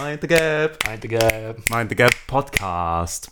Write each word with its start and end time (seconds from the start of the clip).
Mind 0.00 0.20
the 0.22 0.26
Gap. 0.28 0.78
Mind 0.86 1.02
the 1.02 1.08
Gap. 1.08 1.58
Mind 1.70 1.88
the 1.90 1.94
Gap 1.96 2.14
Podcast. 2.26 3.30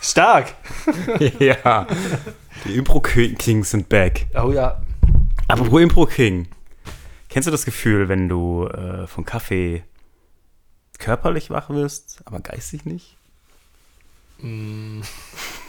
Stark. 0.00 0.54
ja. 1.38 1.86
Die 2.64 2.74
Impro-Kings 2.76 3.70
sind 3.70 3.88
back. 3.88 4.26
Oh 4.34 4.50
ja. 4.52 4.82
Apropos 5.48 5.80
Impro-King. 5.80 6.48
Kennst 7.28 7.46
du 7.46 7.50
das 7.50 7.64
Gefühl, 7.64 8.08
wenn 8.08 8.28
du 8.28 8.66
äh, 8.66 9.06
von 9.06 9.24
Kaffee 9.24 9.84
körperlich 10.98 11.50
wach 11.50 11.70
wirst, 11.70 12.20
aber 12.24 12.40
geistig 12.40 12.84
nicht? 12.84 13.16
Mm, 14.40 15.00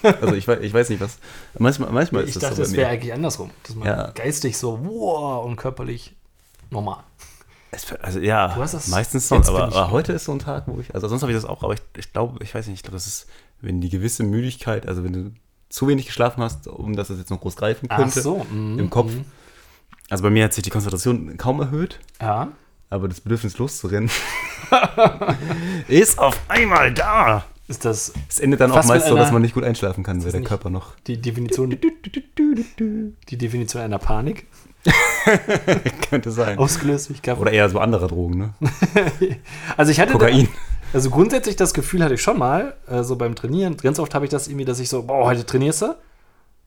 Also 0.01 0.33
ich 0.33 0.47
weiß, 0.47 0.59
ich 0.61 0.73
weiß 0.73 0.89
nicht, 0.89 0.99
was. 0.99 1.19
Manchmal, 1.57 1.91
manchmal 1.91 2.23
ist 2.23 2.29
ich 2.29 2.33
das 2.35 2.41
dachte, 2.43 2.55
so 2.55 2.61
bei 2.61 2.65
es 2.65 2.71
mir. 2.71 2.77
wäre 2.79 2.89
eigentlich 2.89 3.13
andersrum. 3.13 3.51
Dass 3.63 3.75
man 3.75 3.87
Ja. 3.87 4.11
geistig 4.11 4.57
so 4.57 4.79
wow 4.83 5.45
und 5.45 5.55
körperlich 5.57 6.15
normal. 6.71 7.03
Es, 7.73 7.91
also 7.93 8.19
ja, 8.19 8.55
meistens 8.87 9.27
so, 9.27 9.35
jetzt 9.35 9.49
aber, 9.49 9.63
aber 9.63 9.89
heute 9.91 10.13
ist 10.13 10.25
so 10.25 10.31
ein 10.31 10.39
Tag, 10.39 10.63
wo 10.67 10.79
ich, 10.79 10.93
also 10.93 11.07
sonst 11.07 11.23
habe 11.23 11.31
ich 11.31 11.37
das 11.37 11.45
auch, 11.45 11.63
aber 11.63 11.73
ich, 11.73 11.81
ich 11.97 12.13
glaube, 12.13 12.43
ich 12.43 12.53
weiß 12.53 12.67
nicht, 12.67 12.77
ich 12.77 12.83
glaube, 12.83 12.95
das 12.95 13.07
ist, 13.07 13.27
wenn 13.61 13.81
die 13.81 13.89
gewisse 13.89 14.23
Müdigkeit, 14.23 14.87
also 14.87 15.03
wenn 15.03 15.13
du 15.13 15.31
zu 15.69 15.87
wenig 15.87 16.05
geschlafen 16.05 16.43
hast, 16.43 16.67
um 16.67 16.95
dass 16.95 17.09
es 17.09 17.17
jetzt 17.17 17.31
noch 17.31 17.41
groß 17.41 17.55
greifen 17.55 17.87
Ach 17.89 17.97
könnte, 17.97 18.21
so. 18.21 18.45
mm, 18.51 18.77
im 18.79 18.89
Kopf. 18.91 19.11
mm. 19.11 19.25
Also 20.09 20.21
bei 20.23 20.29
mir 20.29 20.43
hat 20.43 20.53
sich 20.53 20.63
die 20.63 20.69
Konzentration 20.69 21.35
kaum 21.37 21.59
erhöht, 21.61 21.99
Ja. 22.21 22.49
aber 22.91 23.07
das 23.07 23.21
Bedürfnis 23.21 23.57
loszurennen 23.57 24.11
ist 25.87 26.19
auf 26.19 26.39
einmal 26.47 26.93
da. 26.93 27.45
Ist 27.67 27.85
das 27.85 28.13
Es 28.29 28.39
endet 28.39 28.59
dann 28.59 28.71
auch 28.71 28.83
meist 28.85 29.07
so, 29.07 29.15
dass 29.15 29.31
man 29.31 29.41
nicht 29.41 29.53
gut 29.55 29.63
einschlafen 29.63 30.03
kann, 30.03 30.23
weil 30.23 30.31
der 30.31 30.43
Körper 30.43 30.69
noch 30.69 30.95
die 31.07 31.19
Definition, 31.19 31.69
die 32.39 33.37
Definition 33.37 33.81
einer 33.81 33.99
Panik? 33.99 34.45
könnte 36.09 36.31
sein. 36.31 36.57
Ausgelöst 36.57 37.09
durch 37.09 37.21
Kaffee. 37.21 37.41
Oder 37.41 37.51
eher 37.51 37.69
so 37.69 37.79
anderer 37.79 38.07
Drogen, 38.07 38.37
ne? 38.37 38.53
Also 39.77 39.91
ich 39.91 39.99
hatte 39.99 40.13
Kokain. 40.13 40.45
Da, 40.45 40.51
also 40.93 41.09
grundsätzlich 41.09 41.55
das 41.55 41.73
Gefühl 41.73 42.03
hatte 42.03 42.15
ich 42.15 42.21
schon 42.21 42.37
mal, 42.37 42.75
äh, 42.87 43.03
so 43.03 43.15
beim 43.15 43.35
Trainieren. 43.35 43.77
Ganz 43.77 43.99
oft 43.99 44.13
habe 44.13 44.25
ich 44.25 44.31
das 44.31 44.47
irgendwie, 44.47 44.65
dass 44.65 44.79
ich 44.79 44.89
so, 44.89 45.03
boah, 45.03 45.25
heute 45.25 45.45
trainierst 45.45 45.81
du. 45.83 45.95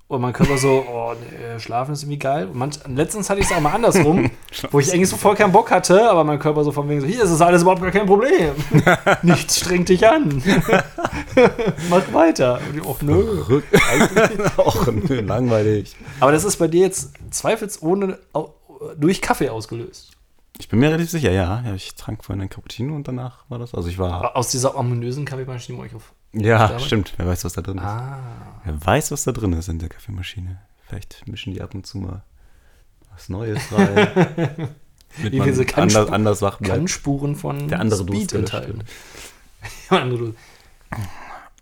Und 0.09 0.21
mein 0.21 0.33
Körper 0.33 0.57
so, 0.57 0.85
oh, 0.89 1.15
nee, 1.15 1.59
schlafen 1.59 1.93
ist 1.93 2.03
irgendwie 2.03 2.19
geil. 2.19 2.47
Und 2.47 2.57
manch, 2.57 2.79
letztens 2.87 3.29
hatte 3.29 3.41
ich 3.41 3.47
es 3.47 3.53
auch 3.53 3.61
mal 3.61 3.73
andersrum, 3.73 4.31
wo 4.71 4.79
ich 4.79 4.93
eigentlich 4.93 5.09
so 5.09 5.17
voll 5.17 5.35
keinen 5.35 5.53
Bock 5.53 5.71
hatte, 5.71 6.09
aber 6.09 6.23
mein 6.23 6.39
Körper 6.39 6.63
so 6.65 6.73
von 6.73 6.89
wegen 6.89 7.01
so, 7.01 7.07
hier 7.07 7.23
ist 7.23 7.31
es 7.31 7.41
alles 7.41 7.63
überhaupt 7.63 7.83
gar 7.83 7.91
kein 7.91 8.07
Problem. 8.07 8.55
Nichts 9.23 9.59
strengt 9.59 9.89
dich 9.89 10.07
an. 10.07 10.43
Mach 11.91 12.13
weiter. 12.13 12.61
Und 12.69 12.77
ich, 12.77 12.85
oh, 12.85 12.97
nö. 13.01 13.61
Auch 14.57 14.87
nö, 14.87 15.21
langweilig. 15.21 15.97
Aber 16.21 16.33
das 16.33 16.45
ist 16.45 16.57
bei 16.57 16.69
dir 16.69 16.83
jetzt 16.83 17.15
zweifelsohne 17.31 18.19
durch 18.97 19.21
Kaffee 19.21 19.49
ausgelöst. 19.49 20.13
Ich 20.59 20.69
bin 20.69 20.79
mir 20.79 20.89
relativ 20.89 21.11
sicher, 21.11 21.31
ja. 21.33 21.63
ja 21.65 21.75
ich 21.75 21.95
trank 21.95 22.25
vorhin 22.25 22.43
ein 22.43 22.49
Cappuccino 22.49 22.95
und 22.95 23.07
danach 23.09 23.45
war 23.49 23.59
das. 23.59 23.75
Also 23.75 23.89
ich 23.89 23.99
war. 23.99 24.37
Aus 24.37 24.49
dieser 24.49 24.77
ominösen 24.77 25.25
Kaffeemaschine, 25.25 25.79
wo 25.79 25.85
ich 25.85 25.95
auf. 25.95 26.13
Ja, 26.33 26.79
stimmt. 26.79 27.15
Wer 27.17 27.27
weiß, 27.27 27.45
was 27.45 27.55
da 27.55 27.63
drin 27.63 27.79
ist. 27.79 27.85
Ah. 27.85 28.61
Wer 28.65 28.85
weiß, 28.87 29.11
was 29.11 29.25
da 29.25 29.33
drin 29.33 29.53
ist 29.55 29.69
in 29.69 29.79
der 29.79 29.89
Kaffeemaschine. 29.89 30.61
Vielleicht 30.87 31.27
mischen 31.27 31.53
die 31.55 31.63
ab 31.63 31.75
und 31.75 31.87
zu 31.87 31.99
mal 31.99 32.23
was 33.13 33.29
Neues 33.29 33.61
rein. 33.73 33.95
Damit 35.19 35.33
Wie 35.33 35.39
man 35.39 35.49
diese 35.49 35.63
Kannspur- 35.65 35.81
anders, 36.01 36.11
anders 36.13 36.43
wach 36.43 36.59
bleibt. 36.59 36.75
Kannspuren 36.77 37.37
von 37.37 37.69
Der 37.69 37.81
andere 37.81 38.03
Speed 38.03 38.13
Durst 38.33 38.35
enthalten. 38.35 38.83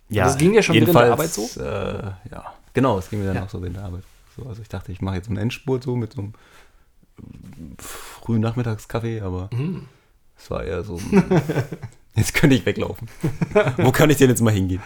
Ja, 0.09 0.25
Das 0.25 0.37
ging 0.37 0.51
dir 0.53 0.61
schon 0.61 0.75
während 0.75 0.93
der 0.93 1.11
Arbeit 1.13 1.29
so? 1.31 1.43
Äh, 1.61 2.11
ja, 2.31 2.53
genau, 2.73 2.97
es 2.99 3.09
ging 3.09 3.19
mir 3.19 3.27
dann 3.27 3.35
Ja. 3.37 3.43
auch 3.45 3.49
so 3.49 3.61
während 3.61 3.77
der 3.77 3.85
Arbeit. 3.85 4.03
So, 4.35 4.47
also 4.47 4.61
ich 4.61 4.67
dachte, 4.69 4.91
ich 4.91 5.01
mache 5.01 5.15
jetzt 5.15 5.25
so 5.25 5.31
einen 5.31 5.37
Endspurt 5.37 5.83
so 5.83 5.95
mit 5.95 6.13
so 6.13 6.21
einem 6.21 6.33
frühen 7.79 8.41
Nachmittagskaffee, 8.41 9.21
aber 9.21 9.49
Mhm. 9.53 9.87
es 10.37 10.51
war 10.51 10.63
eher 10.63 10.83
so. 10.83 10.97
ein- 10.97 11.23
jetzt 12.15 12.33
könnte 12.33 12.55
ich 12.55 12.65
weglaufen. 12.65 13.07
Wo 13.77 13.91
kann 13.91 14.09
ich 14.09 14.17
denn 14.17 14.29
jetzt 14.29 14.41
mal 14.41 14.53
hingehen? 14.53 14.81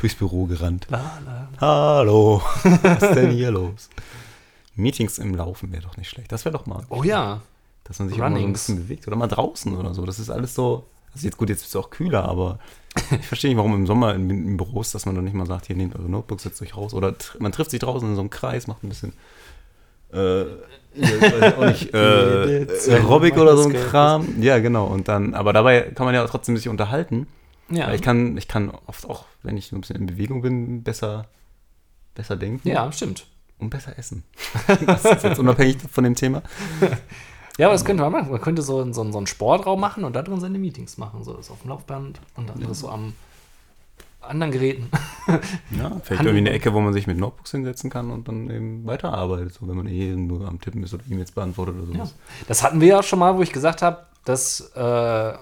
Durchs 0.00 0.14
Büro 0.16 0.46
gerannt. 0.46 0.86
La, 0.90 1.18
la. 1.24 1.48
Hallo, 1.60 2.42
was 2.82 3.02
ist 3.02 3.14
denn 3.14 3.30
hier 3.30 3.50
los? 3.50 3.88
Meetings 4.74 5.18
im 5.18 5.34
Laufen 5.34 5.72
wäre 5.72 5.82
doch 5.82 5.96
nicht 5.96 6.08
schlecht. 6.08 6.32
Das 6.32 6.44
wäre 6.44 6.52
doch 6.56 6.66
mal, 6.66 6.84
Oh 6.88 7.02
ja. 7.02 7.40
dass 7.84 7.98
man 7.98 8.08
sich 8.08 8.18
mal 8.18 8.34
ein 8.34 8.52
bisschen 8.52 8.76
bewegt. 8.76 9.06
Oder 9.06 9.16
mal 9.16 9.26
draußen 9.26 9.76
oder 9.76 9.92
so. 9.94 10.06
Das 10.06 10.18
ist 10.18 10.30
alles 10.30 10.54
so. 10.54 10.86
Also 11.12 11.26
jetzt 11.26 11.36
gut, 11.36 11.48
jetzt 11.48 11.62
ist 11.62 11.68
es 11.68 11.76
auch 11.76 11.90
kühler, 11.90 12.24
aber 12.24 12.60
ich 13.10 13.26
verstehe 13.26 13.50
nicht, 13.50 13.58
warum 13.58 13.74
im 13.74 13.86
Sommer 13.86 14.14
in, 14.14 14.30
in 14.30 14.56
Büros, 14.56 14.92
dass 14.92 15.06
man 15.06 15.16
dann 15.16 15.24
nicht 15.24 15.34
mal 15.34 15.46
sagt, 15.46 15.66
hier 15.66 15.74
nehmt 15.76 15.96
eure 15.96 16.08
Notebooks, 16.08 16.44
setzt 16.44 16.62
euch 16.62 16.76
raus. 16.76 16.94
Oder 16.94 17.14
man 17.40 17.50
trifft 17.52 17.72
sich 17.72 17.80
draußen 17.80 18.08
in 18.08 18.14
so 18.14 18.20
einem 18.20 18.30
Kreis, 18.30 18.68
macht 18.68 18.84
ein 18.84 18.88
bisschen 18.88 19.12
äh, 20.12 20.42
ich 20.94 21.22
weiß 21.22 21.54
auch 21.54 21.64
nicht, 21.66 21.94
äh, 21.94 22.58
Jede 22.58 22.74
Zeit 22.74 23.00
Aerobic 23.00 23.36
oder 23.36 23.56
so 23.56 23.68
ein 23.68 23.74
Kram. 23.74 24.42
Ja, 24.42 24.58
genau. 24.58 24.86
Und 24.86 25.08
dann, 25.08 25.34
aber 25.34 25.52
dabei 25.52 25.82
kann 25.82 26.06
man 26.06 26.14
ja 26.14 26.26
trotzdem 26.26 26.56
sich 26.56 26.68
unterhalten. 26.68 27.26
Ja. 27.70 27.92
Ich 27.92 28.02
kann, 28.02 28.36
ich 28.36 28.48
kann 28.48 28.72
oft 28.86 29.08
auch, 29.08 29.26
wenn 29.42 29.56
ich 29.56 29.68
so 29.68 29.76
ein 29.76 29.80
bisschen 29.80 29.96
in 29.96 30.06
Bewegung 30.06 30.42
bin, 30.42 30.82
besser, 30.82 31.26
besser 32.14 32.36
denken 32.36 32.68
ja, 32.68 32.90
stimmt. 32.90 33.26
und 33.58 33.70
besser 33.70 33.96
essen. 33.98 34.24
Das 34.86 35.04
ist 35.04 35.22
jetzt 35.22 35.38
unabhängig 35.38 35.78
von 35.90 36.04
dem 36.04 36.14
Thema. 36.14 36.42
Ja, 37.58 37.66
aber 37.66 37.74
das 37.74 37.84
könnte 37.84 38.02
man 38.02 38.12
machen. 38.12 38.30
Man 38.30 38.40
könnte 38.40 38.62
so, 38.62 38.90
so, 38.90 39.12
so 39.12 39.18
einen 39.18 39.26
Sportraum 39.26 39.78
machen 39.78 40.04
und 40.04 40.16
da 40.16 40.22
drin 40.22 40.40
seine 40.40 40.58
Meetings 40.58 40.96
machen. 40.96 41.24
So 41.24 41.34
das 41.34 41.50
auf 41.50 41.60
dem 41.60 41.68
Laufband 41.68 42.18
und 42.34 42.50
anderes 42.50 42.80
so 42.80 42.88
am 42.88 43.12
anderen 44.20 44.52
Geräten. 44.52 44.90
Ja, 45.70 45.92
vielleicht 46.02 46.22
irgendwie 46.24 46.38
eine 46.38 46.50
Ecke, 46.50 46.74
wo 46.74 46.80
man 46.80 46.92
sich 46.92 47.06
mit 47.06 47.16
Notebooks 47.16 47.52
hinsetzen 47.52 47.88
kann 47.88 48.10
und 48.10 48.26
dann 48.26 48.50
eben 48.50 48.84
weiterarbeitet, 48.84 49.54
so 49.54 49.68
wenn 49.68 49.76
man 49.76 49.86
eh 49.86 50.16
nur 50.16 50.48
am 50.48 50.60
Tippen 50.60 50.82
ist 50.82 50.92
oder 50.92 51.04
E-Mails 51.08 51.30
beantwortet 51.30 51.76
oder 51.76 51.90
Ja. 51.92 51.98
sowas. 51.98 52.14
Das 52.48 52.62
hatten 52.64 52.80
wir 52.80 52.88
ja 52.88 53.02
schon 53.04 53.20
mal, 53.20 53.36
wo 53.36 53.42
ich 53.42 53.52
gesagt 53.52 53.80
habe, 53.80 53.98
dass 54.24 54.72
äh, 54.74 55.32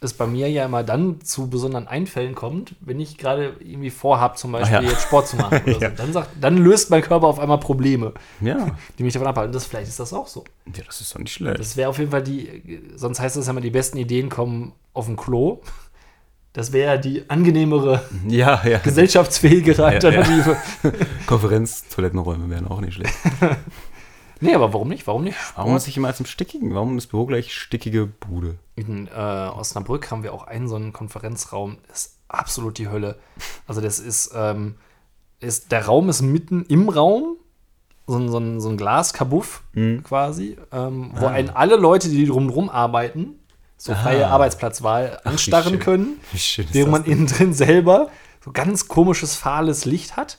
es 0.00 0.14
bei 0.14 0.26
mir 0.26 0.48
ja 0.50 0.64
immer 0.64 0.82
dann 0.82 1.20
zu 1.22 1.48
besonderen 1.50 1.88
Einfällen 1.88 2.34
kommt, 2.34 2.74
wenn 2.80 2.98
ich 3.00 3.18
gerade 3.18 3.56
irgendwie 3.60 3.90
vorhabe, 3.90 4.36
zum 4.36 4.52
Beispiel 4.52 4.82
ja. 4.82 4.90
jetzt 4.90 5.02
Sport 5.02 5.26
zu 5.28 5.36
machen. 5.36 5.60
Oder 5.66 5.78
Ja. 5.80 5.90
so. 5.90 5.96
dann, 5.96 6.12
sagt, 6.14 6.30
dann 6.40 6.56
löst 6.56 6.88
mein 6.90 7.02
Körper 7.02 7.26
auf 7.26 7.38
einmal 7.38 7.58
Probleme, 7.60 8.14
Ja. 8.40 8.76
die 8.98 9.02
mich 9.02 9.12
davon 9.12 9.28
abhalten. 9.28 9.52
Das, 9.52 9.66
vielleicht 9.66 9.88
ist 9.88 10.00
das 10.00 10.12
auch 10.14 10.26
so. 10.28 10.44
ja, 10.74 10.84
das 10.86 11.02
ist 11.02 11.14
doch 11.14 11.18
nicht 11.18 11.32
schlecht. 11.32 11.58
Das 11.58 11.76
wäre 11.76 11.90
auf 11.90 11.98
jeden 11.98 12.10
Fall 12.12 12.22
die, 12.22 12.80
sonst 12.96 13.20
heißt 13.20 13.36
es 13.36 13.44
ja 13.46 13.50
immer, 13.52 13.60
die 13.60 13.70
besten 13.70 13.98
Ideen 13.98 14.30
kommen 14.30 14.72
auf 14.94 15.04
dem 15.06 15.16
Klo. 15.16 15.60
Das 16.56 16.72
wäre 16.72 16.98
die 16.98 17.28
angenehmere, 17.28 18.00
ja, 18.26 18.62
ja. 18.66 18.78
gesellschaftsfähigere 18.78 19.84
Alternative. 19.84 20.56
Konferenz-Toilettenräume 21.26 22.48
wären 22.48 22.66
auch 22.66 22.80
nicht 22.80 22.94
schlecht. 22.94 23.14
Nee, 24.38 24.54
aber 24.54 24.74
warum 24.74 24.88
nicht? 24.88 25.06
Warum 25.06 25.24
nicht? 25.24 25.36
Warum 25.54 25.72
muss 25.72 25.86
ich 25.88 25.96
immer 25.96 26.08
als 26.08 26.20
im 26.20 26.26
Stickigen? 26.26 26.74
Warum 26.74 26.98
ist 26.98 27.06
Büro 27.06 27.24
gleich 27.24 27.54
stickige 27.54 28.04
Bude? 28.04 28.56
In 28.74 29.06
äh, 29.08 29.10
Osnabrück 29.18 30.10
haben 30.10 30.22
wir 30.22 30.34
auch 30.34 30.46
einen 30.46 30.68
so 30.68 30.76
einen 30.76 30.92
Konferenzraum. 30.92 31.78
Das 31.88 31.96
ist 32.04 32.18
absolut 32.28 32.76
die 32.76 32.88
Hölle. 32.90 33.16
Also 33.66 33.80
das 33.80 33.98
ist, 33.98 34.32
ähm, 34.36 34.74
ist 35.40 35.72
der 35.72 35.86
Raum 35.86 36.10
ist 36.10 36.20
mitten 36.20 36.66
im 36.66 36.90
Raum. 36.90 37.36
So 38.06 38.18
ein, 38.18 38.28
so 38.30 38.36
ein, 38.38 38.60
so 38.60 38.68
ein 38.68 38.76
Glaskabuff 38.76 39.62
Mhm. 39.72 40.02
quasi, 40.04 40.58
ähm, 40.70 41.12
wo 41.14 41.24
Ah. 41.24 41.30
einen 41.30 41.48
alle 41.48 41.76
Leute, 41.76 42.10
die 42.10 42.26
drumherum 42.26 42.68
arbeiten, 42.68 43.38
so 43.76 43.94
freie 43.94 44.26
Ah. 44.26 44.30
Arbeitsplatzwahl 44.30 45.16
Ach, 45.18 45.24
wie 45.24 45.28
anstarren 45.30 45.70
schön. 45.74 45.80
können, 45.80 46.20
Wie 46.32 46.38
schön 46.38 46.66
während 46.72 46.92
man 46.92 47.02
denn? 47.04 47.12
innen 47.12 47.26
drin 47.26 47.52
selber 47.52 48.08
so 48.44 48.52
ganz 48.52 48.88
komisches, 48.88 49.34
fahles 49.36 49.84
Licht 49.84 50.16
hat. 50.16 50.38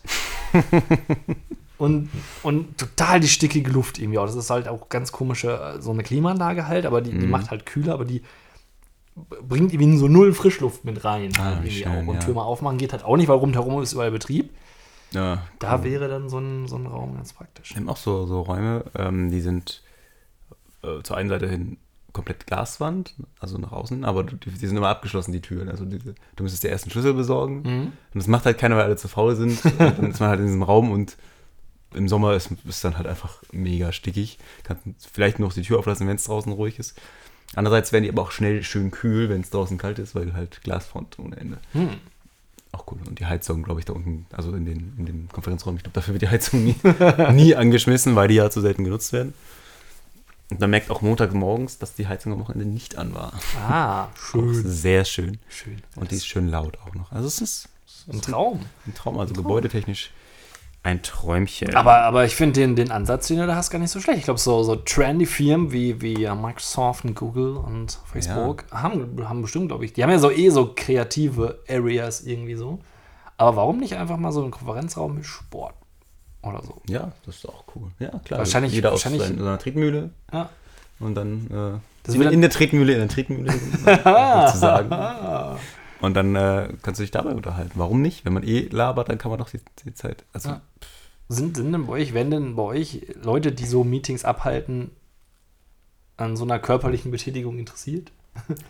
und, 1.77 2.09
und 2.43 2.77
total 2.77 3.19
die 3.19 3.27
stickige 3.27 3.69
Luft 3.69 3.99
irgendwie 3.99 4.17
auch. 4.17 4.25
Das 4.25 4.35
ist 4.35 4.49
halt 4.49 4.67
auch 4.67 4.89
ganz 4.89 5.11
komische, 5.11 5.51
äh, 5.77 5.81
so 5.81 5.91
eine 5.91 6.03
Klimaanlage 6.03 6.67
halt, 6.67 6.85
aber 6.85 7.01
die, 7.01 7.11
die 7.11 7.25
Mhm. 7.25 7.29
macht 7.31 7.51
halt 7.51 7.65
kühler, 7.65 7.93
aber 7.93 8.05
die 8.05 8.23
bringt 9.41 9.73
irgendwie 9.73 9.97
so 9.97 10.07
null 10.07 10.33
Frischluft 10.33 10.85
mit 10.85 11.03
rein. 11.03 11.31
Ah, 11.39 11.57
schön, 11.67 11.87
auch. 11.87 12.07
Und 12.07 12.15
ja. 12.15 12.19
Türme 12.21 12.41
aufmachen 12.43 12.77
geht 12.77 12.93
halt 12.93 13.03
auch 13.03 13.17
nicht, 13.17 13.27
weil 13.27 13.37
rundherum 13.37 13.81
ist 13.81 13.93
überall 13.93 14.11
Betrieb. 14.11 14.51
Ja, 15.11 15.43
Da 15.59 15.83
wäre 15.83 16.07
dann 16.07 16.29
so 16.29 16.37
ein, 16.39 16.67
so 16.67 16.75
ein 16.75 16.85
Raum 16.85 17.15
ganz 17.15 17.33
praktisch. 17.33 17.71
Wir 17.71 17.77
haben 17.77 17.89
auch 17.89 17.97
so, 17.97 18.25
so 18.25 18.41
Räume, 18.41 18.85
ähm, 18.95 19.31
die 19.31 19.39
sind 19.41 19.81
äh, 20.83 21.01
zur 21.01 21.15
einen 21.17 21.29
Seite 21.29 21.47
hin 21.47 21.77
komplett 22.17 22.47
Glaswand, 22.47 23.13
also 23.39 23.59
nach 23.59 23.71
außen, 23.71 24.03
aber 24.03 24.23
die, 24.23 24.37
die 24.37 24.67
sind 24.67 24.75
immer 24.75 24.89
abgeschlossen, 24.89 25.31
die 25.31 25.39
Türen. 25.39 25.69
Also 25.69 25.85
diese, 25.85 26.15
du 26.35 26.43
müsstest 26.43 26.63
dir 26.63 26.69
erst 26.69 26.85
einen 26.85 26.91
Schlüssel 26.91 27.13
besorgen. 27.13 27.61
Mhm. 27.61 27.81
Und 27.81 28.15
das 28.15 28.27
macht 28.27 28.45
halt 28.45 28.57
keiner, 28.57 28.75
weil 28.75 28.85
alle 28.85 28.97
zu 28.97 29.07
faul 29.07 29.35
sind. 29.35 29.59
dann 29.77 30.09
ist 30.09 30.19
man 30.19 30.29
halt 30.29 30.39
in 30.39 30.47
diesem 30.47 30.63
Raum 30.63 30.91
und 30.91 31.15
im 31.93 32.09
Sommer 32.09 32.33
ist 32.33 32.49
es 32.67 32.81
dann 32.81 32.97
halt 32.97 33.05
einfach 33.05 33.41
mega 33.51 33.91
stickig. 33.91 34.39
Kannst 34.63 34.83
vielleicht 35.13 35.37
noch 35.37 35.53
die 35.53 35.61
Tür 35.61 35.77
auflassen, 35.77 36.07
wenn 36.07 36.15
es 36.15 36.23
draußen 36.23 36.51
ruhig 36.51 36.79
ist. 36.79 36.99
Andererseits 37.55 37.93
werden 37.93 38.03
die 38.03 38.09
aber 38.09 38.23
auch 38.23 38.31
schnell 38.31 38.63
schön 38.63 38.89
kühl, 38.89 39.29
wenn 39.29 39.41
es 39.41 39.51
draußen 39.51 39.77
kalt 39.77 39.99
ist, 39.99 40.15
weil 40.15 40.33
halt 40.33 40.61
Glasfront 40.63 41.19
ohne 41.19 41.37
Ende. 41.37 41.59
Hm. 41.73 41.89
Auch 42.71 42.85
cool. 42.91 42.97
Und 43.07 43.19
die 43.19 43.25
Heizung, 43.25 43.63
glaube 43.63 43.79
ich, 43.79 43.85
da 43.85 43.93
unten, 43.93 44.25
also 44.33 44.53
in 44.53 44.65
den, 44.65 44.93
in 44.97 45.05
den 45.05 45.29
Konferenzräumen, 45.31 45.77
ich 45.77 45.83
glaube, 45.83 45.93
dafür 45.93 46.15
wird 46.15 46.23
die 46.23 46.29
Heizung 46.29 46.63
nie, 46.63 46.75
nie 47.33 47.55
angeschmissen, 47.55 48.15
weil 48.15 48.27
die 48.27 48.35
ja 48.35 48.49
zu 48.49 48.59
selten 48.59 48.83
genutzt 48.83 49.13
werden. 49.13 49.33
Und 50.49 50.61
man 50.61 50.69
merkt 50.69 50.89
auch 50.89 51.01
Montagmorgens, 51.01 51.77
dass 51.77 51.93
die 51.95 52.07
Heizung 52.07 52.33
am 52.33 52.39
Wochenende 52.39 52.65
nicht 52.65 52.97
an 52.97 53.13
war. 53.13 53.33
Ah, 53.67 54.03
Auch 54.13 54.17
schön. 54.17 54.53
sehr 54.65 55.03
schön. 55.03 55.39
Schön. 55.49 55.81
Und 55.95 56.11
die 56.11 56.15
ist 56.15 56.27
schön 56.27 56.47
laut 56.47 56.77
auch 56.79 56.95
noch. 56.95 57.11
Also 57.11 57.27
es 57.27 57.41
ist 57.41 57.69
ein 58.11 58.21
Traum. 58.21 58.61
ein 58.85 58.93
Traum, 58.93 59.19
also 59.19 59.33
gebäudetechnisch 59.33 60.11
Ein 60.83 61.01
Träumchen. 61.01 61.75
Aber, 61.75 62.03
aber 62.03 62.23
ich 62.23 62.35
finde 62.35 62.61
den, 62.61 62.77
den 62.77 62.91
Ansatz, 62.91 63.27
den 63.27 63.37
du 63.39 63.47
da 63.47 63.55
hast, 63.55 63.71
gar 63.71 63.79
nicht 63.79 63.91
so 63.91 63.99
schlecht. 63.99 64.19
Ich 64.19 64.23
glaube, 64.23 64.39
so, 64.39 64.63
so 64.63 64.77
trendy 64.77 65.25
Firmen 65.25 65.73
wie, 65.73 66.01
wie 66.01 66.21
ja, 66.21 66.33
Microsoft 66.33 67.03
und 67.03 67.15
Google 67.15 67.57
und 67.57 67.99
Facebook 68.05 68.63
haben, 68.71 69.27
haben 69.27 69.41
bestimmt, 69.41 69.67
glaube 69.67 69.83
ich, 69.83 69.91
die 69.91 70.03
haben 70.03 70.11
ja 70.11 70.19
so 70.19 70.31
eh 70.31 70.49
so 70.49 70.71
kreative 70.73 71.59
Areas 71.67 72.21
irgendwie 72.21 72.55
so. 72.55 72.79
Aber 73.35 73.57
warum 73.57 73.79
nicht 73.79 73.95
einfach 73.97 74.17
mal 74.17 74.31
so 74.31 74.41
einen 74.41 74.51
Konferenzraum 74.51 75.15
mit 75.15 75.25
Sport 75.25 75.75
oder 76.41 76.63
so? 76.63 76.81
Ja, 76.87 77.11
das 77.25 77.37
ist 77.37 77.49
auch 77.49 77.63
cool. 77.75 77.89
Ja, 77.99 78.09
klar. 78.23 78.39
Wahrscheinlich- 78.39 78.73
Jeder 78.73 78.91
wahrscheinlich- 78.91 79.21
auf 79.21 79.27
seiner, 79.27 79.57
Tretmühle 79.59 80.11
Ja. 80.31 80.49
und 80.99 81.15
dann 81.15 81.81
äh, 82.07 82.11
in, 82.13 82.21
in 82.21 82.41
der 82.41 82.49
Tretmühle, 82.49 82.93
in 82.93 82.99
der 82.99 83.07
Tretmühle 83.09 83.51
sozusagen. 83.85 85.59
Und 85.99 86.13
dann 86.13 86.35
äh, 86.35 86.69
kannst 86.83 86.99
du 86.99 87.03
dich 87.03 87.11
dabei 87.11 87.31
unterhalten. 87.31 87.71
Warum 87.75 88.01
nicht? 88.01 88.23
Wenn 88.23 88.33
man 88.33 88.43
eh 88.43 88.67
labert, 88.71 89.09
dann 89.09 89.17
kann 89.17 89.29
man 89.31 89.39
doch 89.39 89.49
die, 89.49 89.59
die 89.83 89.93
Zeit. 89.93 90.23
Also, 90.33 90.49
Ja. 90.49 90.61
Sind, 91.29 91.57
sind 91.57 91.73
denn 91.73 91.85
bei 91.87 91.93
euch, 91.93 92.13
wenn 92.13 92.31
denn 92.31 92.55
bei 92.55 92.63
euch 92.63 93.05
Leute, 93.21 93.51
die 93.51 93.65
so 93.65 93.83
Meetings 93.83 94.23
abhalten, 94.23 94.91
an 96.15 96.37
so 96.37 96.45
einer 96.45 96.59
körperlichen 96.59 97.11
Betätigung 97.11 97.57
interessiert? 97.59 98.11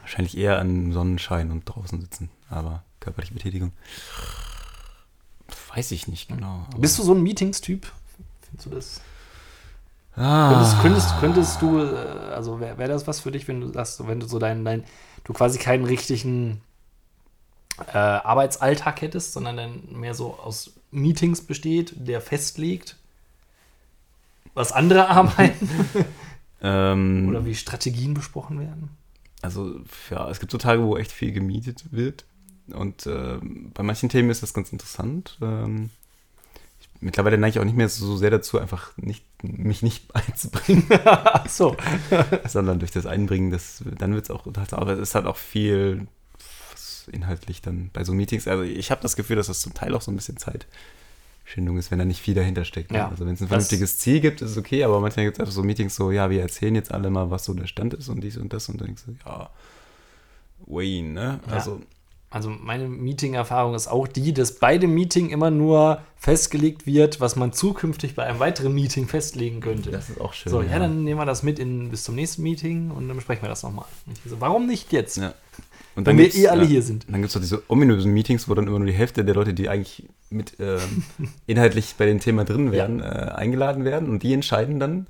wahrscheinlich 0.02 0.38
eher 0.38 0.58
an 0.60 0.94
Sonnenschein 0.94 1.52
und 1.52 1.66
draußen 1.66 2.00
sitzen. 2.02 2.30
Aber 2.50 2.84
körperliche 3.02 3.34
Betätigung. 3.34 3.74
Weiß 5.76 5.92
ich 5.92 6.08
nicht 6.08 6.28
genau. 6.30 6.66
Aber- 6.70 6.80
Bist 6.80 6.98
du 7.00 7.04
so 7.04 7.14
ein 7.14 7.22
Meetings-Typ? 7.22 7.92
Findest 8.42 8.66
du 8.66 8.70
das? 8.72 9.02
ah, 10.16 10.50
Könntest, 10.52 10.82
könntest, 10.82 11.20
könntest 11.20 11.62
du, 11.62 11.80
äh, 11.80 12.34
also 12.34 12.60
wäre 12.60 12.78
wär 12.78 12.88
das 12.88 13.06
was 13.08 13.20
für 13.20 13.32
dich, 13.32 13.48
wenn 13.48 13.62
du 13.62 13.68
sagst, 13.72 14.06
wenn 14.08 14.20
du 14.20 14.28
so 14.28 14.40
deinen, 14.40 14.66
dein, 14.66 14.84
du 15.24 15.34
quasi 15.34 15.60
keinen 15.60 15.86
richtigen 15.86 16.62
äh, 17.94 17.98
Arbeitsalltag 17.98 19.02
hättest, 19.02 19.34
sondern 19.34 19.58
dann 19.58 19.84
mehr 19.92 20.16
so 20.16 20.34
aus 20.40 20.72
Meetings 20.92 21.42
besteht, 21.42 21.94
der 21.96 22.22
festlegt, 22.22 22.96
was 24.56 24.72
andere 24.72 25.08
arbeiten 25.10 25.70
ähm, 26.64 27.28
oder 27.30 27.46
wie 27.46 27.54
Strategien 27.54 28.14
besprochen 28.16 28.60
werden? 28.60 28.90
Also, 29.44 29.76
ja, 30.10 30.28
es 30.32 30.40
gibt 30.40 30.52
so 30.52 30.58
Tage, 30.58 30.82
wo 30.84 30.98
echt 30.98 31.12
viel 31.12 31.32
gemietet 31.32 31.92
wird. 31.92 32.26
Und 32.74 33.08
ähm, 33.08 33.72
bei 33.74 33.84
manchen 33.84 34.10
Themen 34.10 34.30
ist 34.30 34.44
das 34.44 34.54
ganz 34.54 34.72
interessant. 34.72 35.38
Ähm, 35.42 35.90
ich, 36.80 36.90
mittlerweile 37.00 37.38
neige 37.38 37.52
ich 37.52 37.60
auch 37.60 37.66
nicht 37.66 37.78
mehr 37.78 37.90
so 37.90 38.18
sehr 38.18 38.30
dazu, 38.30 38.60
einfach 38.60 38.96
nicht, 38.98 39.26
mich 39.44 39.82
nicht 39.82 40.14
einzubringen, 40.16 40.88
Ach 41.06 41.48
so. 41.50 41.76
sondern 42.48 42.80
durch 42.80 42.92
das 42.92 43.06
Einbringen, 43.06 43.52
das, 43.52 43.84
dann 43.98 44.14
wird 44.14 44.26
es 44.26 44.32
auch 44.32 44.46
unterhaltsam. 44.46 44.80
Aber 44.80 44.94
es 44.94 45.00
ist 45.00 45.16
halt 45.16 45.26
auch 45.26 45.38
viel 45.38 46.08
inhaltlich 47.12 47.62
dann 47.62 47.90
bei 47.94 48.04
so 48.04 48.14
Meetings. 48.14 48.48
Also, 48.48 48.64
ich 48.64 48.92
habe 48.92 49.02
das 49.02 49.16
Gefühl, 49.16 49.36
dass 49.36 49.48
das 49.48 49.62
zum 49.62 49.74
Teil 49.74 49.94
auch 49.96 50.02
so 50.02 50.12
ein 50.12 50.16
bisschen 50.16 50.38
Zeitschindung 50.38 51.78
ist, 51.78 51.92
wenn 51.92 52.00
da 52.00 52.06
nicht 52.06 52.22
viel 52.22 52.34
dahinter 52.34 52.66
steckt. 52.66 52.92
ne? 52.92 53.00
Ja. 53.00 53.10
Also, 53.10 53.26
wenn 53.26 53.34
es 53.34 53.42
ein 53.42 53.48
vernünftiges 53.48 54.00
Ziel 54.00 54.20
gibt, 54.20 54.42
ist 54.42 54.52
es 54.52 54.58
okay, 54.58 54.84
aber 54.84 55.00
manchmal 55.00 55.26
gibt 55.26 55.38
es 55.38 55.40
einfach 55.40 55.54
so 55.54 55.64
Meetings, 55.64 55.96
so, 55.96 56.12
ja, 56.12 56.30
wir 56.30 56.42
erzählen 56.42 56.76
jetzt 56.76 56.92
alle 56.92 57.10
mal, 57.10 57.32
was 57.32 57.46
so 57.46 57.54
der 57.54 57.68
Stand 57.68 57.94
ist 57.94 58.10
und 58.10 58.22
dies 58.22 58.38
und 58.38 58.54
das. 58.54 58.68
Und 58.70 58.82
dann 58.82 58.88
denkst 58.88 59.04
du, 59.08 59.16
ja, 59.26 59.50
Wayne, 60.66 61.10
ne? 61.10 61.40
Ja. 61.48 61.54
Also, 61.54 61.82
Also 62.38 62.52
meine 62.52 62.88
Meeting-Erfahrung 62.88 63.74
ist 63.74 63.88
auch 63.88 64.08
die, 64.08 64.32
dass 64.32 64.60
bei 64.60 64.78
dem 64.78 64.94
Meeting 64.94 65.32
immer 65.32 65.50
nur 65.50 66.04
festgelegt 66.18 66.86
wird, 66.86 67.20
was 67.20 67.36
man 67.36 67.52
zukünftig 67.52 68.14
bei 68.14 68.26
einem 68.26 68.38
weiteren 68.38 68.76
Meeting 68.76 69.08
festlegen 69.08 69.60
könnte. 69.60 69.90
das 69.90 70.12
ist 70.12 70.22
auch 70.22 70.34
schön. 70.34 70.52
so, 70.52 70.62
ja. 70.62 70.78
dann 70.78 71.04
nehmen 71.04 71.20
wir 71.20 71.26
das 71.26 71.42
mit 71.42 71.58
in, 71.58 71.90
bis 71.90 72.04
zum 72.04 72.14
nächsten 72.14 72.44
Meeting 72.44 72.92
und 72.92 73.08
dann 73.08 73.18
besprechen 73.18 73.42
wir 73.42 73.50
das 73.50 73.64
nochmal. 73.64 73.86
So, 74.24 74.40
warum 74.40 74.68
nicht 74.68 74.94
jetzt? 74.94 75.18
Ja. 75.18 75.34
Und 75.96 76.06
Wenn 76.06 76.20
wir 76.20 76.36
eh 76.36 76.48
alle 76.48 76.62
ja, 76.62 76.68
hier 76.68 76.84
sind. 76.84 77.08
Dann 77.10 77.22
gibt 77.22 77.30
es 77.30 77.34
doch 77.34 77.42
diese 77.42 77.64
ominösen 77.70 78.14
Meetings, 78.14 78.48
wo 78.48 78.54
dann 78.54 78.68
immer 78.68 78.78
nur 78.78 78.88
die 78.88 78.94
Hälfte 78.94 79.26
der 79.26 79.34
Leute, 79.34 79.56
die 79.56 79.68
eigentlich 79.68 80.08
mit 80.30 80.58
ähm, 80.60 81.04
inhaltlich 81.48 81.96
bei 81.98 82.06
dem 82.06 82.20
Thema 82.20 82.46
drin 82.46 82.72
wären, 82.72 83.00
äh, 83.00 83.04
eingeladen 83.04 83.84
werden 83.84 84.10
und 84.10 84.22
die 84.22 84.32
entscheiden 84.32 84.80
dann 84.80 85.08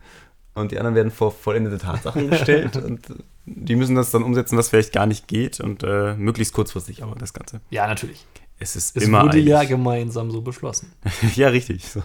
und 0.57 0.71
die 0.71 0.77
anderen 0.79 0.95
werden 0.95 1.11
vor 1.11 1.31
vollendete 1.31 1.77
Tatsachen 1.77 2.29
gestellt 2.29 2.75
und 2.83 3.09
äh, 3.09 3.13
die 3.45 3.75
müssen 3.75 3.95
das 3.95 4.11
dann 4.11 4.23
umsetzen, 4.23 4.57
was 4.57 4.69
vielleicht 4.69 4.91
gar 4.91 5.05
nicht 5.05 5.27
geht 5.27 5.59
und 5.59 5.83
äh, 5.83 6.15
möglichst 6.15 6.53
kurzfristig, 6.53 7.03
aber 7.03 7.15
das 7.15 7.33
Ganze. 7.33 7.61
Ja, 7.69 7.87
natürlich. 7.87 8.25
Es 8.59 8.75
ist 8.75 8.97
Es 8.97 9.03
immer 9.03 9.23
wurde 9.23 9.39
ja 9.39 9.59
eilig. 9.59 9.69
gemeinsam 9.69 10.31
so 10.31 10.41
beschlossen. 10.41 10.91
ja, 11.35 11.49
richtig. 11.49 11.87
So. 11.87 12.01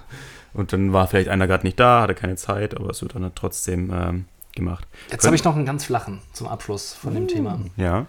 Und 0.52 0.72
dann 0.72 0.92
war 0.92 1.06
vielleicht 1.08 1.28
einer 1.28 1.46
gerade 1.46 1.66
nicht 1.66 1.80
da, 1.80 2.02
hatte 2.02 2.14
keine 2.14 2.36
Zeit, 2.36 2.76
aber 2.76 2.90
es 2.90 3.00
wird 3.02 3.14
dann 3.14 3.32
trotzdem 3.34 3.90
ähm, 3.92 4.26
gemacht. 4.54 4.86
Jetzt 5.10 5.24
habe 5.24 5.34
ich 5.34 5.44
noch 5.44 5.56
einen 5.56 5.64
ganz 5.64 5.84
flachen 5.84 6.20
zum 6.32 6.46
Abschluss 6.46 6.92
von 6.92 7.14
dem 7.14 7.26
Thema. 7.26 7.58
Ja. 7.76 8.06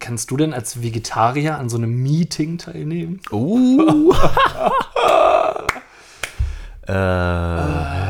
Kannst 0.00 0.30
du 0.30 0.36
denn 0.36 0.52
als 0.52 0.82
Vegetarier 0.82 1.56
an 1.56 1.68
so 1.68 1.76
einem 1.76 2.02
Meeting 2.02 2.58
teilnehmen? 2.58 3.20
Uh. 3.30 4.12
äh, 6.88 8.03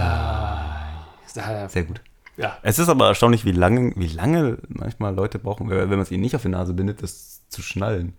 Sehr 1.69 1.85
gut. 1.85 2.01
ja. 2.37 2.59
Es 2.63 2.79
ist 2.79 2.89
aber 2.89 3.09
erstaunlich, 3.09 3.45
wie 3.45 3.53
lange, 3.53 3.93
wie 3.97 4.09
lange 4.09 4.59
manchmal 4.69 5.15
Leute 5.15 5.39
brauchen, 5.39 5.69
wenn 5.69 5.89
man 5.89 6.01
es 6.01 6.11
ihnen 6.11 6.23
nicht 6.23 6.37
auf 6.37 6.43
die 6.43 6.49
Nase 6.49 6.75
bindet, 6.75 7.03
das 7.03 7.43
zu 7.49 7.63
schnallen. 7.63 8.15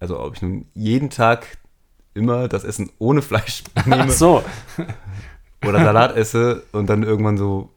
Also 0.00 0.18
ob 0.20 0.34
ich 0.36 0.42
nun 0.42 0.66
jeden 0.74 1.10
Tag 1.10 1.58
immer 2.14 2.48
das 2.48 2.64
Essen 2.64 2.90
ohne 2.98 3.22
Fleisch 3.22 3.62
Ach 3.74 3.86
nehme 3.86 4.10
so. 4.10 4.44
oder 5.64 5.82
Salat 5.84 6.16
esse 6.16 6.64
und 6.72 6.88
dann 6.88 7.02
irgendwann 7.04 7.36
so, 7.38 7.70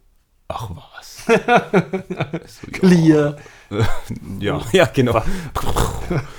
ach 0.47 0.69
was. 0.71 1.25
so, 2.45 2.67
Clear. 2.71 3.37
Ja, 4.39 4.61
ja, 4.71 4.85
genau. 4.85 5.23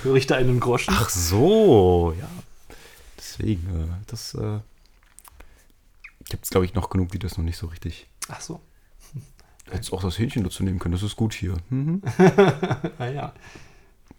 Höre 0.04 0.14
ich 0.14 0.28
da 0.28 0.37
einen 0.37 0.60
Groschen? 0.60 0.94
Ach 0.96 1.08
so, 1.08 2.14
ja. 2.19 2.28
Deswegen, 3.19 3.69
äh, 3.69 4.04
das 4.06 4.34
äh, 4.34 4.60
gibt 6.28 6.44
es, 6.44 6.50
glaube 6.50 6.66
ich, 6.66 6.75
noch 6.75 6.88
genug, 6.88 7.10
die 7.10 7.19
das 7.19 7.37
noch 7.37 7.44
nicht 7.44 7.58
so 7.58 7.66
richtig. 7.66 8.06
Ach 8.28 8.40
so. 8.40 8.61
Hättest 9.70 9.93
auch 9.93 10.02
das 10.02 10.19
Hähnchen 10.19 10.44
dazu 10.44 10.62
nehmen 10.62 10.78
können, 10.78 10.93
das 10.93 11.02
ist 11.02 11.17
gut 11.17 11.34
hier. 11.34 11.56
Mhm. 11.70 12.02
Ah, 12.99 13.06
ja. 13.06 13.32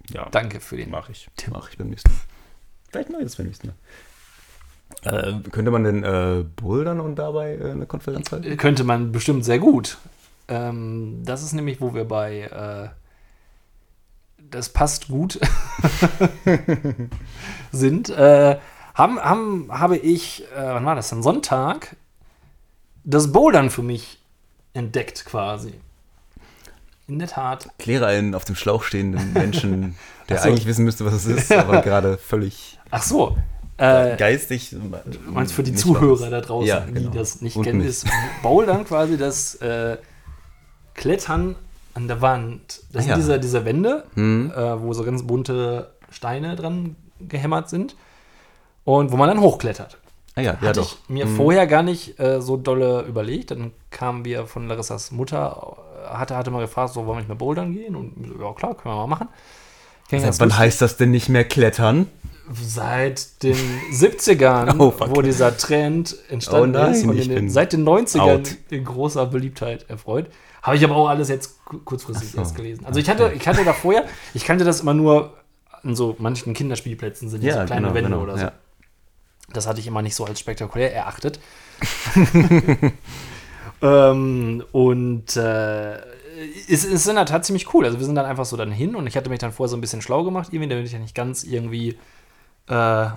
Ja. 0.10 0.30
Danke 0.30 0.60
für 0.60 0.78
den. 0.78 0.90
Mache 0.90 1.12
ich. 1.12 1.30
Mache 1.52 1.70
ich 1.72 1.78
beim 1.78 1.90
nächsten 1.90 2.10
Mal. 2.12 2.20
Vielleicht 2.90 3.10
mache 3.10 3.22
ich 3.22 3.28
das 3.28 3.36
beim 3.36 3.46
nächsten 3.48 3.68
Mal. 3.68 3.76
Äh, 5.04 5.50
könnte 5.50 5.72
man 5.72 5.84
denn 5.84 6.04
äh, 6.04 6.44
bouldern 6.56 7.00
und 7.00 7.16
dabei 7.16 7.56
äh, 7.56 7.72
eine 7.72 7.86
Konferenz 7.86 8.32
halten? 8.32 8.58
Könnte 8.58 8.84
man 8.84 9.12
bestimmt 9.12 9.44
sehr 9.46 9.60
gut. 9.60 9.98
Ähm, 10.48 11.24
das 11.26 11.44
ist 11.44 11.54
nämlich, 11.54 11.82
wo 11.82 11.94
wir 11.94 12.06
bei 12.06 12.42
äh, 12.42 12.90
das 14.50 14.70
passt 14.70 15.10
gut 15.10 15.40
sind. 17.72 18.10
Äh, 18.10 18.58
haben, 18.94 19.20
haben, 19.20 19.68
habe 19.70 19.98
ich, 19.98 20.44
äh, 20.56 20.56
wann 20.56 20.86
war 20.86 20.96
das? 20.96 21.12
Ein 21.14 21.22
Sonntag, 21.22 21.96
das 23.10 23.32
Bouldern 23.32 23.70
für 23.70 23.82
mich 23.84 24.20
entdeckt 24.74 25.26
quasi. 25.26 25.74
In 27.08 27.20
der 27.20 27.30
Tat. 27.30 27.70
Kläre 27.80 28.06
einen 28.08 28.36
auf 28.36 28.44
dem 28.44 28.56
Schlauch 28.56 28.84
stehenden 28.84 29.32
Menschen, 29.34 29.96
der 30.30 30.40
so. 30.40 30.50
eigentlich 30.50 30.66
wissen 30.66 30.84
müsste, 30.84 31.06
was 31.06 31.14
es 31.14 31.26
ist, 31.26 31.52
aber 31.54 31.82
gerade 31.82 32.18
völlig 32.18 32.78
Ach 32.92 33.02
so. 33.02 33.38
Äh, 33.78 34.18
geistig. 34.18 34.72
Du 34.72 35.32
meinst 35.32 35.54
für 35.54 35.64
die 35.64 35.74
Zuhörer 35.74 36.20
weiß. 36.20 36.30
da 36.32 36.42
draußen, 36.42 36.68
Ja, 36.68 36.80
genau. 36.86 37.10
die 37.12 37.18
das 37.18 37.42
nicht 37.42 37.56
Und 37.56 37.64
kennen, 37.64 37.78
mich. 37.80 37.88
ist 37.88 38.06
Bouldern 38.44 38.84
quasi 38.86 39.18
das 39.18 39.56
äh, 39.56 39.98
Klettern 40.96 41.56
an 41.94 42.08
der 42.08 42.22
Wand. 42.22 42.82
Das 42.92 43.02
Ah, 43.02 43.02
sind 43.04 43.10
ja. 43.12 43.16
diese, 43.16 43.40
diese 43.40 43.66
Wände, 43.66 44.04
Hm. 44.16 44.52
äh, 44.52 44.82
wo 44.82 44.94
so 44.94 45.04
ganz 45.04 45.24
bunte 45.24 45.92
Steine 46.10 46.56
dran 46.56 46.96
gehämmert 47.20 47.70
sind 47.70 47.96
und 48.84 49.12
wo 49.12 49.18
man 49.18 49.30
dann 49.30 49.40
hochklettert. 49.42 49.98
Ah 50.38 50.42
ja, 50.42 50.58
ja 50.62 50.68
Hatte 50.70 50.80
doch. 50.82 50.86
ich 51.04 51.10
mir 51.10 51.26
Hm. 51.26 51.36
vorher 51.36 51.68
gar 51.68 51.84
nicht 51.84 52.20
äh, 52.20 52.42
so 52.42 52.56
dolle 52.58 53.02
überlegt. 53.02 53.52
Dann 53.52 53.72
kamen 53.92 54.24
wir 54.24 54.46
von 54.48 54.68
Larissas 54.68 55.12
Mutter, 55.12 55.76
äh, 56.06 56.10
hatte, 56.16 56.36
hatte 56.38 56.52
mal 56.52 56.62
gefragt, 56.62 56.94
so 56.94 57.02
wollen 57.06 57.16
wir 57.18 57.22
nicht 57.22 57.28
mehr 57.28 57.38
bouldern 57.38 57.74
gehen? 57.74 57.96
Und 57.96 58.14
ja, 58.40 58.54
klar, 58.54 58.76
können 58.76 58.94
wir 58.96 59.00
mal 59.00 59.08
machen. 59.08 59.28
Seit 60.10 60.22
wann 60.40 60.48
lustig. 60.50 60.58
heißt 60.60 60.82
das 60.82 60.96
denn 60.98 61.12
nicht 61.12 61.28
mehr 61.28 61.44
klettern? 61.44 62.08
Seit 62.54 63.44
den 63.44 63.58
70ern, 63.92 64.76
Oh, 64.80 64.94
wo 65.08 65.22
dieser 65.22 65.58
Trend 65.58 66.16
entstanden 66.30 66.76
Oh 66.76 66.80
nein, 66.80 66.94
ist 66.94 67.04
und 67.04 67.18
den, 67.28 67.50
seit 67.50 67.74
den 67.74 67.84
90ern 67.86 68.20
out. 68.20 68.56
in 68.70 68.86
großer 68.86 69.26
Beliebtheit 69.26 69.90
erfreut. 69.90 70.28
Habe 70.62 70.78
ich 70.78 70.84
aber 70.84 70.96
auch 70.96 71.10
alles 71.10 71.30
jetzt 71.30 71.64
ku- 71.66 71.80
kurzfristig 71.80 72.32
so. 72.32 72.38
erst 72.40 72.56
gelesen. 72.56 72.86
Also 72.86 73.00
ich 73.00 73.10
hatte, 73.10 73.32
ich 73.36 73.48
hatte 73.48 73.66
da 73.66 73.74
vorher, 73.74 74.06
ich 74.34 74.46
kannte 74.46 74.64
das 74.66 74.82
immer 74.82 74.94
nur 74.94 75.34
an 75.84 75.96
so 75.96 76.16
manchen 76.20 76.54
Kinderspielplätzen 76.54 77.28
sind 77.30 77.44
ja, 77.44 77.62
so 77.62 77.66
kleine 77.66 77.94
Wände 77.94 78.18
oder 78.18 78.38
so. 78.38 78.44
ja. 78.46 78.52
Das 79.54 79.68
hatte 79.68 79.80
ich 79.80 79.88
immer 79.88 80.02
nicht 80.02 80.16
so 80.16 80.26
als 80.26 80.40
spektakulär 80.40 80.94
erachtet. 80.94 81.40
ähm, 83.82 84.64
und 84.72 85.38
äh, 85.38 85.98
es, 86.70 86.84
ist 86.84 87.08
in 87.08 87.16
der 87.16 87.26
Tat 87.26 87.46
ziemlich 87.46 87.74
cool. 87.74 87.86
Also 87.86 88.00
wir 88.00 88.06
sind 88.06 88.16
dann 88.16 88.26
einfach 88.26 88.46
so 88.46 88.58
dann 88.58 88.72
hin 88.72 88.96
und 88.96 89.08
ich 89.08 89.16
hatte 89.16 89.30
mich 89.30 89.40
dann 89.40 89.52
vorher 89.52 89.70
so 89.70 89.78
ein 89.78 89.82
bisschen 89.82 90.02
schlau 90.02 90.24
gemacht, 90.24 90.50
irgendwie, 90.52 90.70
damit 90.70 90.86
ich 90.86 90.92
ja 90.92 91.00
nicht 91.00 91.16
ganz 91.16 91.44
irgendwie 91.44 91.98
äh, 92.68 93.08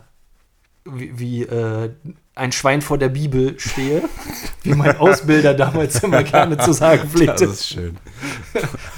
wie, 0.84 1.18
wie 1.18 1.42
äh, 1.42 1.90
ein 2.34 2.52
Schwein 2.52 2.80
vor 2.80 2.98
der 2.98 3.08
Bibel 3.08 3.58
stehe, 3.58 4.02
wie 4.62 4.74
mein 4.74 4.96
Ausbilder 4.96 5.54
damals 5.54 6.02
immer 6.02 6.22
gerne 6.22 6.58
zu 6.58 6.72
sagen 6.72 7.02
Das 7.02 7.12
pflegte. 7.12 7.44
ist 7.44 7.68
schön. 7.68 7.98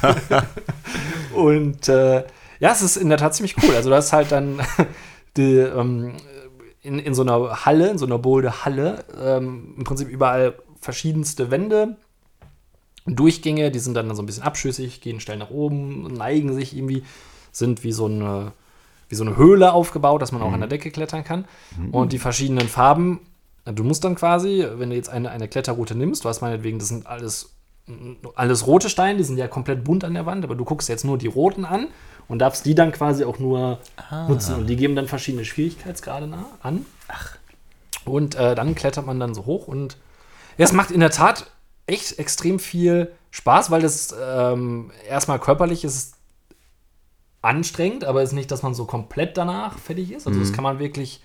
Und 1.35 1.89
äh, 1.89 2.25
ja, 2.61 2.71
es 2.71 2.83
ist 2.83 2.97
in 2.97 3.09
der 3.09 3.19
Tat 3.19 3.35
ziemlich 3.35 3.57
cool. 3.63 3.75
Also, 3.75 3.91
das 3.91 4.07
ist 4.07 4.13
halt 4.13 4.31
dann 4.31 4.61
die, 5.37 5.57
ähm, 5.57 6.15
in, 6.83 6.99
in 6.99 7.15
so 7.15 7.23
einer 7.23 7.65
Halle, 7.65 7.91
in 7.91 7.99
so 7.99 8.07
einer 8.07 8.19
Boulder-Halle, 8.19 9.05
ähm, 9.21 9.75
im 9.79 9.85
Prinzip 9.85 10.09
überall 10.09 10.55
verschiedenste 10.81 11.51
Wände, 11.51 11.97
Durchgänge, 13.07 13.71
die 13.71 13.81
sind 13.81 13.95
dann 13.95 14.15
so 14.15 14.23
ein 14.23 14.27
bisschen 14.27 14.45
abschüssig, 14.45 15.01
gehen 15.01 15.19
steil 15.21 15.37
nach 15.37 15.51
oben, 15.51 16.03
neigen 16.15 16.55
sich 16.55 16.77
irgendwie, 16.77 17.03
sind 17.51 17.83
wie 17.83 17.93
so 17.93 18.07
eine, 18.07 18.53
wie 19.09 19.17
so 19.17 19.25
eine 19.25 19.37
Höhle 19.37 19.73
aufgebaut, 19.73 20.23
dass 20.23 20.31
man 20.33 20.41
auch 20.43 20.53
an 20.53 20.61
der 20.61 20.69
Decke 20.69 20.91
klettern 20.91 21.25
kann. 21.25 21.45
Und 21.91 22.13
die 22.13 22.19
verschiedenen 22.19 22.69
Farben, 22.69 23.21
du 23.65 23.83
musst 23.83 24.05
dann 24.05 24.15
quasi, 24.15 24.65
wenn 24.77 24.91
du 24.91 24.97
jetzt 24.97 25.09
eine, 25.09 25.31
eine 25.31 25.49
Kletterroute 25.49 25.97
nimmst, 25.97 26.25
du 26.25 26.29
hast 26.29 26.43
meinetwegen, 26.43 26.79
das 26.79 26.89
sind 26.89 27.07
alles, 27.07 27.51
alles 28.35 28.67
rote 28.67 28.89
Steine, 28.89 29.19
die 29.19 29.25
sind 29.25 29.37
ja 29.39 29.49
komplett 29.49 29.85
bunt 29.85 30.05
an 30.05 30.15
der 30.15 30.25
Wand, 30.27 30.45
aber 30.45 30.55
du 30.55 30.65
guckst 30.65 30.89
jetzt 30.89 31.05
nur 31.05 31.19
die 31.19 31.27
roten 31.27 31.65
an 31.65 31.89
und 32.29 32.39
darfst 32.39 32.65
die 32.65 32.75
dann 32.75 32.93
quasi 32.93 33.25
auch 33.25 33.39
nur 33.39 33.79
nutzen. 34.29 34.55
Und 34.57 34.67
die 34.69 34.77
geben 34.77 34.95
dann 34.97 35.09
verschiedene 35.09 35.45
Schwierigkeitsgrade 35.45 36.29
an. 36.63 36.87
Und 38.05 38.35
äh, 38.35 38.55
dann 38.55 38.75
klettert 38.75 39.07
man 39.07 39.21
dann 39.21 39.35
so 39.35 39.47
hoch 39.47 39.69
und 39.69 39.97
ja, 40.59 40.65
es 40.65 40.73
macht 40.73 40.91
in 40.91 41.01
der 41.01 41.11
Tat 41.11 41.51
echt 41.87 42.19
extrem 42.19 42.59
viel 42.59 43.13
Spaß, 43.31 43.71
weil 43.71 43.83
das 43.83 44.15
ähm, 44.21 44.91
erstmal 45.09 45.39
körperlich 45.39 45.85
ist 45.85 46.15
anstrengend, 47.41 48.05
aber 48.05 48.23
es 48.23 48.31
ist 48.31 48.35
nicht, 48.35 48.51
dass 48.51 48.63
man 48.63 48.75
so 48.75 48.85
komplett 48.85 49.37
danach 49.37 49.79
fertig 49.79 50.13
ist. 50.13 50.27
Also 50.27 50.39
das 50.39 50.53
kann 50.53 50.63
man 50.63 50.79
wirklich, 50.79 51.23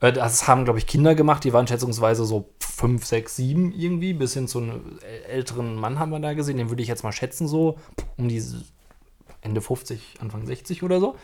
das 0.00 0.48
haben, 0.48 0.64
glaube 0.64 0.78
ich, 0.78 0.86
Kinder 0.86 1.14
gemacht, 1.14 1.44
die 1.44 1.52
waren 1.52 1.66
schätzungsweise 1.66 2.24
so 2.24 2.48
5, 2.60 3.04
6, 3.04 3.36
7 3.36 3.72
irgendwie, 3.72 4.14
bis 4.14 4.34
hin 4.34 4.48
zu 4.48 4.58
einem 4.58 4.98
älteren 5.28 5.76
Mann 5.76 5.98
haben 5.98 6.10
wir 6.10 6.20
da 6.20 6.32
gesehen, 6.32 6.56
den 6.56 6.70
würde 6.70 6.82
ich 6.82 6.88
jetzt 6.88 7.04
mal 7.04 7.12
schätzen, 7.12 7.46
so 7.46 7.76
um 8.16 8.28
die 8.28 8.42
Ende 9.42 9.60
50, 9.60 10.16
Anfang 10.20 10.46
60 10.46 10.82
oder 10.82 11.00
so. 11.00 11.16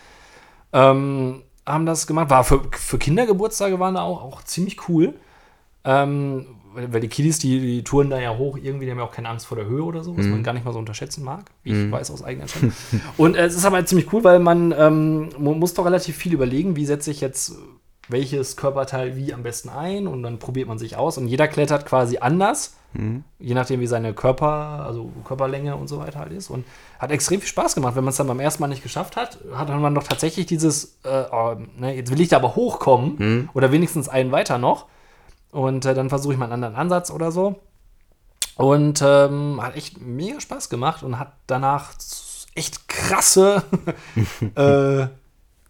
Ähm, 0.72 1.42
haben 1.66 1.86
das 1.86 2.06
gemacht. 2.06 2.30
War 2.30 2.44
für, 2.44 2.62
für 2.72 2.98
Kindergeburtstage 2.98 3.80
waren 3.80 3.94
da 3.94 4.02
auch, 4.02 4.22
auch 4.22 4.42
ziemlich 4.42 4.88
cool. 4.88 5.14
Ähm, 5.84 6.46
weil 6.74 7.00
die 7.00 7.08
Kiddies, 7.08 7.38
die, 7.38 7.58
die 7.60 7.84
touren 7.84 8.10
da 8.10 8.20
ja 8.20 8.36
hoch 8.36 8.58
irgendwie, 8.60 8.84
die 8.84 8.90
haben 8.90 8.98
ja 8.98 9.04
auch 9.04 9.12
keine 9.12 9.30
Angst 9.30 9.46
vor 9.46 9.56
der 9.56 9.66
Höhe 9.66 9.82
oder 9.82 10.04
so, 10.04 10.16
was 10.16 10.26
man 10.26 10.42
gar 10.42 10.52
nicht 10.52 10.64
mal 10.66 10.72
so 10.72 10.78
unterschätzen 10.78 11.24
mag, 11.24 11.50
wie 11.62 11.70
ich 11.70 11.90
weiß 11.90 12.10
aus 12.10 12.22
eigener 12.22 12.42
Erfahrung. 12.42 12.72
Und 13.16 13.34
äh, 13.34 13.46
es 13.46 13.54
ist 13.54 13.64
aber 13.64 13.84
ziemlich 13.86 14.12
cool, 14.12 14.22
weil 14.24 14.40
man, 14.40 14.74
ähm, 14.76 15.30
man 15.38 15.58
muss 15.58 15.72
doch 15.72 15.86
relativ 15.86 16.16
viel 16.16 16.34
überlegen, 16.34 16.76
wie 16.76 16.84
setze 16.84 17.10
ich 17.10 17.22
jetzt 17.22 17.54
welches 18.08 18.56
Körperteil 18.56 19.16
wie 19.16 19.34
am 19.34 19.42
besten 19.42 19.68
ein 19.68 20.06
und 20.06 20.22
dann 20.22 20.38
probiert 20.38 20.68
man 20.68 20.78
sich 20.78 20.96
aus. 20.96 21.18
Und 21.18 21.28
jeder 21.28 21.48
klettert 21.48 21.86
quasi 21.86 22.18
anders, 22.18 22.76
je 23.38 23.54
nachdem 23.54 23.80
wie 23.80 23.86
seine 23.86 24.14
Körper, 24.14 24.84
also 24.86 25.10
Körperlänge 25.24 25.76
und 25.76 25.88
so 25.88 25.98
weiter 25.98 26.20
halt 26.20 26.32
ist. 26.32 26.48
Und 26.50 26.64
hat 26.98 27.10
extrem 27.10 27.40
viel 27.40 27.48
Spaß 27.48 27.74
gemacht. 27.74 27.96
Wenn 27.96 28.04
man 28.04 28.10
es 28.10 28.16
dann 28.16 28.26
beim 28.26 28.40
ersten 28.40 28.62
Mal 28.62 28.68
nicht 28.68 28.82
geschafft 28.82 29.16
hat, 29.16 29.38
hat 29.54 29.68
man 29.68 29.94
doch 29.94 30.04
tatsächlich 30.04 30.46
dieses, 30.46 30.98
äh, 31.04 31.24
oh, 31.30 31.56
ne, 31.78 31.94
jetzt 31.94 32.10
will 32.10 32.20
ich 32.20 32.28
da 32.28 32.36
aber 32.36 32.56
hochkommen 32.56 33.50
oder 33.54 33.72
wenigstens 33.72 34.08
einen 34.08 34.32
weiter 34.32 34.58
noch. 34.58 34.86
Und 35.50 35.84
äh, 35.84 35.94
dann 35.94 36.08
versuche 36.08 36.32
ich 36.34 36.38
mal 36.38 36.46
einen 36.46 36.54
anderen 36.54 36.76
Ansatz 36.76 37.10
oder 37.10 37.32
so. 37.32 37.60
Und 38.56 39.02
ähm, 39.04 39.60
hat 39.62 39.76
echt 39.76 40.00
mega 40.00 40.40
Spaß 40.40 40.70
gemacht 40.70 41.02
und 41.02 41.18
hat 41.18 41.34
danach 41.46 41.92
echt 42.54 42.88
krasse 42.88 43.62
äh, 44.54 45.08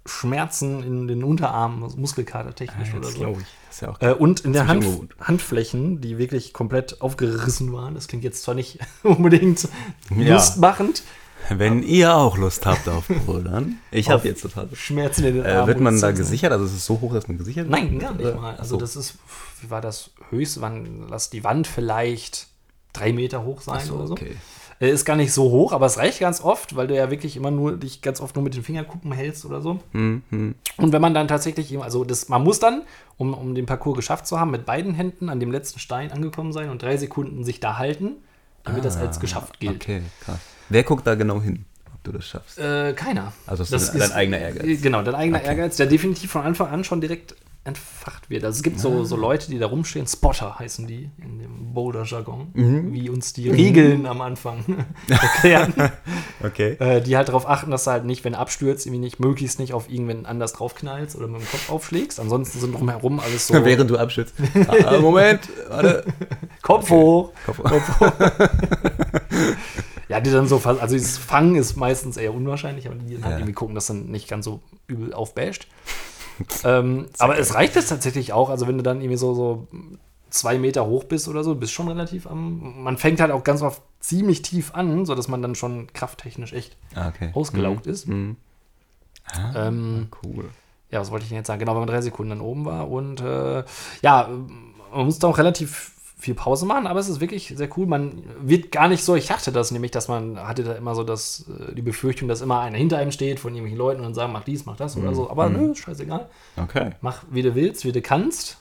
Schmerzen 0.07 0.83
in 0.83 1.09
den 1.09 1.23
Unterarmen, 1.25 1.83
also 1.83 1.97
Muskelkater 1.99 2.55
technisch 2.55 2.93
oder 2.93 3.03
Das 3.03 3.13
so. 3.13 3.19
glaube 3.19 3.41
ich. 3.43 3.47
Das 3.69 3.77
ist 3.77 3.81
ja 3.83 3.89
auch 3.91 4.01
Äh, 4.01 4.13
und 4.15 4.41
in 4.41 4.53
der 4.53 4.67
Hand. 4.69 4.87
Handflächen, 5.21 6.01
die 6.01 6.17
wirklich 6.19 6.53
komplett 6.53 7.01
aufgerissen 7.03 7.73
waren. 7.73 7.95
Das 7.95 8.09
klingt 8.09 8.25
jetzt 8.25 8.43
zwar 8.43 8.55
nicht 8.55 8.79
unbedingt 9.03 9.69
Ja. 10.17 10.35
lustmachend. 10.35 11.03
Wenn 11.49 11.85
ihr 11.85 12.13
auch 12.17 12.37
Lust 12.39 12.67
habt 12.67 12.89
auf 12.89 13.07
Bouldern, 13.25 13.79
ich 13.93 14.11
habe 14.11 14.27
jetzt 14.27 14.43
total. 14.43 14.69
Schmerzen 14.75 15.25
in 15.27 15.35
den 15.37 15.45
Äh, 15.45 15.51
Armen. 15.51 15.69
wird 15.69 15.81
man 15.81 16.01
da 16.01 16.11
gesichert? 16.11 16.51
Also 16.51 16.65
ist 16.65 16.73
es 16.73 16.87
so 16.87 17.01
hoch, 17.01 17.13
dass 17.13 17.29
man 17.29 17.39
gesichert 17.39 17.69
wird? 17.71 17.81
Nein, 17.81 17.99
gar 18.01 18.15
nicht 18.15 18.27
Oder? 18.27 18.35
mal. 18.41 18.57
Also 18.57 18.71
so. 18.75 18.81
das 18.81 18.97
ist, 18.97 19.15
wie 19.61 19.71
war 19.71 19.81
das 19.81 20.11
höchste, 20.31 20.61
wann 20.61 21.07
lass 21.09 21.31
die 21.31 21.45
Wand 21.45 21.69
vielleicht 21.69 22.49
drei 22.93 23.13
Meter 23.13 23.45
hoch 23.45 23.61
sein 23.61 23.85
so, 23.85 23.95
oder 23.95 24.07
so. 24.09 24.13
okay. 24.15 24.35
Äh, 24.81 24.91
Ist 24.91 25.05
gar 25.05 25.17
nicht 25.17 25.33
so 25.33 25.45
hoch, 25.51 25.73
aber 25.73 25.87
es 25.87 25.97
reicht 25.99 26.21
ganz 26.21 26.41
oft, 26.43 26.77
weil 26.77 26.87
du 26.87 26.95
ja 26.95 27.11
wirklich 27.11 27.37
immer 27.37 27.51
nur 27.51 27.77
dich 27.77 28.03
ganz 28.03 28.21
oft 28.21 28.35
nur 28.37 28.43
mit 28.43 28.55
den 28.55 28.63
Fingerkuppen 28.63 29.13
hältst 29.13 29.45
oder 29.47 29.61
so. 29.61 29.81
Hm, 29.93 30.23
hm. 30.31 30.55
Und 30.77 30.93
wenn 30.93 31.01
man 31.01 31.15
dann 31.15 31.29
tatsächlich, 31.29 31.73
eben- 31.73 31.83
also 31.83 32.05
das, 32.05 32.29
man 32.29 32.43
muss 32.45 32.59
dann, 32.59 32.83
um, 33.17 33.33
um 33.35 33.55
den 33.55 33.65
Parcours 33.67 33.97
geschafft 33.97 34.27
zu 34.27 34.39
haben, 34.39 34.51
mit 34.51 34.67
beiden 34.67 34.93
Händen 34.95 35.29
an 35.31 35.41
dem 35.41 35.51
letzten 35.51 35.79
Stein 35.79 36.13
angekommen 36.13 36.53
sein 36.53 36.69
und 36.71 36.83
drei 36.83 36.97
Sekunden 36.99 37.45
sich 37.45 37.61
da 37.61 37.79
halten, 37.79 38.17
damit 38.65 38.85
das 38.85 38.97
als 38.97 39.19
geschafft 39.21 39.61
gilt. 39.61 39.73
Ah, 39.73 39.77
Okay, 39.77 40.03
krass. 40.25 40.39
Wer 40.69 40.83
guckt 40.83 41.07
da 41.07 41.15
genau 41.15 41.41
hin, 41.41 41.65
ob 41.95 42.03
du 42.05 42.13
das 42.13 42.27
schaffst? 42.27 42.59
Äh, 42.59 42.93
keiner. 42.95 43.33
Also 43.47 43.63
das 43.65 43.71
ist 43.95 43.99
dein 43.99 44.13
eigener 44.13 44.39
Ehrgeiz. 44.39 44.83
Genau, 44.83 45.03
dein 45.03 45.15
eigener 45.15 45.41
Ehrgeiz, 45.43 45.77
der 45.77 45.87
definitiv 45.87 46.31
von 46.33 46.43
Anfang 46.43 46.69
an 46.69 46.85
schon 46.85 47.01
direkt 47.01 47.35
entfacht 47.67 48.31
wird. 48.31 48.45
Also 48.45 48.57
es 48.57 48.63
gibt 48.63 48.79
so, 48.81 49.01
Ah. 49.01 49.05
so 49.05 49.17
Leute, 49.17 49.51
die 49.51 49.59
da 49.59 49.67
rumstehen, 49.67 50.07
Spotter 50.07 50.59
heißen 50.59 50.87
die 50.87 51.11
in 51.19 51.39
dem 51.39 51.75
Boulder-Jargon, 51.75 52.49
Mhm. 52.55 52.93
wie 52.93 53.11
uns 53.11 53.33
die 53.33 53.51
Regeln 53.51 54.07
am 54.07 54.21
Anfang 54.21 54.65
erklären. 55.09 55.73
Okay. 56.45 56.73
äh, 56.81 57.01
die 57.01 57.17
halt 57.17 57.29
darauf 57.29 57.49
achten, 57.49 57.71
dass 57.71 57.85
du 57.85 57.91
halt 57.91 58.05
nicht, 58.05 58.23
wenn 58.25 58.35
du 58.35 58.39
abstürzt, 58.39 58.87
irgendwie 58.87 59.01
nicht, 59.01 59.19
möglichst 59.21 59.59
nicht 59.59 59.73
auf 59.73 59.91
irgendwen 59.91 60.27
anders 60.27 60.53
draufknallst 60.53 61.17
oder 61.17 61.27
mit 61.29 61.41
dem 61.41 61.49
Kopf 61.49 61.71
aufschlägst. 61.71 62.21
Ansonsten 62.21 62.61
sind 62.61 62.75
drumherum 62.75 63.21
alles 63.21 63.47
so 63.49 63.55
Während 63.65 63.91
du 63.91 63.97
abschützt. 63.97 64.35
Ah, 64.85 64.99
Moment, 65.01 65.49
warte. 65.69 66.05
Kopf 66.63 66.91
hoch. 66.91 67.33
Kopf- 67.47 67.61
Ja, 70.09 70.21
die 70.21 70.31
dann 70.31 70.47
so, 70.47 70.59
fast- 70.59 70.81
also 70.81 70.97
das 70.97 71.19
Fangen 71.19 71.57
ist 71.57 71.77
meistens 71.77 72.17
eher 72.17 72.33
unwahrscheinlich, 72.33 72.87
aber 72.87 72.95
die 72.97 73.15
dann 73.15 73.25
halt 73.25 73.33
Ja. 73.33 73.39
irgendwie 73.39 73.55
gucken, 73.55 73.75
dass 73.75 73.87
dann 73.87 74.07
nicht 74.07 74.29
ganz 74.29 74.45
so 74.45 74.61
übel 74.87 75.13
aufbasht. 75.13 75.67
ähm, 76.65 77.07
aber 77.19 77.39
es 77.39 77.55
reicht 77.55 77.77
jetzt 77.77 77.89
tatsächlich 77.89 78.33
auch, 78.33 78.51
also 78.51 78.67
wenn 78.67 78.77
du 78.77 78.83
dann 78.83 79.01
irgendwie 79.01 79.17
so, 79.17 79.35
so 79.35 79.69
zwei 80.31 80.59
Meter 80.59 80.87
hoch 80.87 81.05
bist 81.05 81.29
oder 81.29 81.43
so, 81.45 81.55
bist 81.55 81.73
schon 81.73 81.89
relativ 81.89 82.27
am. 82.27 82.83
Man 82.83 82.97
fängt 82.99 83.21
halt 83.21 83.31
auch 83.31 83.45
ganz 83.45 83.63
oft 83.63 83.83
ziemlich 84.01 84.43
tief 84.43 84.75
an, 84.75 85.07
sodass 85.07 85.29
man 85.29 85.41
dann 85.43 85.55
schon 85.55 85.93
krafttechnisch 85.93 86.53
echt 86.53 86.77
Ah, 86.95 87.09
okay. 87.09 87.31
ausgelaugt 87.35 87.87
ist. 87.87 88.07
Mhm. 88.09 88.37
Ah, 89.33 89.69
Ähm, 89.69 90.09
cool. 90.25 90.51
ja, 90.91 91.01
was 91.01 91.11
wollte 91.11 91.25
ich 91.25 91.31
denn 91.31 91.39
jetzt 91.39 91.47
sagen? 91.49 91.59
Genau, 91.61 91.73
wenn 91.73 91.81
man 91.81 91.89
drei 91.89 92.03
Sekunden 92.03 92.31
dann 92.31 92.41
oben 92.41 92.65
war. 92.65 92.89
Und 92.91 93.21
äh, 93.21 93.65
ja, 94.03 94.29
man 94.95 95.05
muss 95.07 95.19
da 95.19 95.29
auch 95.29 95.39
relativ 95.39 95.93
viel 96.27 96.35
Pause 96.35 96.67
machen, 96.67 96.87
aber 96.87 97.01
es 97.01 97.09
ist 97.09 97.21
wirklich 97.21 97.55
sehr 97.57 97.69
cool. 97.77 97.87
Man 97.87 98.23
wird 98.41 98.71
gar 98.71 98.89
nicht 98.89 99.03
so, 99.03 99.15
ich 99.15 99.27
dachte 99.27 99.51
das 99.51 99.71
nämlich, 99.71 99.91
dass 99.91 100.09
man 100.09 100.39
hatte 100.39 100.63
da 100.63 100.75
immer 100.75 100.95
so 100.95 101.03
das, 101.03 101.47
äh, 101.49 101.75
die 101.75 101.83
Befürchtung, 101.83 102.29
dass 102.29 102.43
immer 102.43 102.61
einer 102.61 102.77
hinter 102.77 102.99
einem 102.99 103.13
steht 103.13 103.41
von 103.41 103.55
irgendwelchen 103.55 103.79
Leuten 103.79 104.01
und 104.01 104.07
dann 104.07 104.15
sagen, 104.15 104.33
mach 104.33 104.45
dies, 104.45 104.67
mach 104.67 104.77
das 104.77 104.97
oder 104.97 105.15
so. 105.15 105.31
Aber 105.31 105.49
nö, 105.49 105.73
ist 105.73 105.79
scheißegal. 105.79 106.29
Okay. 106.57 106.91
Mach, 107.01 107.23
wie 107.31 107.43
du 107.43 107.55
willst, 107.55 107.85
wie 107.85 107.93
du 107.93 108.03
kannst. 108.03 108.59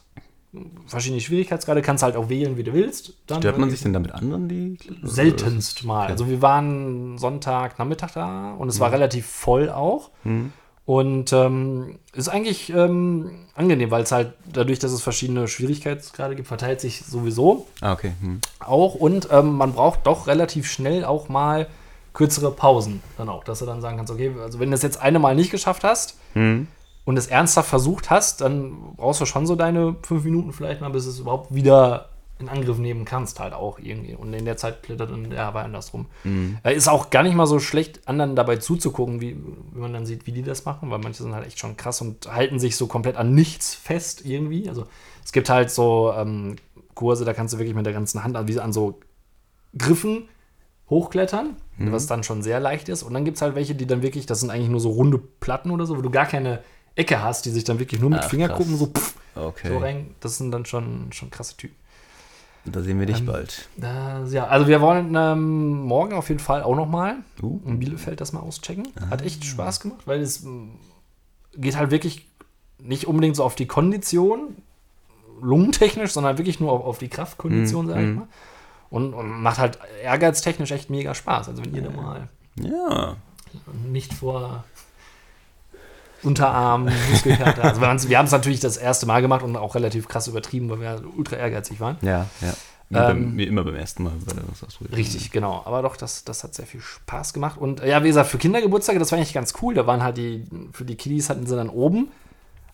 Verschiedene 0.86 1.20
Schwierigkeitsgrade, 1.20 1.82
kannst 1.82 2.02
halt 2.02 2.16
auch 2.16 2.30
wählen, 2.30 2.56
wie 2.56 2.64
du 2.64 2.72
willst. 2.72 3.14
Dann 3.28 3.40
Stört 3.42 3.58
man 3.58 3.70
sich 3.70 3.82
denn 3.82 3.92
da 3.92 4.00
mit 4.00 4.14
anderen, 4.14 4.48
die 4.48 4.78
Seltenst 5.04 5.84
mal. 5.84 6.08
Also 6.08 6.30
wir 6.30 6.42
waren 6.42 7.18
Sonntag 7.18 7.78
Nachmittag 7.78 8.14
da 8.14 8.54
und 8.54 8.70
es 8.70 8.80
war 8.80 8.92
relativ 8.92 9.26
voll 9.26 9.70
auch. 9.70 10.12
Und 10.86 11.34
ähm, 11.34 11.98
ist 12.14 12.30
eigentlich 12.30 12.70
ähm, 12.70 13.32
angenehm, 13.56 13.90
weil 13.90 14.04
es 14.04 14.12
halt 14.12 14.34
dadurch, 14.54 14.78
dass 14.78 14.92
es 14.92 15.02
verschiedene 15.02 15.48
Schwierigkeitsgrade 15.48 16.36
gibt, 16.36 16.48
verteilt 16.48 16.80
sich 16.80 17.04
sowieso 17.04 17.66
Ah, 17.82 17.94
okay. 17.94 18.12
Hm. 18.22 18.40
auch. 18.60 18.94
Und 18.94 19.28
ähm, 19.32 19.54
man 19.54 19.74
braucht 19.74 20.06
doch 20.06 20.28
relativ 20.28 20.70
schnell 20.70 21.04
auch 21.04 21.28
mal 21.28 21.68
kürzere 22.14 22.52
Pausen 22.52 23.02
dann 23.18 23.30
auch, 23.30 23.44
dass 23.44 23.60
du 23.60 23.66
dann 23.66 23.82
sagen 23.82 23.98
kannst, 23.98 24.12
okay, 24.14 24.32
also 24.42 24.60
wenn 24.60 24.70
du 24.70 24.76
es 24.76 24.84
jetzt 24.84 25.02
eine 25.02 25.20
Mal 25.20 25.36
nicht 25.36 25.52
geschafft 25.52 25.84
hast 25.84 26.18
Hm. 26.34 26.68
und 27.04 27.18
es 27.18 27.28
ernsthaft 27.28 27.68
versucht 27.70 28.10
hast, 28.12 28.42
dann 28.42 28.94
brauchst 28.96 29.20
du 29.22 29.26
schon 29.26 29.48
so 29.48 29.56
deine 29.56 29.96
fünf 30.04 30.24
Minuten 30.24 30.54
vielleicht 30.54 30.82
mal, 30.82 30.92
bis 30.92 31.08
es 31.08 31.20
überhaupt 31.20 31.54
wieder 31.54 32.10
in 32.38 32.50
Angriff 32.50 32.78
nehmen 32.78 33.06
kannst, 33.06 33.40
halt 33.40 33.54
auch 33.54 33.80
irgendwie. 33.80 34.14
Und 34.14 34.34
in 34.34 34.44
der 34.44 34.58
Zeit 34.58 34.84
klettert 34.84 35.10
dann 35.12 35.30
der 35.30 35.44
aber 35.46 35.64
andersrum. 35.64 36.08
Äh, 36.64 36.76
Ist 36.76 36.90
auch 36.90 37.10
gar 37.10 37.24
nicht 37.24 37.36
mal 37.36 37.48
so 37.48 37.60
schlecht, 37.60 38.08
anderen 38.08 38.36
dabei 38.36 38.58
zuzugucken, 38.58 39.22
wie, 39.22 39.38
wie 39.74 39.80
man 39.80 39.94
dann 39.94 40.06
sieht, 40.06 40.28
wie 40.28 40.34
die 40.34 40.44
das 40.44 40.66
machen, 40.66 40.92
weil 40.92 41.00
manche 41.00 41.24
sind 41.24 41.34
halt 41.34 41.48
echt 41.48 41.60
schon 41.60 41.78
krass 41.78 42.02
und 42.02 42.28
halten 42.34 42.60
sich 42.60 42.76
so 42.76 42.88
komplett 42.88 43.16
an 43.16 43.34
nichts 43.34 43.74
fest 43.74 44.26
irgendwie. 44.26 44.68
Also 44.68 44.86
es 45.24 45.32
gibt 45.32 45.50
halt 45.50 45.72
so 45.72 46.14
ähm, 46.16 46.58
Kurse, 46.94 47.24
da 47.24 47.34
kannst 47.34 47.54
du 47.54 47.58
wirklich 47.58 47.76
mit 47.76 47.86
der 47.86 47.94
ganzen 47.94 48.24
Hand 48.24 48.36
an, 48.36 48.48
wie 48.50 48.60
an 48.60 48.74
so 48.74 49.00
Griffen 49.78 50.28
hochklettern, 50.90 51.56
was 51.78 52.08
dann 52.08 52.24
schon 52.24 52.42
sehr 52.44 52.60
leicht 52.60 52.90
ist. 52.90 53.04
Und 53.04 53.14
dann 53.14 53.26
gibt 53.26 53.36
es 53.38 53.42
halt 53.42 53.56
welche, 53.56 53.76
die 53.76 53.86
dann 53.88 54.02
wirklich, 54.02 54.26
das 54.26 54.40
sind 54.40 54.50
eigentlich 54.50 54.70
nur 54.70 54.80
so 54.80 54.92
runde 54.92 55.18
Platten 55.18 55.72
oder 55.72 55.86
so, 55.86 55.98
wo 55.98 56.02
du 56.02 56.10
gar 56.12 56.26
keine 56.26 56.62
Ecke 56.96 57.22
hast, 57.22 57.46
die 57.46 57.50
sich 57.50 57.64
dann 57.64 57.80
wirklich 57.80 58.00
nur 58.00 58.10
mit 58.10 58.22
Ach, 58.24 58.30
Fingerkuppen 58.30 58.78
so, 58.78 58.88
pff, 58.88 59.16
Okay. 59.36 59.70
so 59.70 59.78
rein. 59.80 60.16
Das 60.22 60.38
sind 60.38 60.52
dann 60.52 60.66
schon, 60.66 61.12
schon 61.12 61.30
krasse 61.32 61.58
Typen. 61.58 61.76
Da 62.66 62.82
sehen 62.82 63.00
wir 63.00 63.06
dich 63.06 63.20
Ähm, 63.20 63.26
bald. 63.28 63.68
Das, 63.78 64.34
ja, 64.34 64.48
also 64.48 64.68
wir 64.68 64.82
wollen 64.82 65.14
ähm, 65.16 65.84
morgen 65.84 66.14
auf 66.14 66.30
jeden 66.30 66.40
Fall 66.40 66.64
auch 66.64 66.76
noch 66.76 66.88
mal 66.88 67.18
Uh. 67.42 67.60
in 67.66 67.80
Bielefeld 67.80 68.20
das 68.22 68.34
mal 68.34 68.40
auschecken. 68.40 68.88
Hat 69.10 69.22
echt 69.22 69.46
Spaß 69.46 69.80
gemacht, 69.82 70.02
weil 70.06 70.22
es 70.22 70.44
mm, 70.44 70.70
geht 71.58 71.78
halt 71.78 71.92
wirklich 71.92 72.28
nicht 72.80 73.06
unbedingt 73.08 73.36
so 73.36 73.44
auf 73.44 73.56
die 73.56 73.68
Kondition, 73.68 74.56
lungentechnisch, 75.42 76.12
sondern 76.12 76.38
wirklich 76.38 76.60
nur 76.60 76.72
auf, 76.72 76.84
auf 76.84 76.98
die 76.98 77.08
Kraftkondition, 77.10 77.86
Mm, 77.86 77.90
sag 77.90 78.00
ich 78.00 78.08
mm. 78.08 78.16
mal. 78.16 78.28
Und, 78.90 79.14
und 79.14 79.30
macht 79.42 79.58
halt 79.60 79.80
ehrgeiztechnisch 80.04 80.72
echt 80.72 80.90
mega 80.90 81.14
Spaß. 81.14 81.50
Also 81.50 81.64
wenn 81.66 81.76
ihr 81.76 81.82
da 81.82 81.90
mal 81.92 82.30
Ja. 82.60 83.16
nicht 83.84 84.14
vor 84.14 84.64
Unterarm, 86.26 86.90
Muskelkater. 87.12 87.64
Also 87.64 87.82
wir, 87.82 87.88
haben 88.18 88.26
es 88.26 88.32
natürlich 88.32 88.60
das 88.60 88.78
erste 88.78 89.06
Mal 89.06 89.22
gemacht 89.22 89.44
und 89.44 89.56
auch 89.56 89.76
relativ 89.76 90.08
krass 90.08 90.28
übertrieben, 90.28 90.70
weil 90.70 90.80
wir 90.82 91.02
ultra 91.16 91.36
ehrgeizig 91.38 91.80
waren. 91.80 91.98
Ja, 92.02 92.26
ja. 92.42 92.54
Wie, 92.90 92.98
Ähm, 92.98 93.04
beim, 93.04 93.38
wie 93.38 93.44
immer 93.46 93.64
beim 93.64 93.76
ersten 93.76 94.04
Mal, 94.04 94.14
weil 94.26 94.38
er 94.38 94.44
was 94.50 94.64
ausprobiert. 94.64 94.96
Richtig, 94.96 95.32
genau. 95.32 95.64
Aber 95.66 95.82
doch, 95.82 95.98
das, 95.98 96.24
das 96.24 96.44
hat 96.44 96.54
sehr 96.54 96.68
viel 96.68 96.82
Spaß 96.82 97.34
gemacht. 97.34 97.58
Und 97.58 97.82
äh, 97.82 97.90
ja, 97.90 98.04
wie 98.04 98.08
gesagt, 98.08 98.30
für 98.30 98.38
Kindergeburtstage, 98.38 99.00
das 99.00 99.12
war 99.12 99.18
eigentlich 99.18 99.34
ganz 99.34 99.54
cool. 99.62 99.74
Da 99.74 99.88
waren 99.88 100.04
halt 100.04 100.18
die, 100.18 100.46
für 100.72 100.86
die 100.86 100.96
Kiddies 100.96 101.30
hatten 101.30 101.48
sie 101.48 101.56
dann 101.56 101.70
oben 101.70 102.10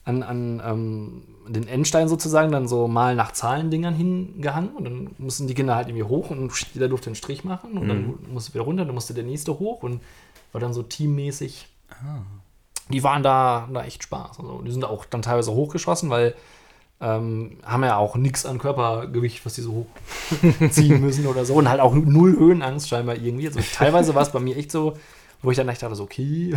an, 0.03 0.23
an 0.23 0.61
ähm, 0.65 1.23
den 1.47 1.67
Endstein 1.67 2.09
sozusagen 2.09 2.51
dann 2.51 2.67
so 2.67 2.87
mal 2.87 3.15
nach 3.15 3.31
Zahlendingern 3.31 3.93
hingehangen. 3.93 4.71
Und 4.71 4.83
dann 4.83 5.09
mussten 5.17 5.47
die 5.47 5.53
Kinder 5.53 5.75
halt 5.75 5.87
irgendwie 5.87 6.03
hoch 6.03 6.29
und 6.29 6.51
jeder 6.73 6.89
durfte 6.89 7.07
einen 7.07 7.15
Strich 7.15 7.45
machen. 7.45 7.77
Und 7.77 7.87
dann 7.87 8.15
musste 8.33 8.53
wieder 8.53 8.63
runter, 8.63 8.83
dann 8.83 8.95
musste 8.95 9.13
der 9.13 9.23
nächste 9.23 9.59
hoch 9.59 9.81
und 9.83 10.01
war 10.51 10.59
dann 10.59 10.73
so 10.73 10.83
teammäßig. 10.83 11.67
Die 12.91 13.03
waren 13.03 13.23
da, 13.23 13.67
da 13.73 13.83
echt 13.83 14.03
Spaß. 14.03 14.39
Also, 14.39 14.61
die 14.61 14.71
sind 14.71 14.85
auch 14.85 15.05
dann 15.05 15.21
teilweise 15.21 15.51
hochgeschossen, 15.51 16.09
weil 16.09 16.35
ähm, 16.99 17.57
haben 17.65 17.83
ja 17.83 17.97
auch 17.97 18.15
nichts 18.15 18.45
an 18.45 18.59
Körpergewicht, 18.59 19.43
was 19.45 19.55
die 19.55 19.61
so 19.61 19.87
hochziehen 20.61 21.01
müssen 21.05 21.25
oder 21.25 21.45
so. 21.45 21.55
Und 21.55 21.67
halt 21.69 21.79
auch 21.81 21.93
null 21.95 22.37
Höhenangst 22.37 22.87
scheinbar 22.89 23.15
irgendwie. 23.15 23.47
Also 23.47 23.59
teilweise 23.73 24.13
war 24.13 24.21
es 24.21 24.31
bei 24.31 24.39
mir 24.39 24.55
echt 24.55 24.71
so, 24.71 24.93
wo 25.41 25.49
ich 25.49 25.57
dann 25.57 25.67
echt 25.69 25.81
dachte, 25.81 25.95
so, 25.95 26.03
okay, 26.03 26.55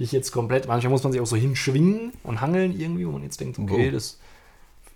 dich 0.00 0.12
jetzt 0.12 0.32
komplett, 0.32 0.66
manchmal 0.66 0.90
muss 0.90 1.04
man 1.04 1.12
sich 1.12 1.20
auch 1.20 1.26
so 1.26 1.36
hinschwingen 1.36 2.12
und 2.24 2.40
hangeln 2.40 2.78
irgendwie, 2.78 3.06
wo 3.06 3.12
man 3.12 3.22
jetzt 3.22 3.40
denkt, 3.40 3.58
okay, 3.58 3.86
Wow. 3.86 3.92
das 3.92 4.18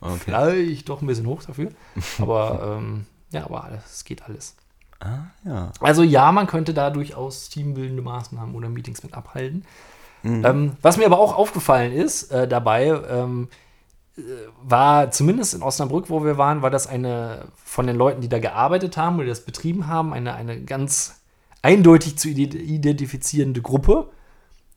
Okay. 0.02 0.18
vielleicht 0.24 0.88
doch 0.88 1.02
ein 1.02 1.06
bisschen 1.06 1.26
hoch 1.26 1.42
dafür. 1.42 1.70
Aber 2.18 2.78
ähm, 2.78 3.06
ja, 3.32 3.44
aber 3.44 3.70
es 3.86 4.04
geht 4.04 4.22
alles. 4.22 4.56
Ah, 4.98 5.24
ja. 5.44 5.70
Also 5.80 6.02
ja, 6.02 6.32
man 6.32 6.46
könnte 6.46 6.74
da 6.74 6.90
durchaus 6.90 7.48
teambildende 7.48 8.02
Maßnahmen 8.02 8.54
oder 8.54 8.68
Meetings 8.68 9.02
mit 9.02 9.14
abhalten. 9.14 9.64
Ähm, 10.22 10.72
was 10.82 10.96
mir 10.98 11.06
aber 11.06 11.18
auch 11.18 11.34
aufgefallen 11.36 11.92
ist 11.92 12.30
äh, 12.30 12.46
dabei, 12.46 12.88
ähm, 13.08 13.48
äh, 14.16 14.22
war 14.62 15.10
zumindest 15.10 15.54
in 15.54 15.62
Osnabrück, 15.62 16.10
wo 16.10 16.24
wir 16.24 16.36
waren, 16.36 16.60
war 16.62 16.70
das 16.70 16.86
eine 16.86 17.46
von 17.64 17.86
den 17.86 17.96
Leuten, 17.96 18.20
die 18.20 18.28
da 18.28 18.38
gearbeitet 18.38 18.96
haben 18.96 19.16
oder 19.18 19.28
das 19.28 19.44
betrieben 19.44 19.86
haben, 19.86 20.12
eine, 20.12 20.34
eine 20.34 20.60
ganz 20.62 21.20
eindeutig 21.62 22.18
zu 22.18 22.28
ide- 22.28 22.58
identifizierende 22.58 23.62
Gruppe. 23.62 24.10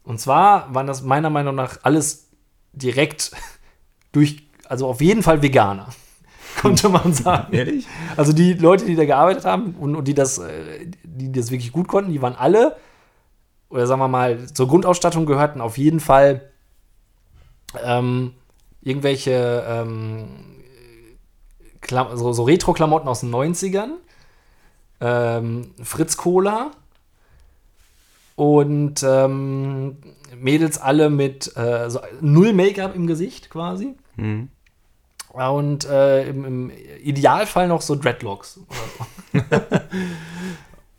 Und 0.03 0.19
zwar 0.19 0.73
waren 0.73 0.87
das 0.87 1.01
meiner 1.01 1.29
Meinung 1.29 1.55
nach 1.55 1.79
alles 1.83 2.29
direkt 2.73 3.31
durch, 4.11 4.47
also 4.67 4.87
auf 4.87 5.01
jeden 5.01 5.23
Fall 5.23 5.41
Veganer, 5.41 5.89
konnte 6.61 6.89
man 6.89 7.13
sagen. 7.13 7.53
Ehrlich? 7.53 7.85
Also 8.15 8.31
die 8.33 8.53
Leute, 8.53 8.85
die 8.85 8.95
da 8.95 9.05
gearbeitet 9.05 9.45
haben 9.45 9.75
und, 9.79 9.95
und 9.95 10.07
die, 10.07 10.13
das, 10.13 10.37
äh, 10.37 10.87
die 11.03 11.31
das 11.31 11.51
wirklich 11.51 11.71
gut 11.71 11.87
konnten, 11.87 12.11
die 12.11 12.21
waren 12.21 12.35
alle, 12.35 12.77
oder 13.73 13.87
sagen 13.87 14.01
wir 14.01 14.07
mal, 14.07 14.45
zur 14.53 14.67
Grundausstattung 14.67 15.25
gehörten 15.25 15.59
auf 15.59 15.79
jeden 15.79 15.99
Fall 15.99 16.49
ähm, 17.83 18.33
irgendwelche 18.81 19.65
ähm, 19.67 20.27
so, 21.89 22.33
so 22.33 22.43
Retro-Klamotten 22.43 23.07
aus 23.07 23.21
den 23.21 23.33
90ern, 23.33 23.93
ähm, 25.01 25.71
Fritz 25.81 26.17
Cola 26.17 26.69
und 28.35 29.03
ähm, 29.03 29.97
Mädels 30.37 30.79
alle 30.79 31.09
mit 31.09 31.57
äh, 31.57 31.89
so 31.89 31.99
null 32.21 32.53
Make-up 32.53 32.95
im 32.95 33.07
Gesicht 33.07 33.49
quasi. 33.49 33.95
Mhm. 34.17 34.49
Und 35.29 35.85
äh, 35.85 36.29
im, 36.29 36.45
im 36.45 36.71
Idealfall 37.01 37.67
noch 37.67 37.81
so 37.81 37.95
Dreadlocks. 37.95 38.59
Oder 39.33 39.41
so. 39.63 39.79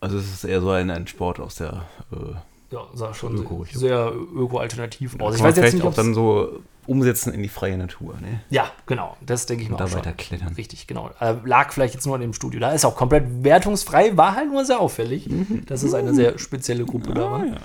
Also 0.01 0.17
es 0.17 0.33
ist 0.33 0.43
eher 0.43 0.59
so 0.59 0.71
ein, 0.71 0.91
ein 0.91 1.07
Sport 1.07 1.39
aus 1.39 1.55
der 1.55 1.85
äh, 2.11 2.35
Ja, 2.71 2.87
sah 2.93 3.13
schon 3.13 3.35
Öko, 3.37 3.63
sehr, 3.65 3.79
sehr 3.79 4.11
öko-alternativ 4.13 5.19
aus. 5.19 5.35
ich 5.35 5.39
Ich 5.39 5.43
weiß 5.45 5.55
jetzt 5.55 5.57
vielleicht 5.57 5.73
nicht, 5.75 5.85
auch 5.85 5.93
dann 5.93 6.13
so 6.13 6.59
umsetzen 6.87 7.33
in 7.33 7.41
die 7.43 7.49
freie 7.49 7.77
Natur, 7.77 8.15
ne? 8.21 8.41
Ja, 8.49 8.71
genau. 8.85 9.17
Das 9.25 9.45
denke 9.45 9.63
ich 9.63 9.71
Und 9.71 9.79
da 9.79 9.85
auch 9.85 9.89
schon. 9.89 9.99
weiter 9.99 10.13
klettern. 10.13 10.53
Richtig, 10.55 10.85
genau. 10.87 11.09
Äh, 11.19 11.35
lag 11.45 11.71
vielleicht 11.73 11.93
jetzt 11.93 12.05
nur 12.05 12.15
in 12.15 12.21
dem 12.21 12.33
Studio. 12.33 12.59
Da 12.59 12.71
ist 12.71 12.85
auch 12.85 12.95
komplett 12.95 13.43
wertungsfrei, 13.43 14.15
war 14.17 14.35
halt 14.35 14.51
nur 14.51 14.65
sehr 14.65 14.79
auffällig, 14.79 15.29
dass 15.67 15.83
es 15.83 15.93
eine 15.93 16.13
sehr 16.13 16.37
spezielle 16.37 16.85
Gruppe 16.85 17.13
da 17.13 17.31
war. 17.31 17.39
Mhm. 17.39 17.51
Ah, 17.53 17.55
ja. 17.55 17.61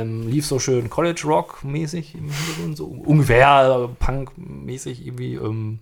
Ähm, 0.00 0.28
lief 0.28 0.46
so 0.46 0.58
schön 0.58 0.90
College 0.90 1.22
Rock 1.24 1.64
mäßig 1.64 2.14
im 2.14 2.30
Hintergrund, 2.30 2.76
so 2.76 2.84
ungefähr 2.86 3.88
äh, 3.90 4.04
Punk 4.04 4.32
mäßig 4.36 5.06
irgendwie 5.06 5.34
ähm, 5.36 5.78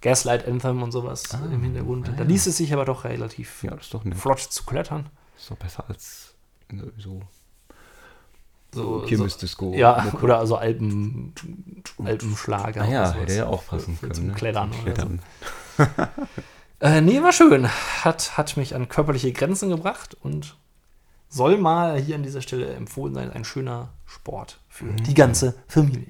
Gaslight 0.00 0.46
Anthem 0.48 0.82
und 0.82 0.92
sowas 0.92 1.24
im 1.52 1.62
Hintergrund. 1.62 2.10
Da 2.16 2.22
ließ 2.22 2.46
es 2.46 2.56
sich 2.56 2.72
aber 2.72 2.84
doch 2.84 3.04
relativ 3.04 3.60
Ah, 3.64 3.66
Ja, 3.66 3.70
das 3.76 3.86
ist 3.86 3.94
doch, 3.94 4.02
flott 4.16 4.38
zu 4.40 4.64
klettern. 4.64 5.06
ist 5.36 5.50
doch 5.50 5.56
besser 5.56 5.84
als 5.88 6.34
so 6.98 7.22
So, 8.74 9.00
Kirmes-Disco. 9.06 9.72
Ja, 9.74 10.12
oder 10.22 10.38
also 10.38 10.56
Alpen, 10.56 11.32
Alpenschlager. 12.04 12.82
Ah 12.82 12.88
ja, 12.88 13.12
hätte 13.12 13.34
ja 13.34 13.46
auch 13.46 13.64
passen 13.66 13.94
Für- 13.96 14.00
können. 14.08 14.14
Zum 14.14 14.26
ne? 14.28 14.32
Klettern. 14.34 14.68
Oder 14.70 14.78
so. 14.78 14.84
Klettern. 14.84 15.20
Äh, 16.80 17.00
nee, 17.00 17.20
war 17.22 17.32
schön. 17.32 17.68
Hat, 18.04 18.36
hat 18.36 18.56
mich 18.56 18.74
an 18.74 18.88
körperliche 18.88 19.32
Grenzen 19.32 19.68
gebracht 19.70 20.16
und 20.20 20.56
soll 21.28 21.56
mal 21.58 21.98
hier 21.98 22.14
an 22.14 22.22
dieser 22.22 22.40
Stelle 22.42 22.72
empfohlen 22.74 23.14
sein. 23.14 23.32
Ein 23.32 23.44
schöner 23.44 23.88
Sport 24.06 24.60
für 24.68 24.84
Mhm. 24.84 24.96
die 25.04 25.14
ganze 25.14 25.54
Familie. 25.66 26.06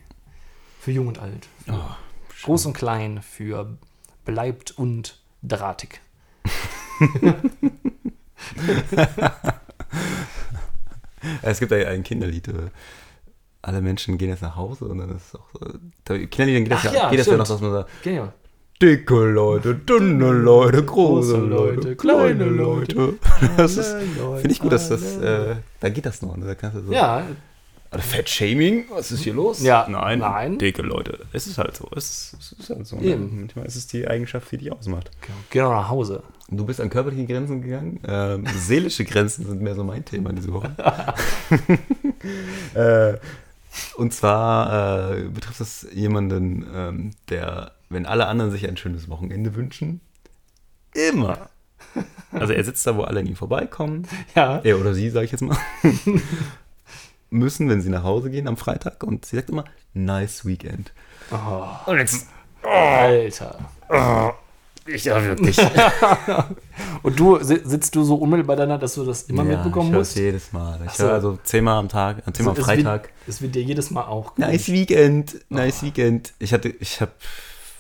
Für 0.81 0.91
Jung 0.93 1.07
und 1.09 1.19
Alt. 1.21 1.47
Für 1.65 1.73
Oh, 1.73 1.97
Groß 2.45 2.67
und 2.67 2.73
Klein. 2.75 3.23
Für 3.23 3.79
beleibt 4.25 4.73
und 4.73 5.21
drahtig. 5.43 6.01
Es 11.43 11.59
gibt 11.61 11.73
ein, 11.73 11.87
ein 11.87 12.03
Kinderlied. 12.03 12.49
äh, 12.49 12.53
Alle 13.63 13.81
Menschen 13.81 14.19
gehen 14.19 14.29
jetzt 14.31 14.43
nach 14.43 14.57
Hause 14.57 14.85
und 14.87 14.99
dann 14.99 15.11
ist 15.17 15.29
es 15.29 15.35
auch 15.35 15.47
so. 15.53 16.15
Kinderliedern 16.15 16.65
geht 16.65 16.73
das, 16.73 16.85
ja, 16.85 16.93
ja, 16.93 17.11
geht 17.11 17.21
das 17.21 17.27
ja 17.27 17.37
noch, 17.37 17.49
dass 17.49 17.61
man 17.61 17.73
sagt, 17.73 17.91
Genau. 18.03 18.33
dicke 18.81 19.25
Leute, 19.33 19.75
dünne 19.75 20.31
Leute, 20.33 20.85
große 20.85 21.37
Leute, 21.37 21.97
kleine 21.97 22.45
Leute. 22.45 23.15
Das 23.57 23.77
ist, 23.77 23.95
finde 23.97 24.51
ich 24.51 24.61
gut, 24.61 24.73
dass 24.73 24.89
das, 24.89 25.17
äh, 25.19 25.57
da 25.81 25.89
geht 25.89 26.07
das 26.07 26.23
noch. 26.23 26.37
Ne? 26.37 26.47
Da 26.47 26.55
kannst 26.55 26.77
du 26.79 26.83
so, 26.87 26.93
Ja, 26.93 27.25
Oder 27.91 28.03
Fat-Shaming, 28.03 28.85
was 28.91 29.11
ist 29.11 29.23
hier 29.23 29.33
los? 29.33 29.63
Ja, 29.63 29.87
nein, 29.89 30.19
nein. 30.19 30.59
dicke 30.59 30.83
Leute. 30.83 31.21
Es 31.33 31.47
ist 31.47 31.57
halt 31.57 31.75
so, 31.75 31.89
es, 31.97 32.37
es 32.39 32.53
ist 32.53 32.71
halt 32.71 32.87
so. 32.87 32.97
Ne? 32.97 33.13
Eben. 33.13 33.41
Manchmal 33.41 33.65
ist 33.65 33.77
es 33.77 33.87
die 33.87 34.07
Eigenschaft, 34.07 34.51
die 34.53 34.59
dich 34.59 34.73
ausmacht. 34.73 35.11
geh 35.51 35.61
doch 35.61 35.71
nach 35.71 35.89
Hause. 35.89 36.23
Du 36.51 36.67
bist 36.67 36.81
an 36.81 36.91
körperliche 36.91 37.27
Grenzen 37.27 37.63
gegangen. 37.63 38.01
Ähm, 38.07 38.45
seelische 38.57 39.05
Grenzen 39.05 39.47
sind 39.47 39.63
mehr 39.63 39.75
so 39.75 39.85
mein 39.85 40.05
Thema 40.05 40.33
diese 40.33 40.53
Woche. 40.53 40.75
äh, 42.75 43.19
und 43.97 44.13
zwar 44.13 45.13
äh, 45.13 45.23
betrifft 45.29 45.61
es 45.61 45.87
jemanden, 45.93 46.67
ähm, 46.75 47.11
der, 47.31 47.73
wenn 47.89 48.05
alle 48.05 48.27
anderen 48.27 48.51
sich 48.51 48.69
ein 48.69 48.77
schönes 48.77 49.09
Wochenende 49.09 49.55
wünschen, 49.55 50.01
immer. 50.95 51.51
Also 52.33 52.53
er 52.53 52.65
sitzt 52.65 52.87
da, 52.87 52.97
wo 52.97 53.03
alle 53.03 53.21
an 53.21 53.27
ihm 53.27 53.37
vorbeikommen. 53.37 54.07
Ja. 54.35 54.61
Er 54.63 54.79
oder 54.79 54.93
sie, 54.95 55.09
sage 55.11 55.27
ich 55.27 55.33
jetzt 55.33 55.41
mal. 55.41 55.57
müssen, 57.31 57.69
wenn 57.69 57.81
sie 57.81 57.91
nach 57.91 58.03
Hause 58.05 58.31
gehen 58.31 58.49
am 58.49 58.57
Freitag. 58.57 59.03
Und 59.03 59.25
sie 59.27 59.37
sagt 59.37 59.51
immer, 59.51 59.65
nice 59.95 60.45
weekend. 60.45 60.93
Oh, 61.31 61.65
Und 61.91 61.99
jetzt, 61.99 62.27
Alter. 62.63 63.59
ich 64.87 65.05
ja 65.05 65.23
wirklich. 65.23 65.59
Und 67.03 67.21
du 67.21 67.39
si- 67.43 67.61
sitzt 67.65 67.95
du 67.95 68.03
so 68.05 68.15
unmittelbar 68.17 68.57
danach, 68.57 68.79
dass 68.81 68.95
du 68.95 69.05
das 69.05 69.25
immer 69.25 69.45
mitbekommen 69.45 69.91
ich 69.91 69.95
musst? 69.97 70.17
jedes 70.17 70.53
Mal. 70.53 70.81
Ich 70.87 70.93
so. 70.93 71.05
höre 71.05 71.13
also 71.15 71.39
zehnmal 71.43 71.79
am 71.79 71.89
Tag, 71.89 72.27
äh, 72.27 72.33
zehnmal 72.33 72.37
Also 72.37 72.51
am 72.51 72.53
es 72.53 72.57
wird- 72.57 72.67
Freitag. 72.67 73.11
Es 73.27 73.43
wird 73.43 73.55
dir 73.55 73.63
jedes 73.63 73.91
Mal 73.91 74.05
auch. 74.05 74.37
Nice 74.39 74.69
Weekend, 74.69 75.37
nice 75.51 75.83
Weekend. 75.83 76.33
Ich 76.39 76.53
hatte, 76.55 76.69
ich 76.71 77.01
hab, 77.03 77.11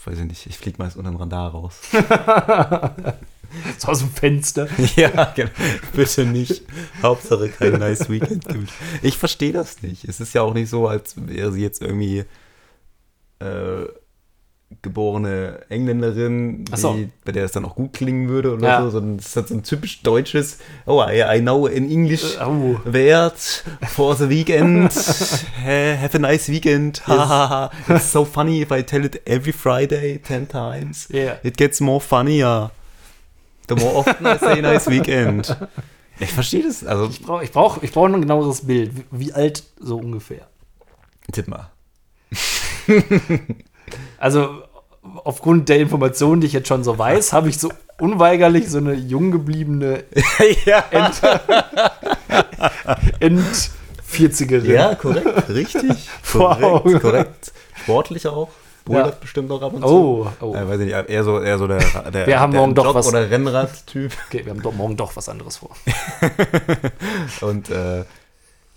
weiß 0.04 0.18
ich 0.18 0.24
nicht, 0.24 0.46
ich 0.46 0.58
flieg 0.58 0.78
meist 0.78 0.96
unterm 0.96 1.16
Radar 1.16 1.50
raus. 1.52 1.80
So 3.78 3.88
aus 3.88 4.00
dem 4.00 4.11
Fenster. 4.11 4.68
ja, 4.96 5.32
genau. 5.34 5.50
Bitte 5.94 6.24
nicht. 6.24 6.62
Hauptsache 7.02 7.48
kein 7.48 7.72
nice 7.78 8.08
Weekend 8.11 8.46
gibt. 8.48 8.72
Ich 9.02 9.16
verstehe 9.16 9.52
das 9.52 9.82
nicht. 9.82 10.04
Es 10.04 10.20
ist 10.20 10.34
ja 10.34 10.42
auch 10.42 10.54
nicht 10.54 10.68
so, 10.70 10.87
als 10.88 11.14
wäre 11.16 11.52
sie 11.52 11.62
jetzt 11.62 11.80
irgendwie 11.82 12.24
äh, 13.40 13.87
geborene 14.82 15.61
Engländerin, 15.70 16.66
so. 16.74 16.92
die, 16.92 17.08
bei 17.24 17.32
der 17.32 17.46
es 17.46 17.52
dann 17.52 17.64
auch 17.64 17.74
gut 17.74 17.94
klingen 17.94 18.28
würde 18.28 18.52
oder 18.52 18.68
Ja. 18.68 18.82
so, 18.82 18.90
sondern 18.90 19.16
es 19.18 19.34
hat 19.34 19.48
so 19.48 19.54
ein 19.54 19.62
typisch 19.62 20.02
deutsches, 20.02 20.58
oh, 20.84 21.02
I, 21.02 21.22
I 21.37 21.40
know 21.40 21.66
in 21.66 21.90
English 21.90 22.37
oh. 22.38 22.78
Wert 22.84 23.64
for 23.88 24.14
the 24.14 24.28
weekend. 24.28 24.92
Ha- 25.64 25.96
Have 26.00 26.14
a 26.14 26.18
nice 26.18 26.48
weekend. 26.50 27.02
Hahaha. 27.06 27.70
It's 27.88 28.12
so 28.12 28.24
funny 28.24 28.61
if 28.61 28.70
I 28.70 28.82
tell 28.82 29.04
it 29.04 29.20
every 29.26 29.52
Friday 29.52 30.18
10 30.18 30.46
times. 30.48 31.08
Yeah. 31.11 31.38
It 31.42 31.56
gets 31.56 31.80
more 31.80 32.00
funnier. 32.00 32.70
The 33.68 33.74
more 33.76 33.94
often 33.96 34.26
I 34.26 34.38
say 34.38 34.61
nice 34.62 34.88
weekend. 34.88 35.57
Ich 36.20 36.33
verstehe 36.33 36.62
das. 36.64 36.85
Also, 36.85 37.07
Ich 37.09 37.22
brauche 37.22 37.44
ich 37.44 37.52
brauch, 37.52 37.83
ich 37.83 37.92
brauch 37.92 38.07
ein 38.07 38.20
genaueres 38.20 38.66
Bild. 38.66 38.90
Wie, 39.11 39.33
alt 39.33 39.62
so 39.81 39.96
ungefähr? 39.98 40.46
tipp 41.33 41.48
mal. 41.48 41.70
Also, 44.18 44.62
aufgrund 45.24 45.68
der 45.68 45.78
Informationen, 45.78 46.40
die 46.40 46.46
ich 46.46 46.52
jetzt 46.52 46.68
schon 46.68 46.85
so 46.85 46.98
weiß, 46.98 47.33
habe 47.33 47.48
ich 47.48 47.59
so 47.59 47.70
unweigerlich 48.00 48.68
so 48.68 48.78
eine 48.78 48.92
jung 48.94 49.31
gebliebene 49.31 50.04
ja. 50.66 50.85
Ent 53.20 53.70
40erin. 54.12 54.64
Ja, 54.72 54.94
korrekt, 54.94 55.48
richtig. 55.48 56.09
Wow. 56.33 56.83
Korrekt, 56.83 57.00
korrekt. 57.02 57.52
Sportlich 57.83 58.26
auch. 58.26 58.48
Bouldert 58.88 59.14
Ja. 59.14 59.18
bestimmt 59.20 59.51
auch 59.53 59.62
ab 59.62 59.72
und 59.74 59.83
zu. 59.83 59.87
Oh, 59.88 60.27
oh. 60.40 60.55
Äh, 60.55 60.68
weiß 60.68 60.81
ich 60.81 60.87
nicht, 60.92 61.09
eher 61.09 61.22
so, 61.24 61.40
eher 61.40 61.59
so 61.59 61.66
der, 61.68 61.79
der, 62.11 62.27
Wir 62.27 62.40
haben 62.40 62.51
der 62.53 62.61
morgen 62.61 62.74
doch 62.74 62.87
Jog- 62.87 62.94
was- 62.96 63.07
oder 63.07 63.31
Rennrad-Typ. 63.31 64.12
Okay, 64.29 64.44
wir 64.44 64.51
haben 64.53 64.62
doch 64.62 64.74
morgen 64.74 64.96
doch 64.96 65.14
was 65.14 65.29
anderes 65.29 65.59
vor. 65.59 65.70
Und 67.40 67.70
äh, 67.70 68.05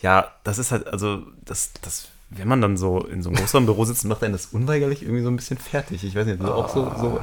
ja, 0.01 0.27
das 0.43 0.57
ist 0.57 0.71
halt, 0.71 0.87
also, 0.87 1.19
das, 1.45 1.71
das, 1.81 2.07
wenn 2.29 2.47
man 2.47 2.61
dann 2.61 2.77
so 2.77 2.99
in 3.05 3.21
so 3.21 3.29
einem 3.29 3.37
größeren 3.39 3.65
Büro 3.65 3.85
sitzt, 3.85 4.05
macht 4.05 4.23
einen 4.23 4.33
das 4.33 4.47
unweigerlich 4.47 5.03
irgendwie 5.03 5.23
so 5.23 5.29
ein 5.29 5.35
bisschen 5.35 5.57
fertig. 5.57 6.03
Ich 6.03 6.15
weiß 6.15 6.25
nicht, 6.25 6.41
du 6.41 6.53
auch 6.53 6.69
so, 6.69 6.91
so 6.99 7.19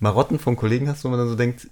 Marotten 0.00 0.38
von 0.38 0.56
Kollegen 0.56 0.88
hast, 0.88 1.04
wo 1.04 1.08
man 1.08 1.18
dann 1.18 1.28
so 1.28 1.34
denkt, 1.36 1.68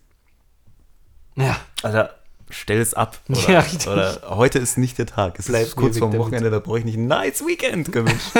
Ja. 1.36 1.56
Alter, 1.82 2.14
stell 2.48 2.80
es 2.80 2.94
ab. 2.94 3.18
Oder, 3.28 3.48
Ja, 3.50 3.60
richtig. 3.60 3.86
oder 3.88 4.20
heute 4.30 4.58
ist 4.58 4.76
nicht 4.76 4.98
der 4.98 5.06
Tag. 5.06 5.38
Es 5.38 5.46
Bleib 5.46 5.62
ist 5.66 5.76
kurz 5.76 5.98
vorm 5.98 6.10
damit. 6.10 6.26
Wochenende, 6.26 6.50
da 6.50 6.58
brauche 6.58 6.78
ich 6.80 6.84
nicht 6.84 6.96
ein 6.98 7.06
nice 7.06 7.46
Weekend 7.46 7.92
gewünscht 7.92 8.32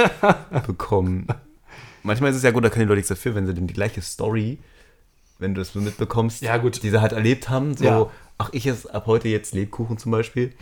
bekommen. 0.66 1.26
Manchmal 2.02 2.30
ist 2.30 2.36
es 2.38 2.42
ja 2.42 2.50
gut, 2.50 2.64
da 2.64 2.68
können 2.70 2.84
die 2.84 2.88
Leute 2.88 2.96
nichts 2.98 3.08
dafür, 3.08 3.34
wenn 3.34 3.46
sie 3.46 3.54
denn 3.54 3.66
die 3.66 3.74
gleiche 3.74 4.00
Story, 4.02 4.58
wenn 5.38 5.54
du 5.54 5.60
das 5.60 5.72
so 5.72 5.80
mitbekommst, 5.80 6.42
Ja, 6.42 6.56
gut. 6.58 6.82
die 6.82 6.90
sie 6.90 7.00
halt 7.00 7.12
erlebt 7.12 7.48
haben, 7.48 7.76
so, 7.76 7.84
Ja. 7.84 8.10
ach, 8.38 8.50
ich 8.52 8.66
esse 8.66 8.92
ab 8.94 9.06
heute 9.06 9.28
jetzt 9.28 9.54
Lebkuchen 9.54 9.96
zum 9.98 10.12
Beispiel. 10.12 10.52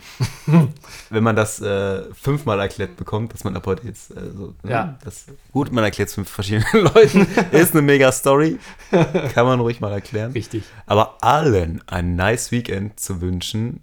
wenn 1.09 1.23
man 1.23 1.35
das 1.35 1.61
äh, 1.61 2.03
fünfmal 2.13 2.59
erklärt 2.59 2.95
bekommt, 2.97 3.33
dass 3.33 3.43
man 3.43 3.55
ab 3.55 3.65
heute 3.65 3.87
jetzt, 3.87 4.11
äh, 4.11 4.31
so, 4.35 4.53
ne, 4.63 4.71
Ja. 4.71 4.97
das, 5.03 5.25
gut, 5.51 5.71
man 5.71 5.83
erklärt 5.83 6.09
es 6.09 6.15
fünf 6.15 6.29
verschiedenen 6.29 6.83
Leuten, 6.93 7.27
ist 7.51 7.73
eine 7.73 7.81
mega 7.81 8.11
Story, 8.11 8.57
kann 9.33 9.45
man 9.45 9.59
ruhig 9.59 9.79
mal 9.81 9.91
erklären. 9.91 10.31
Richtig. 10.31 10.63
Aber 10.85 11.17
allen 11.23 11.81
ein 11.87 12.15
nice 12.15 12.51
Weekend 12.51 12.99
zu 12.99 13.21
wünschen, 13.21 13.81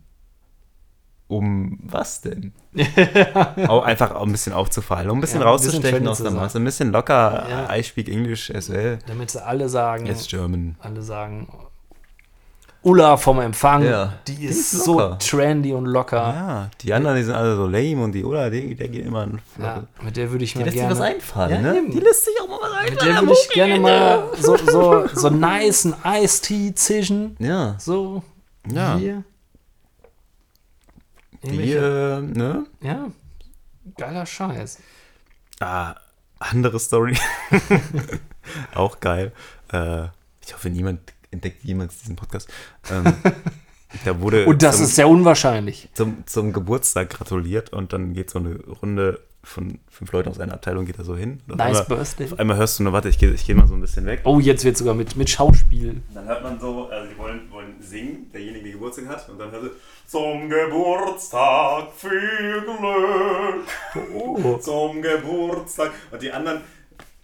um 1.28 1.78
was 1.82 2.20
denn? 2.20 2.52
auch 3.68 3.82
einfach 3.84 4.14
auch 4.14 4.22
ein 4.26 4.32
bisschen 4.32 4.52
aufzufallen, 4.52 5.10
um 5.10 5.18
ein 5.18 5.20
bisschen 5.20 5.40
Ja, 5.40 5.46
rauszustechen 5.48 6.06
aus 6.06 6.22
der. 6.22 6.30
Masse, 6.30 6.58
ein 6.58 6.64
bisschen 6.64 6.92
locker. 6.92 7.46
Ja. 7.48 7.74
I 7.76 7.82
speak 7.82 8.08
English 8.08 8.50
as 8.50 8.70
well. 8.70 8.98
Damit 9.06 9.30
sie 9.30 9.44
alle 9.44 9.68
sagen, 9.68 10.06
It's 10.06 10.28
German. 10.28 10.76
alle 10.80 11.02
sagen, 11.02 11.48
Ulla 12.82 13.16
vom 13.16 13.40
Empfang, 13.40 13.82
Ja, 13.84 14.12
die 14.28 14.36
die 14.36 14.44
ist 14.46 14.72
ist 14.72 14.84
so 14.84 15.16
trendy 15.18 15.72
und 15.72 15.86
locker. 15.86 16.16
Ja, 16.18 16.70
die 16.82 16.92
anderen, 16.92 17.16
die 17.16 17.24
sind 17.24 17.34
alle 17.34 17.56
so 17.56 17.66
lame 17.66 18.04
und 18.04 18.12
die, 18.12 18.24
oder, 18.24 18.48
die, 18.48 18.76
der 18.76 18.86
geht 18.86 19.04
immer. 19.04 19.26
Ja, 19.60 19.82
mit 20.02 20.16
der 20.16 20.30
würde 20.30 20.44
ich 20.44 20.52
Die 20.52 20.58
mir 20.58 20.66
lässt 20.66 20.74
sich 20.76 20.82
gerne. 20.86 20.94
was 20.94 21.00
einfallen, 21.00 21.64
Ja, 21.64 21.72
ne? 21.72 21.82
Die 21.92 21.98
lässt 21.98 22.24
sich 22.26 22.34
auch 22.40 22.46
mal 22.48 22.58
was 22.60 22.90
mit 22.90 23.02
der 23.02 23.20
würde 23.22 23.32
ich 23.32 23.48
gerne 23.54 23.80
mal 23.80 24.28
so, 24.40 24.56
so, 24.58 25.08
so 25.12 25.30
nice 25.30 25.84
ein 25.86 25.94
Ice-Tea 26.22 26.74
zischen. 26.76 27.34
Ja, 27.40 27.74
So. 27.80 28.22
Ja. 28.70 28.96
Hier. 28.98 29.24
Die, 31.50 31.72
äh, 31.72 32.20
ne? 32.20 32.66
Ja. 32.80 33.10
Geiler 33.96 34.26
Scheiß. 34.26 34.78
Ah, 35.60 35.94
andere 36.38 36.78
Story. 36.80 37.16
auch 38.74 39.00
geil. 39.00 39.32
Äh, 39.72 40.04
ich 40.44 40.54
hoffe, 40.54 40.70
niemand 40.70 41.00
entdeckt 41.30 41.64
jemals 41.64 41.98
diesen 42.00 42.16
Podcast. 42.16 42.48
Ähm, 42.90 43.04
da 44.04 44.20
wurde 44.20 44.46
Und 44.46 44.62
das 44.62 44.76
zum, 44.76 44.84
ist 44.84 44.96
sehr 44.96 45.08
unwahrscheinlich. 45.08 45.88
zum, 45.94 46.26
zum 46.26 46.52
Geburtstag 46.52 47.10
gratuliert 47.10 47.72
und 47.72 47.92
dann 47.92 48.12
geht 48.12 48.30
so 48.30 48.38
eine 48.38 48.56
Runde 48.56 49.20
von 49.46 49.78
fünf 49.88 50.10
Leuten 50.12 50.28
aus 50.28 50.40
einer 50.40 50.54
Abteilung 50.54 50.86
geht 50.86 50.98
da 50.98 51.04
so 51.04 51.16
hin. 51.16 51.40
Nice 51.46 51.60
einmal, 51.60 51.84
Birthday. 51.84 52.26
auf 52.26 52.38
einmal 52.38 52.56
hörst 52.56 52.78
du 52.78 52.82
nur, 52.82 52.92
warte, 52.92 53.08
ich 53.08 53.16
gehe 53.18 53.30
ich 53.30 53.46
geh 53.46 53.54
mal 53.54 53.68
so 53.68 53.74
ein 53.74 53.80
bisschen 53.80 54.04
weg. 54.04 54.22
Oh, 54.24 54.40
jetzt 54.40 54.64
wird 54.64 54.76
sogar 54.76 54.94
mit, 54.94 55.16
mit 55.16 55.30
Schauspiel. 55.30 56.02
Dann 56.12 56.26
hört 56.26 56.42
man 56.42 56.58
so, 56.58 56.88
also 56.88 57.05
singen, 57.96 58.30
derjenige, 58.32 58.64
der 58.64 58.72
Geburtstag 58.72 59.06
hat, 59.06 59.28
und 59.28 59.38
dann 59.38 59.50
hört 59.50 59.62
sie 59.64 59.70
zum 60.06 60.48
Geburtstag 60.48 61.88
viel 61.96 62.60
Glück. 62.62 63.66
Oh. 64.14 64.58
Zum 64.60 65.02
Geburtstag. 65.02 65.92
Und 66.10 66.22
die 66.22 66.30
anderen, 66.30 66.60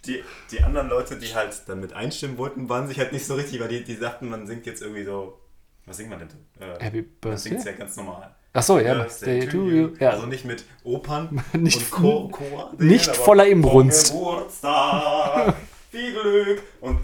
die, 0.05 0.23
die 0.51 0.61
anderen 0.61 0.89
Leute, 0.89 1.17
die 1.17 1.33
halt 1.33 1.61
damit 1.67 1.93
einstimmen 1.93 2.37
wollten, 2.37 2.67
waren 2.69 2.87
sich 2.87 2.99
halt 2.99 3.13
nicht 3.13 3.25
so 3.25 3.35
richtig, 3.35 3.59
weil 3.61 3.69
die, 3.69 3.83
die 3.83 3.95
sagten, 3.95 4.29
man 4.29 4.47
singt 4.47 4.65
jetzt 4.65 4.81
irgendwie 4.81 5.03
so. 5.03 5.39
Was 5.85 5.97
singt 5.97 6.09
man 6.09 6.19
denn? 6.19 6.29
Äh, 6.59 6.81
Happy 6.81 7.05
man 7.23 7.37
singt 7.37 7.57
es 7.57 7.63
Birthday. 7.65 7.71
ja 7.73 7.77
ganz 7.77 7.95
normal. 7.97 8.35
Achso, 8.53 8.79
ja. 8.79 8.93
Birthday 8.93 9.39
Birthday 9.41 9.49
to 9.51 9.69
you. 9.69 9.89
Ja. 9.99 10.11
Also 10.11 10.25
nicht 10.27 10.45
mit 10.45 10.63
Opern 10.83 11.43
Nicht- 11.53 11.77
und 11.77 11.91
Chor, 11.91 12.31
Chor 12.31 12.73
nicht 12.77 13.15
voller 13.15 13.45
Inbrunst. 13.47 14.07
Zum 14.07 14.17
Geburtstag, 14.19 15.55
viel 15.91 16.13
Glück. 16.13 16.63
Und 16.81 16.99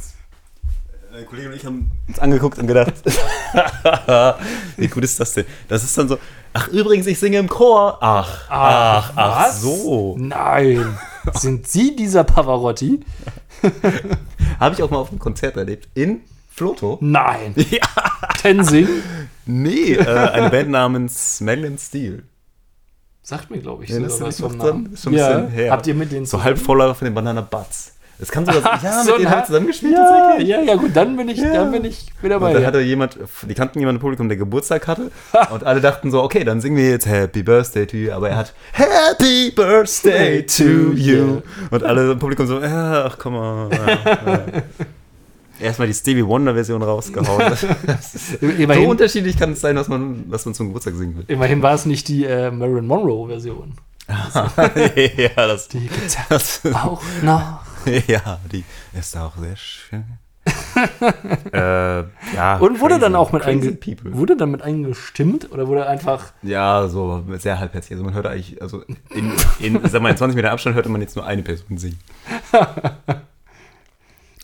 äh, 1.13 1.23
Kollege 1.23 1.49
und 1.49 1.55
ich 1.55 1.65
haben 1.65 1.91
uns 2.07 2.19
angeguckt 2.19 2.57
und 2.59 2.67
gedacht, 2.67 2.93
wie 4.77 4.87
gut 4.87 5.03
ist 5.03 5.19
das 5.19 5.33
denn? 5.33 5.45
Das 5.67 5.83
ist 5.83 5.97
dann 5.97 6.07
so, 6.07 6.17
ach 6.53 6.67
übrigens, 6.69 7.07
ich 7.07 7.19
singe 7.19 7.37
im 7.37 7.47
Chor. 7.47 7.97
Ach, 8.01 8.45
ach, 8.49 9.13
ach, 9.15 9.45
was? 9.45 9.61
so. 9.61 10.15
Nein. 10.19 10.97
Sind 11.33 11.67
Sie 11.67 11.95
dieser 11.95 12.23
Pavarotti? 12.23 13.01
Habe 14.59 14.75
ich 14.75 14.83
auch 14.83 14.89
mal 14.89 14.97
auf 14.97 15.09
einem 15.09 15.19
Konzert 15.19 15.57
erlebt. 15.57 15.89
In 15.93 16.21
Floto. 16.49 16.97
Nein. 17.01 17.53
Ja. 17.55 17.87
Tensing? 18.41 18.87
Nee, 19.45 19.93
äh, 19.93 20.05
eine 20.05 20.49
Band 20.49 20.69
namens 20.69 21.41
Madeline 21.41 21.77
Steel. 21.77 22.23
Sagt 23.21 23.51
mir, 23.51 23.59
glaube 23.59 23.83
ich, 23.83 23.91
sogar 23.91 24.07
du 24.09 24.15
dich 24.15 24.21
was 24.23 24.39
vom? 24.39 24.57
Namen. 24.57 24.93
Ist 24.93 25.03
schon 25.03 25.13
ein 25.13 25.19
ja. 25.19 25.39
bisschen 25.39 25.51
her. 25.51 25.71
Habt 25.71 25.87
ihr 25.87 25.93
mit 25.93 26.11
denen 26.11 26.25
So 26.25 26.43
halb 26.43 26.57
voller 26.57 26.95
von 26.95 27.05
den 27.05 27.13
Banana 27.13 27.41
Butts. 27.41 27.93
Das 28.19 28.29
kann 28.31 28.45
sogar 28.45 28.61
sein. 28.61 28.79
Ja, 28.83 29.03
So 29.03 29.11
mit 29.11 29.19
denen 29.21 29.29
haben 29.31 29.39
wir 29.39 29.45
zusammengespielt 29.45 29.93
ja, 29.93 30.03
tatsächlich. 30.03 30.47
ja, 30.49 30.59
ja, 30.61 30.75
gut, 30.75 30.91
dann 30.93 31.15
bin 31.15 31.29
ich, 31.29 31.37
Ja. 31.37 31.53
dann 31.53 31.71
bin 31.71 31.85
ich 31.85 32.05
wieder 32.21 32.35
Und 32.35 32.41
bei 32.41 32.51
dann 32.51 32.61
dir. 32.63 32.67
hatte 32.67 32.81
jemand, 32.81 33.17
die 33.47 33.53
kannten 33.53 33.79
jemanden 33.79 33.97
im 33.97 34.01
Publikum, 34.01 34.27
der 34.27 34.37
Geburtstag 34.37 34.87
hatte. 34.87 35.09
und 35.51 35.63
alle 35.63 35.79
dachten 35.79 36.11
so, 36.11 36.21
okay, 36.21 36.43
dann 36.43 36.59
singen 36.59 36.75
wir 36.75 36.89
jetzt 36.89 37.05
Happy 37.07 37.43
Birthday 37.43 37.87
to 37.87 37.95
you. 37.95 38.11
Aber 38.11 38.29
er 38.29 38.35
hat 38.37 38.53
Happy 38.73 39.51
Birthday 39.55 40.45
to 40.45 40.63
you. 40.93 41.41
Und 41.71 41.83
alle 41.83 42.11
im 42.11 42.19
Publikum 42.19 42.45
so, 42.45 42.59
ja, 42.59 43.05
ach 43.05 43.17
komm 43.17 43.33
mal. 43.35 43.69
Ja, 43.71 43.87
ja. 44.33 44.41
Erstmal 45.61 45.87
die 45.89 45.93
Stevie 45.93 46.25
Wonder 46.25 46.53
Version 46.53 46.81
rausgehauen. 46.81 47.51
Ist, 47.53 47.61
so 48.41 48.45
Immerhin, 48.47 48.87
unterschiedlich 48.89 49.37
kann 49.37 49.53
es 49.53 49.61
sein, 49.61 49.75
was 49.77 49.87
man, 49.89 50.25
was 50.27 50.45
man 50.45 50.53
zum 50.53 50.67
Geburtstag 50.67 50.95
singen 50.95 51.17
will. 51.17 51.23
immerhin 51.27 51.61
war 51.61 51.73
es 51.73 51.85
nicht 51.85 52.07
die 52.09 52.23
äh, 52.25 52.49
Marilyn 52.51 52.87
Monroe-Version. 52.87 53.73
ja, 54.09 55.29
das, 55.35 55.67
Die 55.67 55.87
gibt's 55.87 56.17
ja 56.63 56.75
auch 56.83 57.01
noch. 57.21 57.59
ja, 58.07 58.39
die 58.51 58.63
ist 58.97 59.15
auch 59.17 59.37
sehr 59.37 59.55
schön. 59.55 60.05
äh, 61.53 61.59
ja, 62.33 62.57
Und 62.57 62.79
wurde 62.79 62.93
crazy, 62.95 63.01
dann 63.01 63.15
auch 63.15 63.31
mit 63.31 63.43
crazy 63.43 63.67
einge 63.67 63.71
people. 63.73 64.13
wurde 64.15 64.35
dann 64.35 64.49
mit 64.51 64.61
eingestimmt 64.61 65.51
oder 65.51 65.67
wurde 65.67 65.85
einfach 65.87 66.31
Ja, 66.41 66.87
so 66.87 67.23
sehr 67.37 67.59
halbherzig. 67.59 67.91
Also 67.91 68.03
man 68.03 68.13
hört 68.13 68.25
eigentlich, 68.25 68.61
also 68.61 68.83
in, 69.09 69.31
in, 69.59 69.79
sag 69.87 70.01
mal, 70.01 70.09
in 70.09 70.17
20 70.17 70.35
Meter 70.35 70.51
Abstand 70.51 70.75
hörte 70.75 70.89
man 70.89 71.01
jetzt 71.01 71.15
nur 71.15 71.25
eine 71.25 71.43
Person 71.43 71.77
singen. 71.77 71.99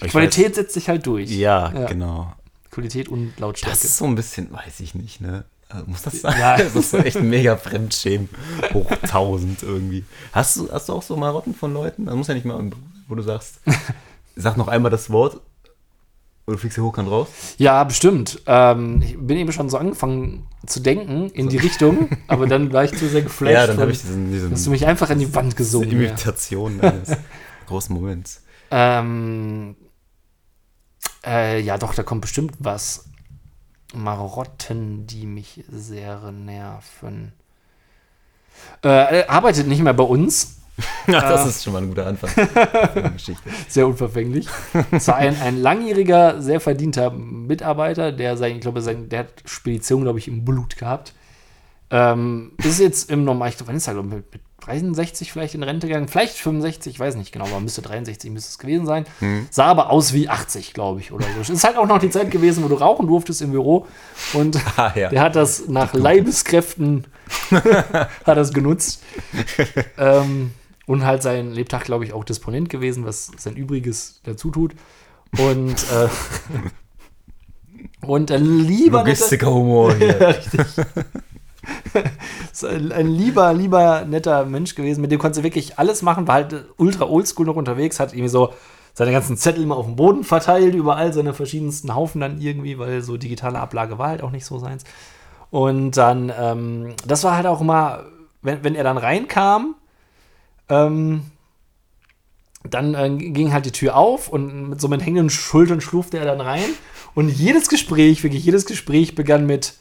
Ich 0.02 0.12
Qualität 0.12 0.56
setzt 0.56 0.74
sich 0.74 0.90
halt 0.90 1.06
durch. 1.08 1.30
Weiß, 1.30 1.38
ja, 1.38 1.72
Ja. 1.74 1.86
genau. 1.86 2.34
Qualität 2.70 3.08
und 3.08 3.40
Lautstärke. 3.40 3.74
Das 3.74 3.86
ist 3.86 3.96
so 3.98 4.04
ein 4.06 4.16
bisschen, 4.16 4.52
weiß 4.52 4.82
ich 4.82 4.94
nicht, 4.94 5.22
ne? 5.22 5.46
Also 5.70 5.86
muss 5.88 6.02
das 6.02 6.20
sein? 6.22 6.36
Ja. 6.38 6.58
Das 6.58 6.76
ist 6.76 6.92
so 6.92 6.98
echt 6.98 7.22
mega 7.22 7.56
Fremdschämen. 7.56 8.28
Hoch 8.74 8.92
1000 8.92 9.64
irgendwie. 9.64 10.04
Hast 10.34 10.58
du, 10.58 10.70
hast 10.72 10.90
du 10.90 10.94
auch 10.94 11.02
so 11.02 11.16
Marotten 11.16 11.56
von 11.56 11.74
Leuten? 11.74 12.06
Das 12.08 12.16
muss 12.16 12.28
ja 12.28 12.34
nicht 12.34 12.46
mal, 12.46 12.60
im 12.60 12.72
Beruf, 12.72 12.84
wo 13.08 13.16
du 13.16 13.22
sagst, 13.22 13.62
sag 14.36 14.58
noch 14.58 14.68
einmal 14.68 14.92
das 14.92 15.10
Wort 15.10 15.42
oder 16.46 16.56
du 16.56 16.60
fliegst 16.60 16.76
hier 16.76 16.84
hochkant 16.84 17.10
raus. 17.10 17.28
Ja, 17.58 17.84
bestimmt. 17.84 18.42
Ähm, 18.46 19.02
ich 19.02 19.18
bin 19.18 19.38
eben 19.38 19.52
schon 19.52 19.70
so 19.70 19.78
angefangen 19.78 20.48
zu 20.68 20.80
denken 20.80 21.30
in 21.32 21.50
die 21.50 21.58
Richtung, 21.58 22.10
aber 22.28 22.46
dann 22.46 22.72
war 22.72 22.84
ich 22.84 22.96
zu 22.96 23.08
sehr 23.08 23.22
geflasht. 23.24 23.54
ja, 23.54 23.68
dann 23.68 23.80
habe 23.80 23.92
ich 23.92 24.02
diesen, 24.02 24.32
diesen 24.32 24.52
Hast 24.52 24.66
du 24.66 24.70
mich 24.70 24.86
einfach 24.86 25.10
an 25.10 25.20
die 25.20 25.34
Wand 25.34 25.54
diese 25.54 25.58
gesungen. 25.58 26.02
Ja. 26.02 26.10
Imitation 26.10 26.80
eines 26.82 27.18
großen 27.68 27.96
Moments. 27.96 28.44
Ähm, 28.70 29.76
äh, 31.26 31.62
ja, 31.62 31.78
doch, 31.78 31.96
da 31.96 32.04
kommt 32.04 32.22
bestimmt 32.22 32.54
was. 32.60 33.06
Marotten, 33.94 35.08
die 35.08 35.26
mich 35.26 35.64
sehr 35.70 36.32
nerven. 36.32 37.32
Äh, 38.84 39.26
arbeitet 39.26 39.68
nicht 39.68 39.82
mehr 39.82 39.94
bei 39.94 40.04
uns. 40.04 40.58
Ja, 41.08 41.22
das 41.22 41.46
Äh. 41.46 41.50
ist 41.50 41.64
schon 41.64 41.74
mal 41.74 41.82
ein 41.82 41.88
guter 41.90 42.08
Anfang 42.08 42.30
Geschichte. 43.14 43.44
Sehr 43.68 43.88
unverfänglich. 43.88 44.48
Es 44.92 45.08
war 45.08 45.16
ein, 45.16 45.40
ein 45.42 45.62
langjähriger, 45.62 46.42
sehr 46.42 46.60
verdienter 46.60 47.12
Mitarbeiter, 47.12 48.12
der 48.12 48.36
sein, 48.38 48.56
ich 48.56 48.62
glaube, 48.62 48.82
sein, 48.82 49.08
der 49.10 49.20
hat 49.20 49.30
Spedition, 49.46 50.02
glaube 50.04 50.20
ich, 50.20 50.28
im 50.28 50.44
Blut 50.44 50.78
gehabt. 50.78 51.14
Ähm, 51.92 52.54
ist 52.64 52.80
jetzt 52.80 53.12
im 53.12 53.24
Normal, 53.24 53.50
ich 53.50 53.58
glaube, 53.58 53.70
wann 53.70 53.78
ist 53.78 53.88
er, 53.88 53.94
glaube 53.94 54.10
ich, 54.10 54.16
mit, 54.16 54.34
mit 54.34 54.42
63 54.62 55.32
vielleicht 55.32 55.54
in 55.54 55.62
Rente 55.62 55.86
gegangen, 55.88 56.08
vielleicht 56.08 56.36
65, 56.38 56.94
ich 56.96 57.00
weiß 57.00 57.16
nicht 57.18 57.32
genau, 57.32 57.46
aber 57.46 57.60
müsste 57.60 57.84
63 57.84 58.32
müsste 58.32 58.50
es 58.50 58.58
gewesen 58.58 58.88
sein. 58.88 59.06
Sah 59.52 59.66
aber 59.66 59.92
aus 59.92 60.12
wie 60.12 60.28
80, 60.28 60.74
glaube 60.74 61.00
ich, 61.02 61.12
oder 61.12 61.26
so. 61.44 61.54
Ist 61.54 61.64
halt 61.64 61.78
auch 61.78 61.86
noch 61.86 62.00
die 62.00 62.10
Zeit 62.10 62.32
gewesen, 62.32 62.64
wo 62.64 62.68
du 62.68 62.76
rauchen 62.76 63.06
durftest 63.06 63.44
im 63.44 63.52
Büro 63.52 63.86
und 64.34 64.58
Ah, 64.78 64.92
ja. 64.96 65.10
der 65.10 65.22
hat 65.22 65.36
das 65.36 65.68
nach 65.68 65.94
Leibeskräften 65.94 67.06
hat 67.52 68.10
das 68.38 68.52
genutzt. 68.54 69.04
ähm, 70.00 70.52
und 70.88 71.06
halt 71.06 71.24
sein 71.24 71.52
Lebtag, 71.52 71.86
glaube 71.86 72.06
ich, 72.06 72.14
auch 72.14 72.24
Disponent 72.24 72.70
gewesen, 72.70 73.06
was 73.06 73.32
sein 73.38 73.56
Übriges 73.56 74.22
dazu 74.24 74.52
tut. 74.52 74.76
Und, 75.38 75.76
äh, 75.92 76.08
und 78.06 78.32
äh, 78.32 78.38
lieber 78.38 79.00
Logistiker-Humor 79.00 79.96
hier. 79.96 80.20
richtig. 80.28 80.86
ein, 82.64 82.92
ein 82.92 83.08
lieber, 83.08 83.54
lieber, 83.54 84.06
netter 84.06 84.46
Mensch 84.46 84.76
gewesen. 84.76 85.02
Mit 85.02 85.12
dem 85.12 85.20
konnte 85.20 85.38
sie 85.38 85.44
wirklich 85.44 85.80
alles 85.80 86.02
machen, 86.02 86.28
war 86.28 86.36
halt 86.36 86.66
ultra 86.78 87.06
oldschool 87.06 87.46
noch 87.46 87.56
unterwegs, 87.56 88.00
hat 88.00 88.14
irgendwie 88.14 88.30
so 88.30 88.54
seine 88.94 89.12
ganzen 89.12 89.36
Zettel 89.36 89.64
immer 89.64 89.76
auf 89.76 89.86
dem 89.86 89.96
Boden 89.96 90.24
verteilt, 90.24 90.74
überall 90.74 91.12
seine 91.12 91.34
verschiedensten 91.34 91.94
Haufen 91.96 92.22
dann 92.22 92.40
irgendwie, 92.40 92.80
weil 92.80 93.02
so 93.02 93.18
digitale 93.18 93.60
Ablage 93.60 93.98
war 93.98 94.10
halt 94.10 94.24
auch 94.24 94.32
nicht 94.32 94.46
so 94.46 94.58
seins. 94.58 94.86
Und 95.52 95.98
dann, 95.98 96.32
ähm, 96.38 96.94
das 97.06 97.24
war 97.24 97.36
halt 97.36 97.46
auch 97.46 97.62
immer, 97.62 98.06
wenn, 98.42 98.64
wenn 98.64 98.76
er 98.76 98.84
dann 98.84 98.98
reinkam, 98.98 99.76
ähm, 100.70 101.24
dann 102.64 102.96
äh, 102.96 103.10
ging 103.10 103.54
halt 103.54 103.66
die 103.66 103.72
Tür 103.72 103.96
auf 103.96 104.30
und 104.30 104.70
mit 104.70 104.82
so 104.82 104.88
mit 104.88 105.06
hängenden 105.06 105.30
Schultern 105.30 105.82
schlurfte 105.82 106.18
er 106.18 106.26
dann 106.26 106.42
rein. 106.42 106.70
Und 107.14 107.30
jedes 107.30 107.70
Gespräch, 107.70 108.24
wirklich 108.24 108.44
jedes 108.44 108.66
Gespräch 108.66 109.16
begann 109.16 109.46
mit 109.46 109.76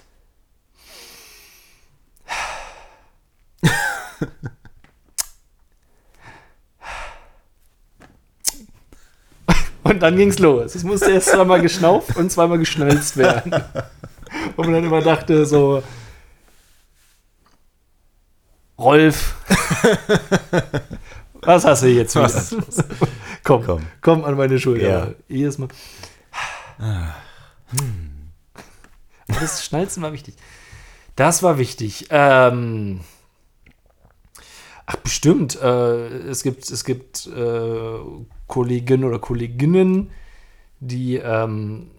Und 9.84 10.02
dann 10.02 10.16
ging's 10.16 10.38
los. 10.38 10.74
Es 10.74 10.82
musste 10.82 11.10
erst 11.12 11.28
zweimal 11.28 11.60
geschnauft 11.60 12.16
und 12.16 12.32
zweimal 12.32 12.58
geschnalzt 12.58 13.18
werden. 13.18 13.54
Wo 14.56 14.62
man 14.62 14.72
dann 14.72 14.84
immer 14.84 15.02
dachte, 15.02 15.44
so, 15.44 15.82
Rolf, 18.78 19.34
was 21.42 21.64
hast 21.64 21.82
du 21.84 21.88
jetzt 21.88 22.16
wieder? 22.16 22.30
Komm, 23.44 23.64
Komm. 23.64 23.86
komm, 24.00 24.24
an 24.24 24.36
meine 24.36 24.58
Schulter. 24.58 24.88
Ja. 24.88 25.14
Jedes 25.28 25.58
Mal. 25.58 25.68
Aber 26.78 27.14
Das 29.40 29.64
Schnalzen 29.64 30.02
war 30.02 30.12
wichtig. 30.12 30.34
Das 31.16 31.42
war 31.44 31.58
wichtig. 31.58 32.06
Ähm, 32.10 33.00
ach, 34.86 34.96
bestimmt. 34.96 35.60
Äh, 35.60 36.06
es 36.28 36.42
gibt, 36.42 36.68
es 36.68 36.84
gibt 36.84 37.26
äh, 37.28 37.98
Kolleginnen 38.48 39.04
oder 39.04 39.18
Kolleginnen, 39.20 40.10
die. 40.80 41.16
Ähm, 41.16 41.90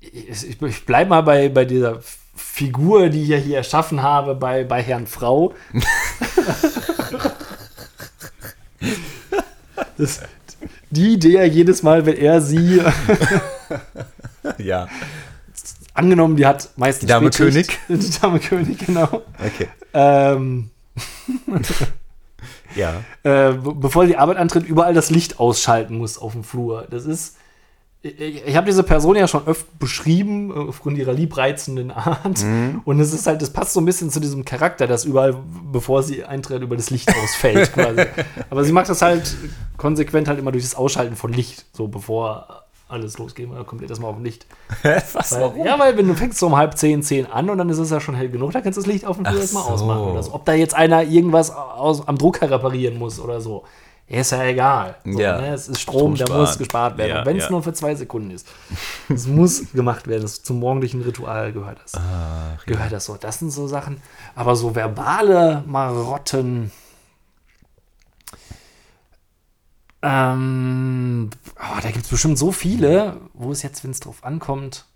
ich, 0.00 0.62
ich 0.62 0.86
bleibe 0.86 1.10
mal 1.10 1.22
bei, 1.22 1.48
bei 1.48 1.64
dieser 1.64 2.00
Figur, 2.38 3.08
die 3.08 3.22
ich 3.24 3.28
ja 3.28 3.36
hier 3.36 3.56
erschaffen 3.58 4.02
habe, 4.02 4.34
bei, 4.34 4.64
bei 4.64 4.80
Herrn 4.82 5.06
Frau. 5.06 5.52
das, 9.96 10.20
die, 10.90 11.18
der 11.18 11.46
jedes 11.46 11.82
Mal, 11.82 12.06
wenn 12.06 12.16
er 12.16 12.40
sie 12.40 12.82
Ja. 14.58 14.88
angenommen, 15.94 16.36
die 16.36 16.46
hat 16.46 16.70
meistens 16.76 17.00
Die 17.02 17.06
Dame 17.06 17.32
Spätschicht. 17.32 17.78
Die 17.88 18.10
Dame 18.20 18.38
König, 18.40 18.78
genau. 18.86 19.22
Okay. 19.44 19.68
Ähm, 19.92 20.70
Ja. 22.74 23.02
äh, 23.24 23.52
be- 23.52 23.74
bevor 23.74 24.06
die 24.06 24.16
Arbeit 24.16 24.36
antritt, 24.36 24.64
überall 24.66 24.94
das 24.94 25.10
Licht 25.10 25.40
ausschalten 25.40 25.98
muss 25.98 26.18
auf 26.18 26.32
dem 26.32 26.44
Flur. 26.44 26.86
Das 26.90 27.04
ist. 27.04 27.36
Ich, 28.00 28.46
ich 28.46 28.56
habe 28.56 28.66
diese 28.66 28.84
Person 28.84 29.16
ja 29.16 29.26
schon 29.26 29.46
öfter 29.46 29.66
beschrieben, 29.78 30.50
äh, 30.50 30.68
aufgrund 30.68 30.98
ihrer 30.98 31.12
liebreizenden 31.12 31.90
Art. 31.90 32.44
Und 32.84 33.00
es 33.00 33.12
ist 33.12 33.26
halt, 33.26 33.42
das 33.42 33.50
passt 33.50 33.72
so 33.72 33.80
ein 33.80 33.84
bisschen 33.84 34.10
zu 34.10 34.20
diesem 34.20 34.44
Charakter, 34.44 34.86
dass 34.86 35.04
überall, 35.04 35.36
bevor 35.72 36.02
sie 36.02 36.24
eintritt, 36.24 36.62
über 36.62 36.76
das 36.76 36.90
Licht 36.90 37.12
ausfällt 37.22 37.72
quasi. 37.72 38.02
Aber 38.50 38.62
sie 38.64 38.72
macht 38.72 38.88
das 38.88 39.02
halt 39.02 39.36
konsequent 39.76 40.28
halt 40.28 40.38
immer 40.38 40.52
durch 40.52 40.64
das 40.64 40.76
Ausschalten 40.76 41.16
von 41.16 41.32
Licht, 41.32 41.66
so 41.72 41.88
bevor 41.88 42.66
alles 42.88 43.18
losgeht, 43.18 43.50
oder 43.50 43.64
komplett 43.64 43.90
erstmal 43.90 44.10
auf 44.10 44.16
dem 44.16 44.24
Licht. 44.24 44.46
Was? 44.82 45.32
Weil, 45.32 45.66
ja, 45.66 45.78
weil 45.78 45.96
wenn 45.96 46.08
du 46.08 46.14
fängst 46.14 46.38
so 46.38 46.46
um 46.46 46.56
halb 46.56 46.76
zehn, 46.78 47.02
zehn 47.02 47.26
an 47.26 47.50
und 47.50 47.58
dann 47.58 47.68
ist 47.68 47.78
es 47.78 47.90
ja 47.90 48.00
schon 48.00 48.14
hell 48.14 48.30
genug, 48.30 48.52
dann 48.52 48.62
kannst 48.62 48.78
du 48.78 48.82
das 48.82 48.90
Licht 48.90 49.04
auf 49.04 49.16
dem 49.16 49.26
Flur 49.26 49.40
erstmal 49.40 49.64
so. 49.64 49.70
ausmachen. 49.70 50.02
Oder 50.02 50.22
so. 50.22 50.34
Ob 50.34 50.44
da 50.44 50.54
jetzt 50.54 50.74
einer 50.74 51.02
irgendwas 51.02 51.54
aus, 51.54 52.06
am 52.08 52.16
Drucker 52.16 52.50
reparieren 52.50 52.98
muss 52.98 53.20
oder 53.20 53.40
so. 53.40 53.64
Ist 54.08 54.32
ja 54.32 54.42
egal. 54.44 54.96
So, 55.04 55.20
Ja. 55.20 55.38
ne? 55.38 55.52
Es 55.52 55.68
ist 55.68 55.80
Strom, 55.80 56.16
Strom 56.16 56.28
der 56.28 56.36
muss 56.36 56.56
gespart 56.56 56.96
werden. 56.96 57.10
Ja, 57.10 57.26
wenn 57.26 57.36
es 57.36 57.44
ja. 57.44 57.50
nur 57.50 57.62
für 57.62 57.74
zwei 57.74 57.94
Sekunden 57.94 58.30
ist. 58.30 58.46
Es 59.08 59.26
muss 59.26 59.70
gemacht 59.72 60.06
werden. 60.06 60.22
Das, 60.22 60.42
zum 60.42 60.60
morgendlichen 60.60 61.02
Ritual 61.02 61.52
gehört 61.52 61.78
das. 61.82 61.92
Ach, 61.94 62.64
Gehört 62.64 62.90
das 62.90 63.04
so. 63.04 63.16
Das 63.16 63.38
sind 63.38 63.50
so 63.50 63.68
Sachen. 63.68 64.00
Aber 64.34 64.56
so 64.56 64.74
verbale 64.74 65.62
Marotten. 65.66 66.72
Ähm, 70.00 71.28
oh, 71.56 71.80
da 71.82 71.90
gibt 71.90 72.04
es 72.04 72.10
bestimmt 72.10 72.38
so 72.38 72.50
viele, 72.50 73.20
wo 73.34 73.52
es 73.52 73.62
jetzt, 73.62 73.84
wenn 73.84 73.90
es 73.90 74.00
drauf 74.00 74.24
ankommt. 74.24 74.86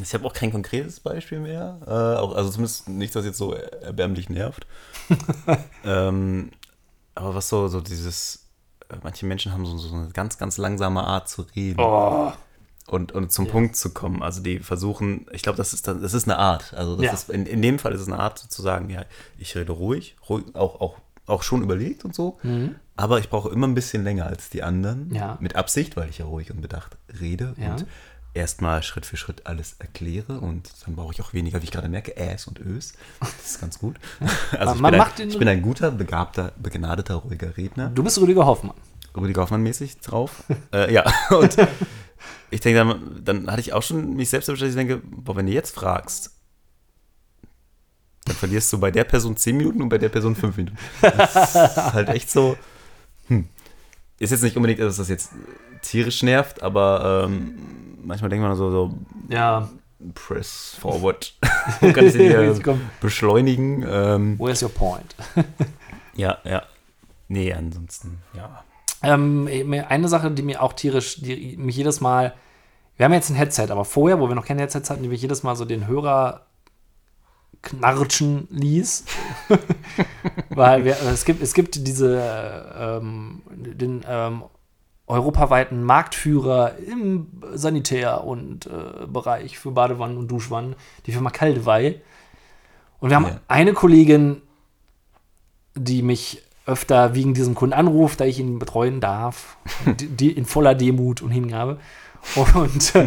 Ich 0.00 0.14
habe 0.14 0.24
auch 0.24 0.32
kein 0.32 0.50
konkretes 0.52 1.00
Beispiel 1.00 1.38
mehr. 1.40 1.78
Äh, 1.86 2.18
auch, 2.18 2.34
also 2.34 2.50
zumindest 2.50 2.88
nichts, 2.88 3.14
was 3.14 3.24
jetzt 3.26 3.38
so 3.38 3.52
erbärmlich 3.52 4.30
nervt. 4.30 4.66
ähm, 5.84 6.50
aber 7.14 7.34
was 7.34 7.48
so, 7.48 7.68
so 7.68 7.80
dieses, 7.80 8.43
manche 9.02 9.26
Menschen 9.26 9.52
haben 9.52 9.66
so, 9.66 9.76
so 9.78 9.94
eine 9.94 10.08
ganz, 10.10 10.38
ganz 10.38 10.56
langsame 10.58 11.02
Art 11.04 11.28
zu 11.28 11.42
reden 11.56 11.80
Oh, 11.80 12.32
und, 12.86 13.12
und 13.12 13.32
zum 13.32 13.46
Ja. 13.46 13.52
Punkt 13.52 13.76
zu 13.76 13.90
kommen. 13.90 14.22
Also 14.22 14.42
die 14.42 14.58
versuchen, 14.60 15.26
ich 15.32 15.42
glaube, 15.42 15.56
das 15.56 15.72
ist 15.72 15.88
dann, 15.88 16.02
das 16.02 16.14
ist 16.14 16.28
eine 16.28 16.38
Art. 16.38 16.74
Also 16.74 16.96
das 16.96 17.04
Ja. 17.06 17.12
ist, 17.12 17.30
in, 17.30 17.46
in 17.46 17.62
dem 17.62 17.78
Fall 17.78 17.92
ist 17.92 18.00
es 18.02 18.06
eine 18.08 18.18
Art 18.18 18.38
zu 18.38 18.62
sagen, 18.62 18.90
ja, 18.90 19.04
ich 19.38 19.56
rede 19.56 19.72
ruhig, 19.72 20.16
ruhig 20.28 20.44
auch, 20.54 20.80
auch, 20.80 20.96
auch 21.26 21.42
schon 21.42 21.62
überlegt 21.62 22.04
und 22.04 22.14
so. 22.14 22.38
Aber 22.96 23.18
ich 23.18 23.28
brauche 23.30 23.48
immer 23.48 23.66
ein 23.66 23.74
bisschen 23.74 24.04
länger 24.04 24.26
als 24.26 24.50
die 24.50 24.62
anderen. 24.62 25.08
Mhm. 25.08 25.14
Ja. 25.16 25.38
Mit 25.40 25.56
Absicht, 25.56 25.96
weil 25.96 26.08
ich 26.10 26.18
ja 26.18 26.26
ruhig 26.26 26.50
und 26.50 26.60
bedacht 26.60 26.96
rede 27.20 27.54
und 27.58 27.86
erstmal 28.34 28.82
Schritt 28.82 29.06
für 29.06 29.16
Schritt 29.16 29.46
alles 29.46 29.76
erkläre 29.78 30.40
und 30.40 30.70
dann 30.84 30.96
brauche 30.96 31.12
ich 31.12 31.22
auch 31.22 31.32
weniger, 31.32 31.60
wie 31.60 31.64
ich 31.64 31.70
gerade 31.70 31.88
merke, 31.88 32.16
Äs 32.16 32.46
und 32.46 32.60
Ös. 32.60 32.94
Das 33.20 33.46
ist 33.46 33.60
ganz 33.60 33.78
gut. 33.78 33.96
Also 34.52 34.74
ich, 34.74 34.82
bin 34.82 34.96
macht 34.96 35.20
ein, 35.20 35.28
ich 35.30 35.38
bin 35.38 35.48
ein 35.48 35.62
guter, 35.62 35.90
begabter, 35.90 36.52
begnadeter, 36.56 37.14
ruhiger 37.16 37.56
Redner. 37.56 37.90
du 37.90 38.02
bist 38.02 38.20
Rüdiger 38.20 38.46
Hoffmann. 38.46 38.76
Rüdiger 39.16 39.42
Hoffmann-mäßig 39.42 39.98
drauf. 40.00 40.44
äh, 40.72 40.92
ja, 40.92 41.04
und 41.30 41.56
ich 42.50 42.60
denke, 42.60 42.78
dann, 42.78 43.24
dann 43.24 43.50
hatte 43.50 43.60
ich 43.60 43.72
auch 43.72 43.82
schon 43.82 44.14
mich 44.14 44.30
selbst 44.30 44.48
dass 44.48 44.60
ich 44.60 44.74
denke, 44.74 45.00
boah, 45.04 45.36
wenn 45.36 45.46
du 45.46 45.52
jetzt 45.52 45.74
fragst, 45.74 46.32
dann 48.24 48.36
verlierst 48.36 48.72
du 48.72 48.78
bei 48.78 48.90
der 48.90 49.04
Person 49.04 49.36
10 49.36 49.56
Minuten 49.56 49.82
und 49.82 49.88
bei 49.88 49.98
der 49.98 50.08
Person 50.08 50.34
5 50.34 50.56
Minuten. 50.56 50.78
Das 51.00 51.54
ist 51.54 51.76
halt 51.92 52.08
echt 52.08 52.30
so, 52.30 52.56
hm. 53.28 53.48
Ist 54.18 54.30
jetzt 54.30 54.42
nicht 54.42 54.56
unbedingt, 54.56 54.80
dass 54.80 54.96
das 54.96 55.08
jetzt 55.08 55.32
tierisch 55.82 56.22
nervt, 56.22 56.62
aber 56.62 57.26
ähm, 57.26 57.58
manchmal 58.04 58.30
denkt 58.30 58.44
man 58.46 58.56
so, 58.56 58.70
so 58.70 58.94
Ja. 59.28 59.68
press 60.14 60.76
forward. 60.80 61.34
Wo 61.80 61.92
kann 61.92 62.06
ich 62.06 62.14
hier 62.14 62.54
beschleunigen? 63.00 63.84
Ähm, 63.88 64.38
Where's 64.38 64.62
your 64.62 64.70
point? 64.70 65.14
ja, 66.14 66.38
ja. 66.44 66.62
Nee, 67.28 67.52
ansonsten, 67.52 68.18
ja. 68.34 68.62
Ähm, 69.02 69.48
eine 69.88 70.08
Sache, 70.08 70.30
die 70.30 70.42
mir 70.42 70.62
auch 70.62 70.72
tierisch, 70.72 71.20
die 71.20 71.56
mich 71.56 71.76
jedes 71.76 72.00
Mal, 72.00 72.34
wir 72.96 73.04
haben 73.04 73.12
jetzt 73.12 73.30
ein 73.30 73.36
Headset, 73.36 73.68
aber 73.70 73.84
vorher, 73.84 74.20
wo 74.20 74.28
wir 74.28 74.34
noch 74.34 74.46
kein 74.46 74.58
Headset 74.58 74.82
hatten, 74.88 75.02
die 75.02 75.08
mich 75.08 75.20
jedes 75.20 75.42
Mal 75.42 75.56
so 75.56 75.64
den 75.64 75.86
Hörer 75.86 76.46
knarschen 77.62 78.46
ließ. 78.50 79.04
Weil 80.50 80.84
wir, 80.84 80.96
es, 81.02 81.24
gibt, 81.24 81.42
es 81.42 81.54
gibt 81.54 81.86
diese, 81.86 82.70
ähm, 82.78 83.42
den 83.50 84.04
ähm, 84.06 84.44
europaweiten 85.06 85.82
Marktführer 85.84 86.76
im 86.78 87.26
Sanitär- 87.52 88.24
und 88.24 88.66
äh, 88.66 89.06
Bereich 89.06 89.58
für 89.58 89.70
Badewannen 89.70 90.16
und 90.16 90.28
Duschwannen, 90.28 90.76
die 91.06 91.12
Firma 91.12 91.30
Kaldewey. 91.30 92.00
Und 93.00 93.10
wir 93.10 93.16
haben 93.16 93.26
Ja. 93.26 93.40
eine 93.48 93.74
Kollegin, 93.74 94.40
die 95.74 96.02
mich 96.02 96.42
öfter 96.66 97.14
wegen 97.14 97.34
diesem 97.34 97.54
Kunden 97.54 97.74
anruft, 97.74 98.20
da 98.20 98.24
ich 98.24 98.38
ihn 98.38 98.58
betreuen 98.58 99.00
darf, 99.00 99.58
die, 99.98 100.30
in 100.32 100.46
voller 100.46 100.74
Demut 100.74 101.20
und 101.20 101.30
Hingabe. 101.30 101.78
Und, 102.54 102.94
äh, 102.94 103.06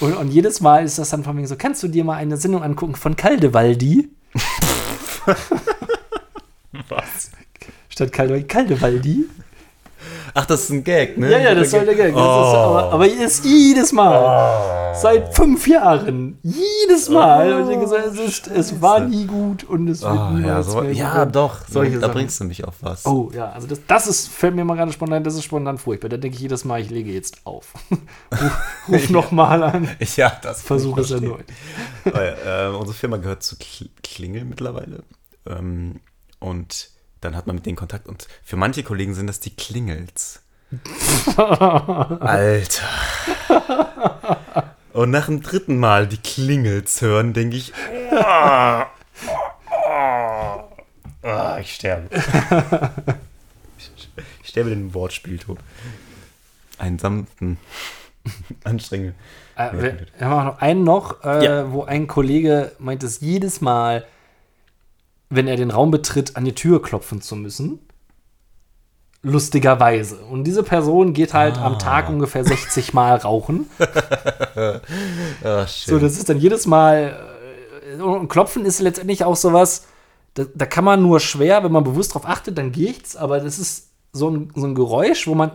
und, 0.00 0.14
und 0.16 0.28
jedes 0.32 0.60
Mal 0.60 0.84
ist 0.84 0.98
das 0.98 1.10
dann 1.10 1.22
von 1.22 1.36
mir 1.36 1.46
so, 1.46 1.54
kannst 1.56 1.84
du 1.84 1.88
dir 1.88 2.02
mal 2.02 2.16
eine 2.16 2.36
Sendung 2.36 2.64
angucken 2.64 2.96
von 2.96 3.14
Caldevaldi? 3.14 4.10
Was? 6.88 7.30
Statt 7.88 8.12
Caldevaldi, 8.12 8.46
Caldevaldi? 8.48 9.24
Ach, 10.38 10.44
das 10.44 10.64
ist 10.64 10.70
ein 10.70 10.84
Gag, 10.84 11.16
ne? 11.16 11.30
Ja, 11.32 11.38
ja, 11.38 11.54
das 11.54 11.70
soll 11.70 11.86
der 11.86 11.94
Gag. 11.94 12.12
Das 12.14 12.20
ist, 12.22 12.26
Oh. 12.28 12.56
aber, 12.56 12.92
aber 12.92 13.06
ist 13.08 13.44
jedes 13.46 13.90
Mal. 13.92 14.94
Seit 14.94 15.34
fünf 15.34 15.66
Jahren. 15.66 16.38
Jedes 16.42 17.08
Mal. 17.08 17.54
Und 17.62 17.70
ich 17.70 17.88
so, 17.88 17.96
es, 17.96 18.18
ist, 18.18 18.46
es 18.48 18.82
war 18.82 19.00
nie 19.00 19.24
gut 19.26 19.64
und 19.64 19.88
es 19.88 20.02
wird 20.02 20.12
Oh, 20.12 20.16
ja, 20.16 20.30
niemals 20.30 20.66
so, 20.66 20.80
mehr 20.82 20.92
ja, 20.92 21.24
doch. 21.24 21.66
Solche 21.68 21.94
da 21.94 22.00
Sachen. 22.00 22.12
bringst 22.12 22.38
du 22.40 22.44
mich 22.44 22.64
auf 22.64 22.74
was. 22.82 23.06
Oh, 23.06 23.30
ja, 23.34 23.50
also 23.50 23.66
das, 23.66 23.80
das 23.86 24.06
ist, 24.06 24.28
fällt 24.28 24.54
mir 24.54 24.64
mal 24.66 24.74
gerade 24.76 24.92
spontan, 24.92 25.24
das 25.24 25.34
ist 25.36 25.44
spontan 25.44 25.78
furchtbar. 25.78 26.10
Da 26.10 26.18
denke 26.18 26.34
ich 26.36 26.42
jedes 26.42 26.64
Mal, 26.66 26.80
ich 26.82 26.90
lege 26.90 27.10
jetzt 27.12 27.38
auf. 27.44 27.72
Ruf, 28.32 28.58
ruf 28.90 29.10
nochmal 29.10 29.62
an, 29.62 29.88
Ja, 30.16 30.32
das 30.42 30.60
versuche 30.62 31.00
es 31.00 31.10
erneut. 31.10 31.44
Weil, 32.04 32.36
äh, 32.46 32.76
unsere 32.76 32.94
Firma 32.94 33.16
gehört 33.16 33.42
zu 33.42 33.56
Kl 33.56 33.88
Klingel 34.02 34.44
mittlerweile. 34.44 35.02
Ähm, 35.48 36.00
und 36.40 36.90
dann 37.26 37.36
hat 37.36 37.46
man 37.46 37.56
mit 37.56 37.66
denen 37.66 37.76
Kontakt. 37.76 38.06
Und 38.06 38.26
für 38.42 38.56
manche 38.56 38.82
Kollegen 38.82 39.14
sind 39.14 39.26
das 39.26 39.40
die 39.40 39.54
Klingels. 39.54 40.40
Alter. 41.36 42.88
Und 44.92 45.10
nach 45.10 45.26
dem 45.26 45.42
dritten 45.42 45.78
Mal 45.78 46.06
die 46.06 46.16
Klingels 46.16 47.02
hören, 47.02 47.32
denke 47.34 47.56
ich, 47.56 47.72
oh, 48.10 48.82
Ah, 51.22 51.58
ich 51.60 51.74
sterbe. 51.74 52.08
ich, 53.78 54.48
sterbe 54.48 54.70
den 54.70 54.94
Wortspiel, 54.94 55.38
Tob. 55.38 55.58
Einen 56.78 57.00
sanften, 57.00 57.58
anstrengenden. 58.62 59.16
Äh, 59.56 59.70
wir, 59.72 60.06
haben 60.20 60.32
auch 60.32 60.44
noch 60.44 60.60
einen 60.60 60.84
noch, 60.84 61.24
äh, 61.24 61.44
Ja. 61.44 61.72
wo 61.72 61.82
ein 61.82 62.06
Kollege 62.06 62.72
meint, 62.78 63.02
es 63.02 63.20
jedes 63.20 63.60
Mal, 63.60 64.06
wenn 65.28 65.48
er 65.48 65.56
den 65.56 65.70
Raum 65.70 65.90
betritt, 65.90 66.36
an 66.36 66.44
die 66.44 66.54
Tür 66.54 66.80
klopfen 66.82 67.20
zu 67.20 67.36
müssen. 67.36 67.80
Lustigerweise. 69.22 70.18
Und 70.30 70.44
diese 70.44 70.62
Person 70.62 71.12
geht 71.12 71.34
halt 71.34 71.58
am 71.58 71.78
Tag 71.80 72.08
ungefähr 72.08 72.44
60 72.44 72.94
Mal 72.94 73.16
rauchen. 73.16 73.68
Ah, 75.44 75.66
So, 75.66 75.98
das 75.98 76.16
ist 76.16 76.28
dann 76.30 76.38
jedes 76.38 76.66
Mal. 76.66 77.14
äh, 77.98 78.00
Und 78.00 78.28
Klopfen 78.28 78.64
ist 78.64 78.80
letztendlich 78.80 79.22
auch 79.24 79.36
sowas, 79.36 79.86
da, 80.34 80.44
da 80.54 80.64
kann 80.64 80.84
man 80.84 81.02
nur 81.02 81.20
schwer, 81.20 81.62
wenn 81.62 81.72
man 81.72 81.84
bewusst 81.84 82.14
drauf 82.14 82.26
achtet, 82.26 82.56
dann 82.56 82.72
geht's, 82.72 83.16
aber 83.16 83.40
das 83.40 83.58
ist 83.58 83.90
so 84.12 84.30
ein, 84.30 84.50
so 84.54 84.66
ein 84.66 84.74
Geräusch, 84.74 85.26
wo 85.26 85.34
man, 85.34 85.50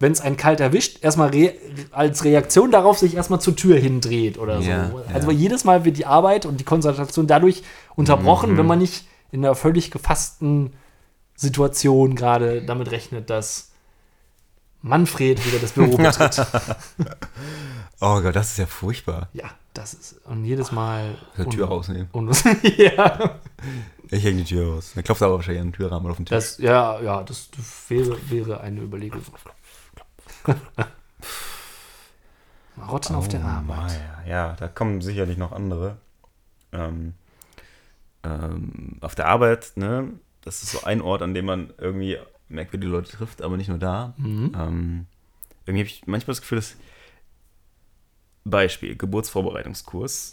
wenn 0.00 0.12
es 0.12 0.20
einen 0.22 0.38
kalt 0.38 0.60
erwischt, 0.60 1.04
erstmal 1.04 1.28
re 1.28 1.52
als 1.92 2.24
Reaktion 2.24 2.70
darauf 2.70 2.98
sich 2.98 3.14
erstmal 3.14 3.40
zur 3.40 3.54
Tür 3.54 3.78
hindreht 3.78 4.38
oder 4.38 4.62
so. 4.62 4.68
Ja, 4.68 4.90
also 5.12 5.30
ja. 5.30 5.36
jedes 5.36 5.64
Mal 5.64 5.84
wird 5.84 5.98
die 5.98 6.06
Arbeit 6.06 6.46
und 6.46 6.58
die 6.58 6.64
Konzentration 6.64 7.26
dadurch 7.26 7.62
unterbrochen, 7.94 8.56
wenn 8.56 8.66
man 8.66 8.78
nicht 8.78 9.04
in 9.30 9.44
einer 9.44 9.54
völlig 9.54 9.90
gefassten 9.90 10.72
Situation 11.36 12.16
gerade 12.16 12.62
damit 12.62 12.90
rechnet, 12.90 13.30
dass 13.30 13.70
Manfred 14.82 15.46
wieder 15.46 15.58
das 15.58 15.72
Büro 15.72 15.96
betritt. 15.96 16.46
Oh 18.00 18.20
Gott, 18.22 18.34
das 18.34 18.52
ist 18.52 18.58
ja 18.58 18.66
furchtbar. 18.66 19.28
ja, 19.34 19.50
das 19.74 19.92
ist. 19.92 20.20
Und 20.24 20.46
jedes 20.46 20.72
Mal. 20.72 21.18
Die 21.38 21.44
Tür 21.44 21.68
rausnehmen. 21.68 22.08
Ja, 22.76 23.38
Ich 24.10 24.24
hänge 24.24 24.38
die 24.38 24.44
Tür 24.44 24.74
raus. 24.74 24.92
Dann 24.94 25.04
klopft 25.04 25.22
er 25.22 25.26
aber 25.26 25.36
wahrscheinlich 25.36 25.60
an 25.60 25.68
den 25.68 25.72
Türrahmen 25.74 26.04
oder 26.04 26.12
auf 26.12 26.16
den 26.16 26.26
Tisch. 26.26 26.34
das, 26.34 26.58
ja, 26.58 27.00
ja, 27.00 27.22
das 27.22 27.48
wäre, 27.88 28.16
wäre 28.28 28.60
eine 28.60 28.80
Überlegung. 28.80 29.20
Marotten 32.76 33.14
auf 33.16 33.28
der 33.28 33.40
Oh, 33.40 33.46
Arbeit. 33.48 34.00
Ja, 34.26 34.28
ja, 34.30 34.52
da 34.54 34.68
kommen 34.68 35.00
sicherlich 35.02 35.36
noch 35.36 35.52
andere. 35.52 35.98
Ähm, 36.72 37.14
ähm, 38.22 38.98
auf 39.00 39.14
der 39.14 39.26
Arbeit, 39.26 39.72
ne, 39.76 40.12
das 40.42 40.62
ist 40.62 40.72
so 40.72 40.84
ein 40.84 41.00
Ort, 41.02 41.22
an 41.22 41.34
dem 41.34 41.44
man 41.46 41.72
irgendwie 41.78 42.18
merkwürdige 42.48 42.90
Leute 42.92 43.10
trifft, 43.12 43.42
aber 43.42 43.56
nicht 43.56 43.68
nur 43.68 43.78
da. 43.78 44.14
Mhm. 44.16 44.52
Ähm, 44.56 45.06
irgendwie 45.66 45.82
habe 45.82 45.88
ich 45.90 46.06
manchmal 46.06 46.32
das 46.34 46.40
Gefühl, 46.40 46.58
dass 46.58 46.76
Beispiel, 48.44 48.96
Geburtsvorbereitungskurs. 48.96 50.32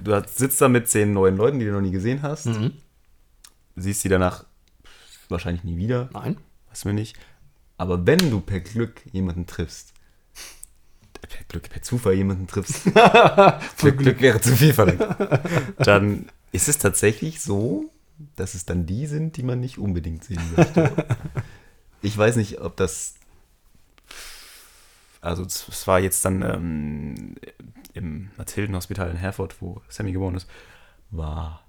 Du 0.00 0.14
hast- 0.14 0.36
sitzt 0.38 0.60
da 0.60 0.68
mit 0.68 0.88
zehn 0.88 1.12
neuen 1.12 1.36
Leuten, 1.36 1.58
die 1.58 1.64
du 1.66 1.72
noch 1.72 1.80
nie 1.80 1.90
gesehen 1.90 2.22
hast, 2.22 2.46
Mhm. 2.46 2.72
siehst 3.74 4.02
sie 4.02 4.08
danach 4.08 4.44
wahrscheinlich 5.28 5.64
nie 5.64 5.76
wieder, 5.78 6.08
Nein. 6.12 6.36
weiß 6.68 6.84
mir 6.84 6.92
nicht. 6.92 7.16
Aber 7.78 8.06
wenn 8.06 8.18
du 8.30 8.40
per 8.40 8.60
Glück 8.60 9.02
jemanden 9.12 9.46
triffst, 9.46 9.92
per 11.28 11.44
Glück, 11.48 11.68
per 11.68 11.82
Zufall 11.82 12.14
jemanden 12.14 12.46
triffst, 12.46 12.84
Glück, 13.78 13.98
Glück 13.98 14.20
wäre 14.20 14.40
zu 14.40 14.56
viel 14.56 14.72
verlangt, 14.72 15.04
dann 15.78 16.28
ist 16.52 16.68
es 16.68 16.78
tatsächlich 16.78 17.40
so, 17.40 17.90
dass 18.36 18.54
es 18.54 18.64
dann 18.64 18.86
die 18.86 19.06
sind, 19.06 19.36
die 19.36 19.42
man 19.42 19.60
nicht 19.60 19.76
unbedingt 19.78 20.24
sehen 20.24 20.40
möchte. 20.56 21.06
Ich 22.02 22.16
weiß 22.16 22.36
nicht, 22.36 22.60
ob 22.60 22.76
das. 22.76 23.14
Also, 25.20 25.42
es 25.44 25.86
war 25.86 25.98
jetzt 25.98 26.24
dann 26.24 26.42
ähm, 26.42 27.34
im 27.94 28.30
Mathildenhospital 28.36 29.10
in 29.10 29.16
Herford, 29.16 29.56
wo 29.60 29.80
Sammy 29.88 30.12
geboren 30.12 30.36
ist, 30.36 30.48
war 31.10 31.62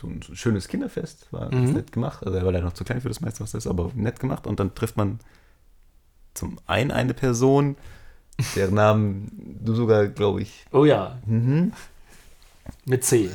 so 0.00 0.06
ein 0.08 0.22
schönes 0.34 0.68
Kinderfest, 0.68 1.32
war 1.32 1.48
ganz 1.50 1.70
Mhm. 1.70 1.76
nett 1.76 1.92
gemacht. 1.92 2.24
Also, 2.26 2.36
er 2.38 2.44
war 2.44 2.52
leider 2.52 2.64
noch 2.66 2.72
zu 2.74 2.84
klein 2.84 3.00
für 3.00 3.08
das 3.08 3.20
meiste, 3.20 3.40
was 3.40 3.52
das 3.52 3.64
ist, 3.64 3.70
aber 3.70 3.90
nett 3.94 4.20
gemacht. 4.20 4.46
Und 4.46 4.60
dann 4.60 4.74
trifft 4.74 4.96
man 4.96 5.18
zum 6.40 6.58
einen 6.66 6.90
eine 6.90 7.14
Person, 7.14 7.76
deren 8.56 8.74
Namen 8.74 9.58
du 9.62 9.74
sogar, 9.74 10.06
glaube 10.08 10.40
ich, 10.42 10.64
Oh 10.72 10.84
ja, 10.84 11.18
mhm. 11.26 11.72
mit 12.86 13.04
C. 13.04 13.30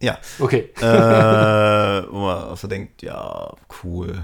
ja, 0.00 0.18
Okay. 0.38 0.70
äh, 0.78 0.82
wo 2.12 2.18
man 2.20 2.44
auch 2.44 2.56
so 2.56 2.68
denkt, 2.68 3.02
ja, 3.02 3.52
cool. 3.82 4.22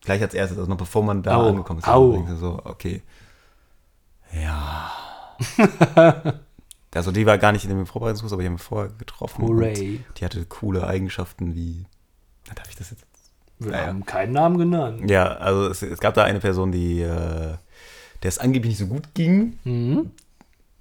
Gleich 0.00 0.20
als 0.20 0.34
erstes, 0.34 0.58
also 0.58 0.68
noch 0.68 0.76
bevor 0.78 1.04
man 1.04 1.22
da 1.22 1.36
Au, 1.36 1.48
angekommen 1.50 1.78
ist, 1.78 1.86
au. 1.88 2.12
denkt 2.12 2.30
so, 2.40 2.60
okay. 2.64 3.02
Ja. 4.32 4.90
also 6.94 7.12
die 7.12 7.26
war 7.26 7.38
gar 7.38 7.52
nicht 7.52 7.64
in 7.64 7.70
dem 7.70 7.86
Vorbereitungskurs, 7.86 8.32
aber 8.32 8.42
die 8.42 8.48
haben 8.48 8.54
wir 8.54 8.58
vorher 8.58 8.90
getroffen. 8.98 9.46
Hooray. 9.46 10.00
Die 10.16 10.24
hatte 10.24 10.44
coole 10.46 10.86
Eigenschaften 10.86 11.54
wie. 11.54 11.86
Darf 12.54 12.68
ich 12.68 12.76
das 12.76 12.90
jetzt? 12.90 13.04
Wir 13.64 13.72
Naja. 13.72 13.86
haben 13.86 14.04
keinen 14.06 14.32
Namen 14.32 14.58
genannt. 14.58 15.10
Ja, 15.10 15.26
also 15.36 15.68
es, 15.68 15.82
es 15.82 16.00
gab 16.00 16.14
da 16.14 16.24
eine 16.24 16.40
Person, 16.40 16.72
die 16.72 17.00
äh, 17.00 17.54
der 18.22 18.28
es 18.28 18.38
angeblich 18.38 18.70
nicht 18.70 18.78
so 18.78 18.86
gut 18.86 19.14
ging, 19.14 19.58
Mhm. 19.64 20.10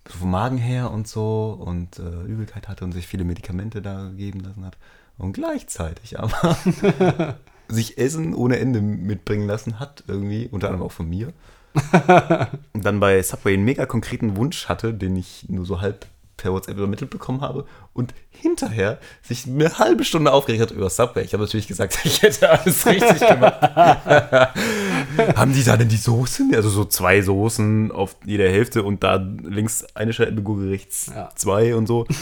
so 0.08 0.18
vom 0.20 0.32
Magen 0.32 0.58
her 0.58 0.92
und 0.92 1.08
so 1.08 1.58
und 1.60 1.98
äh, 2.00 2.24
Übelkeit 2.28 2.68
hatte 2.68 2.84
und 2.86 2.92
sich 2.92 3.08
viele 3.08 3.24
Medikamente 3.24 3.82
da 3.82 4.12
geben 4.16 4.42
lassen 4.42 4.66
hat 4.66 4.78
und 5.18 5.34
gleichzeitig 5.34 6.20
aber 6.20 6.56
sich 7.68 7.98
Essen 7.98 8.34
ohne 8.36 8.60
Ende 8.60 8.82
mitbringen 8.82 9.48
lassen 9.48 9.80
hat 9.80 10.04
irgendwie, 10.08 10.48
unter 10.52 10.68
anderem 10.68 10.86
auch 10.86 10.92
von 10.92 11.08
mir. 11.10 11.32
und 12.74 12.86
dann 12.86 13.00
bei 13.00 13.22
Subway 13.24 13.54
einen 13.54 13.64
mega 13.64 13.86
konkreten 13.86 14.36
Wunsch 14.36 14.68
hatte, 14.68 14.94
den 14.94 15.16
ich 15.16 15.46
nur 15.50 15.66
so 15.66 15.80
halb 15.82 16.06
per 16.42 16.52
WhatsApp 16.52 16.78
übermittelt 16.78 17.12
bekommen 17.12 17.42
habe 17.42 17.66
und 17.94 18.14
hinterher 18.30 19.00
sich 19.22 19.46
eine 19.48 19.78
halbe 19.78 20.04
Stunde 20.04 20.34
aufgeregt 20.34 20.62
hat 20.62 20.72
über 20.72 20.90
Subway. 20.90 21.24
Ich 21.24 21.34
habe 21.34 21.44
natürlich 21.44 21.68
gesagt, 21.68 21.98
ich 22.04 22.22
hätte 22.22 22.50
alles 22.50 22.86
richtig 22.86 23.20
gemacht. 23.20 23.62
Haben 25.36 25.54
die 25.54 25.64
da 25.64 25.78
denn 25.78 25.90
die 25.90 25.98
Soßen? 25.98 26.54
Also 26.56 26.70
so 26.70 26.86
zwei 26.86 27.22
Soßen 27.22 27.92
auf 27.92 28.16
jeder 28.26 28.50
Hälfte 28.50 28.84
und 28.84 29.04
da 29.04 29.16
links 29.16 29.86
eine 29.94 30.14
Scheibe 30.14 30.42
Gurke, 30.42 30.70
rechts 30.70 31.12
Ja. 31.14 31.30
zwei 31.36 31.76
und 31.76 31.88
so. 31.88 32.06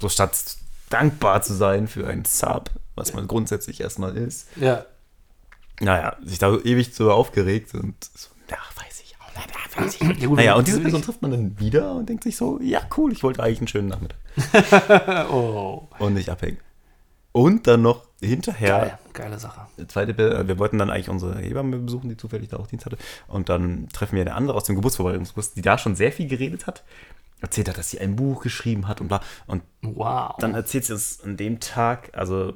so 0.00 0.08
statt 0.08 0.36
dankbar 0.90 1.42
zu 1.42 1.54
sein 1.54 1.88
für 1.88 2.06
ein 2.06 2.24
Sub, 2.24 2.70
was 2.94 3.14
man 3.14 3.26
grundsätzlich 3.28 3.80
erstmal 3.80 4.16
ist. 4.16 4.48
Ja. 4.56 4.84
Naja, 5.80 6.16
sich 6.24 6.38
da 6.38 6.50
so 6.50 6.62
ewig 6.64 6.94
so 6.94 7.10
aufgeregt 7.10 7.74
und 7.74 7.94
so, 8.14 8.28
ja, 8.50 8.56
weiß 8.76 9.00
ich 9.02 9.16
auch, 9.20 9.34
ja, 9.34 9.40
weiß 9.76 9.94
ich. 10.00 10.00
Ja, 10.20 10.26
gut, 10.28 10.36
Naja, 10.38 10.54
und 10.54 10.66
diese 10.66 10.80
Person 10.80 11.02
trifft 11.02 11.22
man 11.22 11.30
dann 11.30 11.58
wieder 11.58 11.94
und 11.94 12.08
denkt 12.08 12.24
sich 12.24 12.36
so, 12.36 12.60
ja, 12.60 12.80
cool, 12.96 13.12
ich 13.12 13.22
wollte 13.22 13.42
eigentlich 13.42 13.58
einen 13.58 13.68
schönen 13.68 13.88
Nachmittag 13.88 14.18
Oh. 15.30 15.88
und 15.98 16.14
nicht 16.14 16.28
abhängen. 16.28 16.58
Und 17.32 17.66
dann 17.66 17.82
noch 17.82 18.02
hinterher 18.20 18.78
Geil. 18.78 18.98
Geile 19.12 19.38
Sache. 19.40 19.62
zweite, 19.88 20.12
äh, 20.12 20.46
wir 20.46 20.58
wollten 20.58 20.78
dann 20.78 20.88
eigentlich 20.90 21.08
unsere 21.08 21.38
Hebamme 21.38 21.78
besuchen, 21.78 22.08
die 22.08 22.16
zufällig 22.16 22.48
da 22.48 22.58
auch 22.58 22.68
Dienst 22.68 22.86
hatte. 22.86 22.96
Und 23.26 23.48
dann 23.48 23.88
treffen 23.92 24.14
wir 24.14 24.22
eine 24.22 24.34
andere 24.34 24.56
aus 24.56 24.64
dem 24.64 24.76
Geburtsvorbereitungskurs, 24.76 25.52
die 25.52 25.62
da 25.62 25.76
schon 25.76 25.96
sehr 25.96 26.12
viel 26.12 26.28
geredet 26.28 26.66
hat. 26.68 26.84
Erzählt 27.40 27.68
hat, 27.68 27.76
dass 27.76 27.90
sie 27.90 28.00
ein 28.00 28.14
Buch 28.16 28.42
geschrieben 28.42 28.86
hat 28.86 29.00
und 29.00 29.08
bla. 29.08 29.20
Und 29.48 29.62
Wow. 29.82 30.36
dann 30.38 30.54
erzählt 30.54 30.84
sie 30.84 30.92
uns 30.92 31.20
an 31.24 31.36
dem 31.36 31.58
Tag, 31.60 32.10
also, 32.14 32.52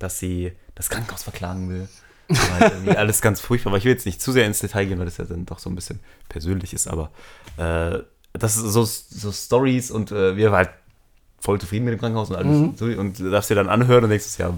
dass 0.00 0.18
sie 0.18 0.52
das 0.74 0.90
Krankenhaus 0.90 1.22
verklagen 1.22 1.68
will. 1.70 1.88
Irgendwie 2.28 2.96
alles 2.96 3.20
ganz 3.20 3.40
furchtbar. 3.40 3.70
Aber 3.70 3.78
ich 3.78 3.84
will 3.84 3.92
jetzt 3.92 4.06
nicht 4.06 4.20
zu 4.20 4.32
sehr 4.32 4.46
ins 4.46 4.60
Detail 4.60 4.86
gehen, 4.86 4.98
weil 4.98 5.06
das 5.06 5.16
ja 5.16 5.24
dann 5.24 5.46
doch 5.46 5.58
so 5.58 5.70
ein 5.70 5.74
bisschen 5.74 6.00
persönlich 6.28 6.72
ist. 6.74 6.86
Aber 6.88 7.10
äh, 7.56 7.98
das 8.34 8.56
ist 8.56 8.64
so, 8.72 8.84
so 8.84 9.32
Stories 9.32 9.90
und 9.90 10.12
äh, 10.12 10.36
wir 10.36 10.50
waren 10.52 10.66
halt 10.66 10.70
voll 11.40 11.60
zufrieden 11.60 11.84
mit 11.84 11.92
dem 11.94 12.00
Krankenhaus 12.00 12.30
und 12.30 12.36
alles. 12.36 12.58
Mhm. 12.58 12.72
So, 12.76 12.84
und 12.86 13.18
du 13.18 13.30
darfst 13.30 13.50
dir 13.50 13.54
dann 13.54 13.68
anhören 13.68 14.04
und 14.04 14.10
denkst, 14.10 14.38
ja, 14.38 14.52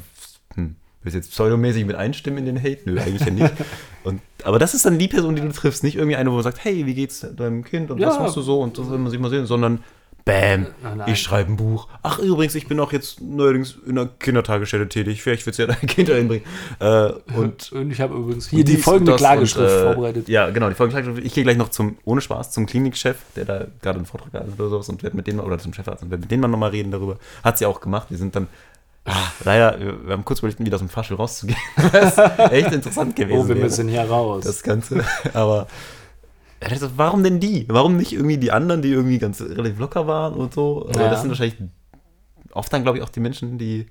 hm, 0.55 0.77
willst 1.03 1.15
jetzt 1.15 1.31
pseudomäßig 1.31 1.85
mit 1.87 1.97
einstimmen 1.97 2.39
in 2.39 2.47
den 2.47 2.59
Hate? 2.63 2.81
Nö, 2.85 2.99
eigentlich 3.01 3.25
ja 3.27 3.31
nicht. 3.31 3.53
Und, 4.03 4.23
aber 4.45 4.59
das 4.59 4.73
ist 4.73 4.87
dann 4.87 4.99
die 4.99 5.09
Person, 5.09 5.37
die 5.37 5.43
du 5.43 5.53
triffst. 5.53 5.83
Nicht 5.85 5.97
irgendwie 5.97 6.17
eine, 6.17 6.31
wo 6.31 6.35
man 6.37 6.43
sagt, 6.43 6.65
hey, 6.65 6.87
wie 6.87 6.95
geht's 6.95 7.21
deinem 7.37 7.63
Kind 7.65 7.91
und 7.91 7.99
Ja. 7.99 8.09
was 8.09 8.19
machst 8.19 8.35
du 8.37 8.41
so 8.41 8.63
und 8.63 8.79
das 8.79 8.89
will 8.89 8.97
man 8.97 9.11
sich 9.11 9.21
mal 9.21 9.29
sehen, 9.29 9.45
sondern 9.45 9.85
Bam, 10.25 10.67
Nein, 10.83 10.99
nein. 10.99 11.09
ich 11.09 11.21
schreibe 11.21 11.51
ein 11.53 11.57
Buch. 11.57 11.89
Ach, 12.03 12.19
übrigens, 12.19 12.55
ich 12.55 12.67
bin 12.67 12.79
auch 12.81 12.93
jetzt 12.93 13.21
neuerdings 13.21 13.77
in 13.87 13.99
einer 13.99 14.09
Kindertagesstätte 14.19 14.89
tätig. 14.89 15.23
Vielleicht 15.23 15.47
willst 15.47 15.59
du 15.59 15.63
ja 15.65 15.69
dein 15.69 15.87
Kind 15.89 16.09
dahin 16.09 16.29
bringen. 16.29 16.45
Äh, 16.79 17.13
und 17.35 17.73
Und 17.81 17.91
ich 17.91 18.01
habe 18.01 18.15
übrigens 18.15 18.49
hier 18.49 18.65
die 18.65 18.77
folgende 18.77 19.17
Klageschrift 19.17 19.73
und, 19.73 19.79
äh, 19.79 19.83
vorbereitet. 19.95 20.29
Ja, 20.29 20.51
genau, 20.51 20.69
die 20.69 20.75
folgende 20.75 21.01
Klageschrift. 21.01 21.27
Ich 21.27 21.35
gehe 21.35 21.45
gleich 21.45 21.57
noch 21.57 21.71
zum, 21.71 21.97
ohne 22.05 22.21
Spaß, 22.21 22.53
zum 22.53 22.67
Klinikchef, 22.67 23.17
der 23.37 23.45
da 23.45 23.67
gerade 23.83 23.99
einen 23.99 24.07
Vortrag 24.07 24.33
hat 24.33 24.47
oder 24.59 24.69
sowas 24.69 24.89
und 24.89 25.03
werde 25.03 25.17
mit 25.17 25.27
denen, 25.27 25.41
oder 25.41 25.59
zum 25.59 25.73
Chefarzt 25.73 26.03
und 26.03 26.11
werde 26.11 26.23
mit 26.23 26.31
denen 26.31 26.43
mal 26.43 26.49
nochmal 26.49 26.71
reden 26.71 26.91
darüber. 26.91 27.17
Hat 27.43 27.59
sie 27.59 27.67
auch 27.67 27.81
gemacht. 27.81 28.11
Wir 28.11 28.19
sind 28.19 28.37
dann, 28.37 28.49
ah, 29.05 29.15
leider, 29.45 29.79
wir, 29.81 30.13
haben 30.13 30.25
kurz 30.25 30.41
überlegt, 30.41 30.61
wieder 30.61 30.75
aus 30.75 30.81
dem 30.81 30.89
Fahrstuhl 30.89 31.17
rauszugehen. 31.17 31.59
das 31.93 32.19
ist 32.19 32.53
echt 32.53 32.73
interessant 32.73 33.17
gewesen. 33.17 33.39
Oh, 33.39 33.49
wir 33.49 33.57
müssen 33.57 33.89
hier 33.89 34.03
raus. 34.03 34.45
das 34.45 34.63
Ganze. 34.63 35.05
Aber 35.33 35.61
er 35.63 35.67
gesagt, 36.69 36.93
warum 36.97 37.23
denn 37.23 37.41
die? 37.41 37.65
Warum 37.69 37.97
nicht 37.97 38.13
irgendwie 38.13 38.37
die 38.39 38.53
anderen, 38.53 38.83
die 38.83 38.91
irgendwie 38.91 39.19
ganz 39.19 39.41
relativ 39.41 39.79
locker 39.79 40.07
waren 40.07 40.35
und 40.35 40.53
so? 40.55 40.87
Aber 40.89 41.01
Ja. 41.01 41.09
das 41.11 41.21
sind 41.23 41.31
wahrscheinlich 41.31 41.57
oft 42.53 42.73
dann, 42.73 42.83
glaube 42.83 42.99
ich, 42.99 43.05
auch 43.05 43.09
die 43.09 43.21
Menschen, 43.21 43.59
die. 43.59 43.87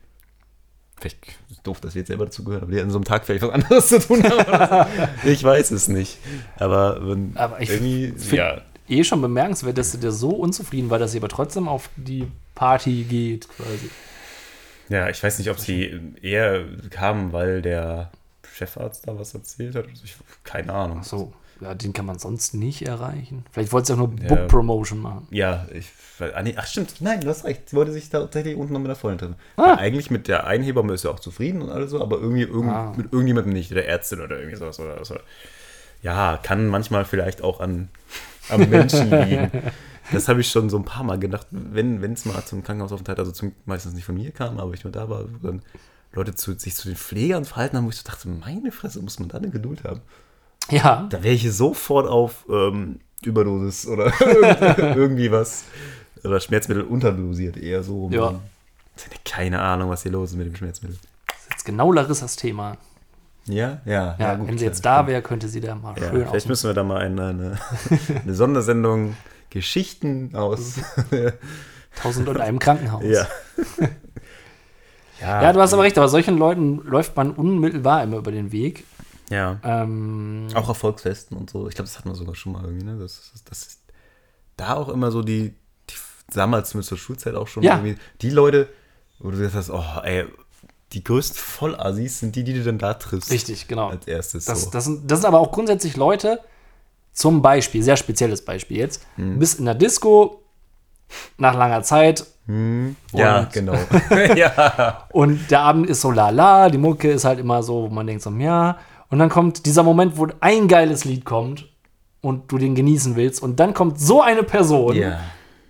Vielleicht 0.99 1.27
ist 1.27 1.35
es 1.51 1.61
doof, 1.63 1.79
dass 1.79 1.95
wir 1.95 2.01
jetzt 2.01 2.09
selber 2.09 2.25
dazugehören, 2.25 2.63
aber 2.63 2.71
die 2.73 2.81
an 2.81 2.89
so 2.91 2.97
einem 2.97 3.05
Tag 3.05 3.25
vielleicht 3.25 3.43
was 3.43 3.51
anderes 3.51 3.87
zu 3.87 3.99
tun 3.99 4.21
haben. 4.23 4.89
ich 5.23 5.41
weiß 5.43 5.71
es 5.71 5.87
nicht. 5.87 6.17
Aber, 6.57 7.07
wenn 7.07 7.31
Aber 7.35 7.61
ich 7.61 7.69
irgendwie. 7.69 8.13
Ja, 8.35 8.61
eh 8.89 9.03
schon 9.05 9.21
bemerkenswert, 9.21 9.77
dass 9.77 9.93
du 9.93 9.97
dir 9.97 10.11
so 10.11 10.29
unzufrieden 10.31 10.89
war, 10.89 10.99
dass 10.99 11.13
sie 11.13 11.19
aber 11.19 11.29
trotzdem 11.29 11.67
auf 11.69 11.89
die 11.95 12.27
Party 12.53 13.03
geht, 13.03 13.47
quasi. 13.47 13.89
Ja, 14.89 15.07
ich 15.09 15.23
weiß 15.23 15.37
nicht, 15.39 15.49
ob 15.49 15.59
sie 15.59 15.97
eher 16.21 16.65
kamen, 16.89 17.31
weil 17.31 17.61
der 17.61 18.11
Chefarzt 18.51 19.07
da 19.07 19.17
was 19.17 19.33
erzählt 19.33 19.75
hat. 19.75 19.87
Also 19.87 20.03
ich, 20.03 20.15
keine 20.43 20.73
Ahnung. 20.73 21.03
So, 21.03 21.31
ja, 21.61 21.73
den 21.75 21.93
kann 21.93 22.05
man 22.05 22.19
sonst 22.19 22.53
nicht 22.53 22.83
erreichen. 22.87 23.43
Vielleicht 23.51 23.71
wollte 23.73 23.87
sie 23.87 23.93
auch 23.93 23.97
nur 23.97 24.13
Ja. 24.21 24.27
Book 24.27 24.47
Promotion 24.47 24.99
machen. 24.99 25.27
Ja, 25.31 25.65
ich. 25.73 25.89
ah, 26.19 26.43
Ach, 26.55 26.65
stimmt. 26.67 26.95
Nein, 27.01 27.21
du 27.21 27.27
hast 27.29 27.43
recht. 27.43 27.69
Sie 27.69 27.75
wollte 27.75 27.91
sich 27.91 28.09
tatsächlich 28.09 28.55
unten 28.55 28.73
noch 28.73 28.79
mit 28.79 28.87
der 28.89 28.95
Freundin 28.95 29.19
treffen. 29.19 29.35
Ah. 29.57 29.75
Eigentlich 29.75 30.09
mit 30.11 30.27
der 30.27 30.47
einen 30.47 30.63
Hebamme 30.63 30.93
ist 30.93 31.03
ja 31.03 31.11
auch 31.11 31.19
zufrieden 31.19 31.61
und 31.61 31.69
alles 31.69 31.91
so, 31.91 32.01
aber 32.01 32.17
irgendwie 32.17 32.43
irgend, 32.43 32.71
Ah. 32.71 32.93
mit 32.95 33.11
irgendjemandem 33.11 33.53
nicht. 33.53 33.71
Oder 33.71 33.85
Ärztin 33.85 34.21
oder 34.21 34.37
irgendwie 34.37 34.57
sowas. 34.57 34.79
Oder 34.79 35.03
so. 35.03 35.15
Ja, 36.01 36.37
kann 36.41 36.67
manchmal 36.67 37.03
vielleicht 37.05 37.41
auch 37.41 37.59
an, 37.59 37.89
am 38.49 38.69
Menschen 38.69 39.09
liegen. 39.29 39.51
Das 40.11 40.27
habe 40.27 40.41
ich 40.41 40.49
schon 40.49 40.69
so 40.69 40.77
ein 40.77 40.85
paar 40.85 41.03
Mal 41.03 41.19
gedacht, 41.19 41.45
wenn 41.51 42.01
es 42.13 42.25
mal 42.25 42.43
zum 42.45 42.63
Krankenhausaufenthalt, 42.63 43.19
also 43.19 43.31
zum, 43.31 43.51
meistens 43.65 43.93
nicht 43.93 44.05
von 44.05 44.15
mir 44.15 44.31
kam, 44.31 44.57
aber 44.59 44.73
ich 44.73 44.83
nur 44.83 44.91
da 44.93 45.09
war, 45.09 45.25
wo 45.25 45.45
dann 45.47 45.61
Leute 46.13 46.33
zu, 46.33 46.57
sich 46.57 46.73
zu 46.73 46.87
den 46.87 46.95
Pflegern 46.97 47.45
verhalten 47.45 47.77
haben, 47.77 47.85
wo 47.85 47.89
ich 47.89 47.97
so 47.97 48.09
dachte, 48.09 48.27
meine 48.29 48.71
Fresse, 48.71 49.01
muss 49.01 49.19
man 49.19 49.29
da 49.29 49.37
eine 49.37 49.49
Geduld 49.51 49.83
haben. 49.83 50.01
Ja, 50.83 51.07
Da 51.09 51.23
wäre 51.23 51.33
ich 51.33 51.51
sofort 51.51 52.07
auf 52.07 52.45
ähm, 52.49 52.99
Überdosis 53.23 53.87
oder 53.87 54.11
irgend- 54.21 54.79
irgendwie 54.97 55.31
was. 55.31 55.63
Oder 56.23 56.39
Schmerzmittel 56.39 56.83
unterdosiert, 56.83 57.55
eher 57.57 57.81
so. 57.83 58.09
Ja. 58.11 58.35
Keine 59.23 59.61
Ahnung, 59.61 59.89
was 59.89 60.03
hier 60.03 60.11
los 60.11 60.31
ist 60.31 60.37
mit 60.37 60.47
dem 60.47 60.55
Schmerzmittel. 60.55 60.97
das 61.27 61.37
ist 61.43 61.49
jetzt 61.51 61.65
genau 61.65 61.91
Larissas 61.93 62.35
Thema. 62.35 62.75
Ja, 63.45 63.79
ja. 63.85 64.15
Ja, 64.19 64.35
gut, 64.35 64.47
wenn 64.49 64.57
sie 64.57 64.65
jetzt 64.65 64.85
da 64.85 65.07
wäre, 65.07 65.21
könnte 65.21 65.47
sie 65.47 65.61
da 65.61 65.73
mal 65.75 65.95
Ja, 65.99 66.09
schön 66.09 66.27
vielleicht 66.27 66.49
müssen 66.49 66.67
wir 66.69 66.73
da 66.73 66.83
mal 66.83 66.97
eine, 67.01 67.27
eine, 67.27 67.57
eine 68.23 68.33
Sondersendung 68.35 69.15
Geschichten 69.49 70.35
aus. 70.35 70.75
Tausend 71.95 72.27
und 72.29 72.39
einem 72.39 72.59
Krankenhaus. 72.59 73.03
ja. 73.05 73.25
ja. 75.21 75.41
Ja, 75.41 75.53
du 75.53 75.59
hast 75.61 75.73
aber 75.73 75.83
recht, 75.83 75.97
aber 75.97 76.07
solchen 76.09 76.37
Leuten 76.37 76.77
läuft 76.85 77.15
man 77.17 77.31
unmittelbar 77.31 78.03
immer 78.03 78.17
über 78.17 78.31
den 78.31 78.51
Weg. 78.51 78.85
Ja. 79.29 79.59
Ähm, 79.63 80.47
Auch 80.55 80.67
Erfolgsfesten 80.69 81.37
und 81.37 81.49
so. 81.49 81.67
Ich 81.67 81.75
glaube, 81.75 81.87
das 81.87 81.97
hatten 81.97 82.09
wir 82.09 82.15
sogar 82.15 82.35
schon 82.35 82.51
mal 82.53 82.63
irgendwie, 82.63 82.85
ne? 82.85 82.97
Das, 82.97 83.29
das, 83.31 83.43
das 83.43 83.61
ist 83.67 83.79
da 84.57 84.75
auch 84.75 84.89
immer 84.89 85.11
so 85.11 85.21
die, 85.21 85.53
die 85.89 85.95
damals 86.33 86.69
zumindest 86.71 86.89
zur 86.89 86.97
Schulzeit 86.97 87.35
auch 87.35 87.47
schon 87.47 87.63
Ja. 87.63 87.75
irgendwie, 87.75 87.95
die 88.21 88.29
Leute, 88.31 88.67
wo 89.19 89.31
du 89.31 89.37
gesagt 89.37 89.55
hast, 89.55 89.69
oh, 89.69 89.83
ey, 90.03 90.25
die 90.93 91.03
größten 91.03 91.37
Vollassis 91.37 92.19
sind 92.19 92.35
die, 92.35 92.43
die 92.43 92.53
du 92.55 92.63
dann 92.63 92.79
da 92.79 92.95
triffst. 92.95 93.31
richtig, 93.31 93.67
genau. 93.67 93.89
Als 93.89 94.07
erstes. 94.07 94.45
Das, 94.45 94.63
so. 94.63 94.69
das, 94.71 94.85
sind, 94.85 95.09
das 95.09 95.19
sind 95.21 95.27
aber 95.27 95.39
auch 95.39 95.51
grundsätzlich 95.51 95.95
Leute, 95.95 96.39
zum 97.13 97.41
Beispiel, 97.41 97.83
sehr 97.83 97.97
spezielles 97.97 98.43
Beispiel 98.43 98.77
jetzt, 98.77 99.05
Hm. 99.15 99.37
bist 99.39 99.59
in 99.59 99.65
der 99.65 99.75
Disco 99.75 100.41
nach 101.37 101.55
langer 101.55 101.83
Zeit 101.83 102.25
ja, 103.13 103.39
und- 103.41 103.53
genau. 103.53 103.75
ja. 104.35 105.07
und 105.13 105.51
der 105.51 105.61
Abend 105.61 105.87
ist 105.87 106.01
so 106.01 106.09
lala, 106.09 106.69
die 106.69 106.79
Mucke 106.79 107.11
ist 107.11 107.23
halt 107.25 107.37
immer 107.39 107.61
so, 107.61 107.83
wo 107.83 107.89
man 107.93 108.07
denkt 108.07 108.23
so, 108.23 108.31
ja. 108.31 108.77
Und 109.09 109.19
dann 109.19 109.29
kommt 109.29 109.65
dieser 109.65 109.83
Moment, 109.83 110.17
wo 110.17 110.27
ein 110.39 110.67
geiles 110.67 111.03
Lied 111.05 111.25
kommt 111.25 111.67
und 112.21 112.51
du 112.51 112.57
den 112.57 112.75
genießen 112.75 113.15
willst 113.15 113.41
und 113.41 113.59
dann 113.59 113.73
kommt 113.73 113.99
so 113.99 114.21
eine 114.21 114.43
Person 114.43 114.95
Ja. 114.95 115.19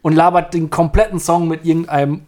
und 0.01 0.13
labert 0.13 0.53
den 0.53 0.69
kompletten 0.69 1.19
Song 1.19 1.47
mit 1.47 1.65
irgendeinem 1.65 2.27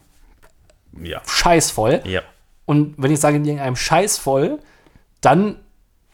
Ja. 1.01 1.21
Scheiß 1.27 1.71
voll. 1.71 2.01
Ja. 2.05 2.21
Und 2.65 2.95
wenn 2.97 3.11
ich 3.11 3.19
sage 3.19 3.37
in 3.37 3.45
irgendeinem 3.45 3.75
Scheiß 3.75 4.17
voll, 4.17 4.59
dann 5.21 5.57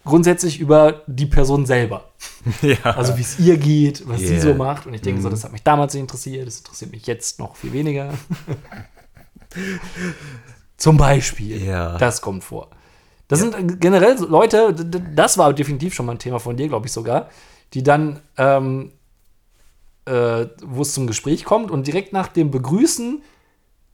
grundsätzlich 0.05 0.59
über 0.59 1.01
die 1.07 1.25
Person 1.25 1.65
selber. 1.65 2.05
Ja. 2.61 2.77
Also 2.95 3.17
wie 3.17 3.21
es 3.21 3.37
ihr 3.39 3.57
geht, 3.57 4.07
was 4.07 4.19
sie 4.21 4.33
Yeah. 4.35 4.41
so 4.41 4.53
macht. 4.55 4.85
Und 4.87 4.93
ich 4.93 5.01
denke 5.01 5.19
Mhm. 5.19 5.23
so, 5.23 5.29
das 5.29 5.43
hat 5.43 5.51
mich 5.51 5.63
damals 5.63 5.93
nicht 5.93 6.01
interessiert, 6.01 6.47
das 6.47 6.59
interessiert 6.59 6.91
mich 6.91 7.05
jetzt 7.05 7.39
noch 7.39 7.55
viel 7.57 7.73
weniger. 7.73 8.13
Zum 10.77 10.97
Beispiel. 10.97 11.63
Ja. 11.63 11.97
Das 11.97 12.21
kommt 12.21 12.43
vor. 12.43 12.69
Das 13.28 13.39
sind 13.39 13.82
generell 13.82 14.17
so 14.17 14.25
Leute, 14.28 14.73
das 14.73 15.38
war 15.38 15.53
definitiv 15.53 15.93
schon 15.93 16.05
mal 16.05 16.13
ein 16.13 16.19
Thema 16.19 16.39
von 16.39 16.55
dir, 16.55 16.67
glaube 16.69 16.86
ich 16.88 16.93
sogar, 16.93 17.30
die 17.73 17.84
dann, 17.84 18.21
ähm, 18.38 18.91
äh, 20.05 20.45
wo 20.63 20.82
es 20.84 20.93
zum 20.93 21.07
Gespräch 21.07 21.43
kommt 21.43 21.69
und 21.69 21.86
direkt 21.88 22.13
nach 22.13 22.28
dem 22.30 22.51
Begrüßen, 22.51 23.21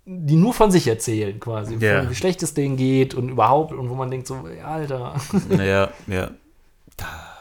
die 0.06 0.36
nur 0.36 0.54
von 0.54 0.70
sich 0.70 0.88
erzählen 0.88 1.40
quasi, 1.40 1.76
Ja. 1.78 2.08
wie 2.10 2.14
schlecht 2.16 2.44
es 2.44 2.54
denen 2.54 2.78
geht 2.78 3.16
und 3.16 3.30
überhaupt 3.30 3.74
und 3.74 3.90
wo 3.90 3.96
man 3.96 4.12
denkt 4.12 4.28
so, 4.28 4.36
ja, 4.56 4.66
Alter, 4.66 5.16
ja, 5.50 5.90
ja. 6.08 6.32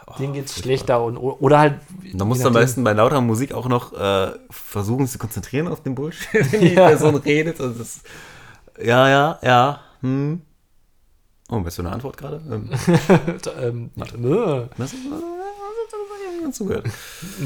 Oh, 0.04 0.14
denen 0.18 0.32
geht's 0.34 0.52
furchtbar. 0.52 0.62
schlechter 0.68 1.04
und 1.04 1.16
oder 1.16 1.58
halt. 1.60 1.74
Da 2.12 2.24
musst 2.24 2.42
du 2.42 2.48
am 2.48 2.54
besten 2.54 2.84
bei 2.84 2.92
lauter 2.92 3.20
Musik 3.22 3.52
auch 3.54 3.66
noch 3.68 3.92
äh, 3.94 4.32
versuchen, 4.50 5.06
sich 5.06 5.12
zu 5.12 5.18
konzentrieren 5.18 5.68
auf 5.68 5.82
den 5.82 5.94
Bullshit, 5.94 6.28
wenn 6.52 6.60
die 6.60 6.74
Ja. 6.74 6.88
Person 6.88 7.14
redet. 7.16 7.60
Und 7.60 7.78
das, 7.80 8.00
ja, 8.82 9.08
ja, 9.08 9.38
ja. 9.42 9.80
Hm. 10.02 10.42
Oh, 11.52 11.62
weißt 11.62 11.78
du 11.78 11.82
eine 11.82 11.92
Antwort 11.92 12.16
gerade? 12.16 12.40
Ähm, 12.50 12.70
ähm, 13.60 13.90
nö. 14.16 14.64
was? 14.78 14.94
Ganz 16.42 16.56
zugehört. 16.56 16.86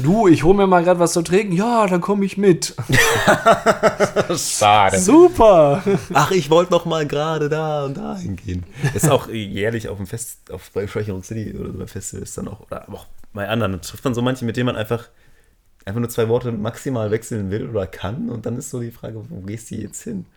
Du, 0.01 0.29
ich 0.29 0.45
hole 0.45 0.55
mir 0.55 0.65
mal 0.65 0.81
gerade 0.81 0.97
was 1.01 1.11
zu 1.11 1.21
trinken. 1.21 1.51
Ja, 1.51 1.85
dann 1.87 1.99
komme 1.99 2.23
ich 2.23 2.37
mit. 2.37 2.73
Schade. 4.37 4.97
Super. 4.97 5.83
Ach, 6.13 6.31
ich 6.31 6.49
wollte 6.49 6.71
noch 6.71 6.85
mal 6.85 7.05
gerade 7.05 7.49
da 7.49 7.83
und 7.83 7.97
da 7.97 8.15
hingehen. 8.15 8.63
Ist 8.93 9.09
auch 9.09 9.27
jährlich 9.27 9.89
auf 9.89 9.97
dem 9.97 10.07
Fest, 10.07 10.53
auf 10.53 10.71
bei 10.71 10.87
Schwächerung 10.87 11.21
City 11.21 11.53
oder 11.57 11.73
so 11.73 11.77
bei 11.79 11.87
Festivals 11.87 12.33
dann 12.33 12.47
auch, 12.47 12.61
oder 12.61 12.89
auch 12.89 13.07
bei 13.33 13.49
anderen. 13.49 13.81
Trifft 13.81 14.05
man 14.05 14.13
so 14.15 14.21
manche, 14.21 14.45
mit 14.45 14.55
denen 14.55 14.67
man 14.67 14.77
einfach, 14.77 15.09
einfach 15.83 15.99
nur 15.99 16.09
zwei 16.09 16.29
Worte 16.29 16.53
maximal 16.53 17.11
wechseln 17.11 17.51
will 17.51 17.69
oder 17.69 17.87
kann. 17.87 18.29
Und 18.29 18.45
dann 18.45 18.55
ist 18.55 18.69
so 18.69 18.79
die 18.79 18.91
Frage, 18.91 19.21
wo 19.29 19.41
gehst 19.41 19.69
du 19.69 19.75
jetzt 19.75 20.01
hin? 20.01 20.27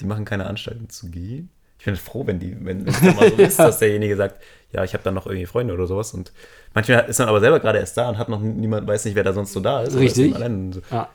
Die 0.00 0.06
machen 0.06 0.24
keine 0.24 0.46
Anstalten 0.46 0.88
zu 0.88 1.10
gehen. 1.10 1.50
Ich 1.80 1.86
bin 1.86 1.96
froh, 1.96 2.26
wenn 2.26 2.38
die, 2.38 2.56
wenn 2.64 2.86
es 2.86 3.00
mal 3.00 3.30
so 3.30 3.36
ist, 3.42 3.58
dass 3.58 3.78
derjenige 3.78 4.14
sagt, 4.14 4.40
ja, 4.70 4.84
ich 4.84 4.92
habe 4.92 5.02
dann 5.02 5.14
noch 5.14 5.26
irgendwie 5.26 5.46
Freunde 5.46 5.74
oder 5.74 5.86
sowas. 5.86 6.12
Und 6.12 6.30
manchmal 6.74 7.08
ist 7.08 7.18
man 7.18 7.28
aber 7.28 7.40
selber 7.40 7.58
gerade 7.58 7.78
erst 7.78 7.96
da 7.96 8.08
und 8.10 8.18
hat 8.18 8.28
noch 8.28 8.40
niemand, 8.40 8.86
weiß 8.86 9.06
nicht, 9.06 9.14
wer 9.14 9.24
da 9.24 9.32
sonst 9.32 9.52
so 9.52 9.60
da 9.60 9.82
ist. 9.82 9.94
ist 9.94 10.00
Richtig. 10.00 10.34
und 10.36 10.74
so. 10.74 10.82
Ja. 10.90 11.08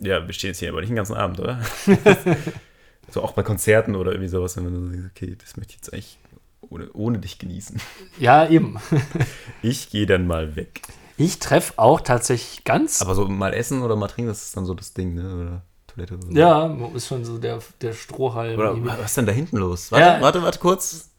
Ja, 0.00 0.24
wir 0.24 0.32
stehen 0.32 0.50
jetzt 0.50 0.60
hier 0.60 0.68
aber 0.68 0.80
nicht 0.80 0.90
den 0.90 0.96
ganzen 0.96 1.16
Abend, 1.16 1.40
oder? 1.40 1.60
so 3.10 3.22
auch 3.22 3.32
bei 3.32 3.42
Konzerten 3.42 3.96
oder 3.96 4.12
irgendwie 4.12 4.28
sowas, 4.28 4.56
wenn 4.56 4.64
man 4.64 4.74
so 4.74 4.86
sagt, 4.86 5.10
okay, 5.16 5.36
das 5.36 5.56
möchte 5.56 5.72
ich 5.72 5.78
jetzt 5.78 5.92
eigentlich 5.92 6.18
ohne, 6.60 6.92
ohne 6.92 7.18
dich 7.18 7.38
genießen. 7.38 7.80
ja, 8.18 8.48
eben. 8.48 8.78
Ich 9.62 9.90
gehe 9.90 10.06
dann 10.06 10.28
mal 10.28 10.54
weg. 10.54 10.82
Ich 11.16 11.40
treffe 11.40 11.74
auch 11.78 12.00
tatsächlich 12.00 12.62
ganz. 12.62 13.02
Aber 13.02 13.16
so 13.16 13.26
mal 13.26 13.52
essen 13.52 13.82
oder 13.82 13.96
mal 13.96 14.06
trinken, 14.06 14.28
das 14.28 14.44
ist 14.44 14.56
dann 14.56 14.66
so 14.66 14.74
das 14.74 14.94
Ding, 14.94 15.14
ne? 15.14 15.34
Oder 15.34 15.62
Oder 16.00 16.22
so. 16.22 16.28
ja, 16.30 16.76
ist 16.94 17.06
schon 17.08 17.24
so 17.24 17.38
der, 17.38 17.58
der 17.80 17.92
Strohhalm. 17.92 18.58
Oder 18.58 18.76
was 18.98 19.06
ist 19.10 19.16
denn 19.16 19.26
da 19.26 19.32
hinten 19.32 19.56
los? 19.58 19.90
Warte, 19.92 20.04
Ja. 20.06 20.20
warte, 20.20 20.42
warte 20.42 20.58
kurz. 20.58 21.10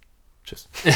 Tschüss. 0.45 0.67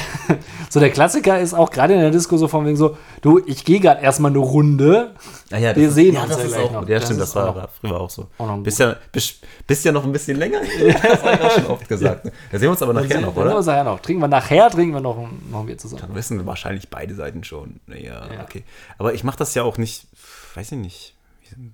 So 0.70 0.80
der 0.80 0.90
Klassiker 0.90 1.40
ist 1.40 1.54
auch 1.54 1.70
gerade 1.70 1.94
in 1.94 2.00
der 2.00 2.10
Disco 2.10 2.36
so 2.38 2.48
von 2.48 2.66
wegen 2.66 2.76
so, 2.76 2.98
du, 3.22 3.40
ich 3.46 3.64
gehe 3.64 3.80
gerade 3.80 4.02
erstmal 4.02 4.32
eine 4.32 4.40
Runde. 4.40 5.14
Ah, 5.52 5.58
ja, 5.58 5.76
Wir 5.76 5.86
das 5.86 5.94
sehen 5.94 6.16
ist, 6.16 6.22
uns 6.24 6.30
ja, 6.32 6.36
das 6.36 6.38
ja 6.40 6.44
ist 6.46 6.54
gleich 6.56 6.66
auch, 6.66 6.72
noch. 6.72 6.90
Ja, 6.90 6.96
Das 6.96 7.04
stimmt, 7.06 7.22
das 7.22 7.36
war, 7.36 7.50
auch 7.56 7.70
früher 7.80 8.02
auch 8.02 8.10
so. 8.10 8.28
Auch 8.40 8.58
bist, 8.58 8.80
ja, 8.80 8.96
bist, 9.12 9.36
bist 9.68 9.86
ja 9.86 9.92
noch 9.92 10.04
ein 10.04 10.12
bisschen 10.12 10.38
länger. 10.40 10.62
das 11.04 11.22
habe 11.24 11.36
ich 11.36 11.42
auch 11.42 11.52
schon 11.52 11.66
oft 11.68 11.88
gesagt. 11.88 12.26
ne? 12.26 12.32
Da 12.52 12.58
sehen 12.58 12.62
wir 12.68 12.72
uns 12.72 12.82
aber 12.82 12.94
nachher 12.94 13.22
noch, 13.22 13.36
oder? 13.36 13.44
sehen 13.44 13.50
wir 13.52 13.58
uns 13.58 13.66
nachher 13.68 13.84
noch. 13.84 14.00
Trinken 14.00 14.22
wir 14.24 14.28
nachher, 14.28 14.70
trinken 14.72 14.94
wir 14.96 15.02
noch, 15.02 15.18
noch 15.52 15.60
ein 15.60 15.66
Bier 15.68 15.78
zusammen. 15.78 16.02
Dann 16.08 16.16
wissen 16.16 16.44
wahrscheinlich 16.48 16.90
beide 16.90 17.14
Seiten 17.14 17.44
schon. 17.44 17.80
Ja, 17.88 18.26
Ja. 18.34 18.42
okay. 18.42 18.64
Aber 18.98 19.14
ich 19.14 19.24
mache 19.24 19.38
das 19.38 19.54
ja 19.54 19.62
auch 19.62 19.78
nicht, 19.78 20.08
weiß 20.56 20.72
ich 20.72 20.80
nicht. 20.80 21.16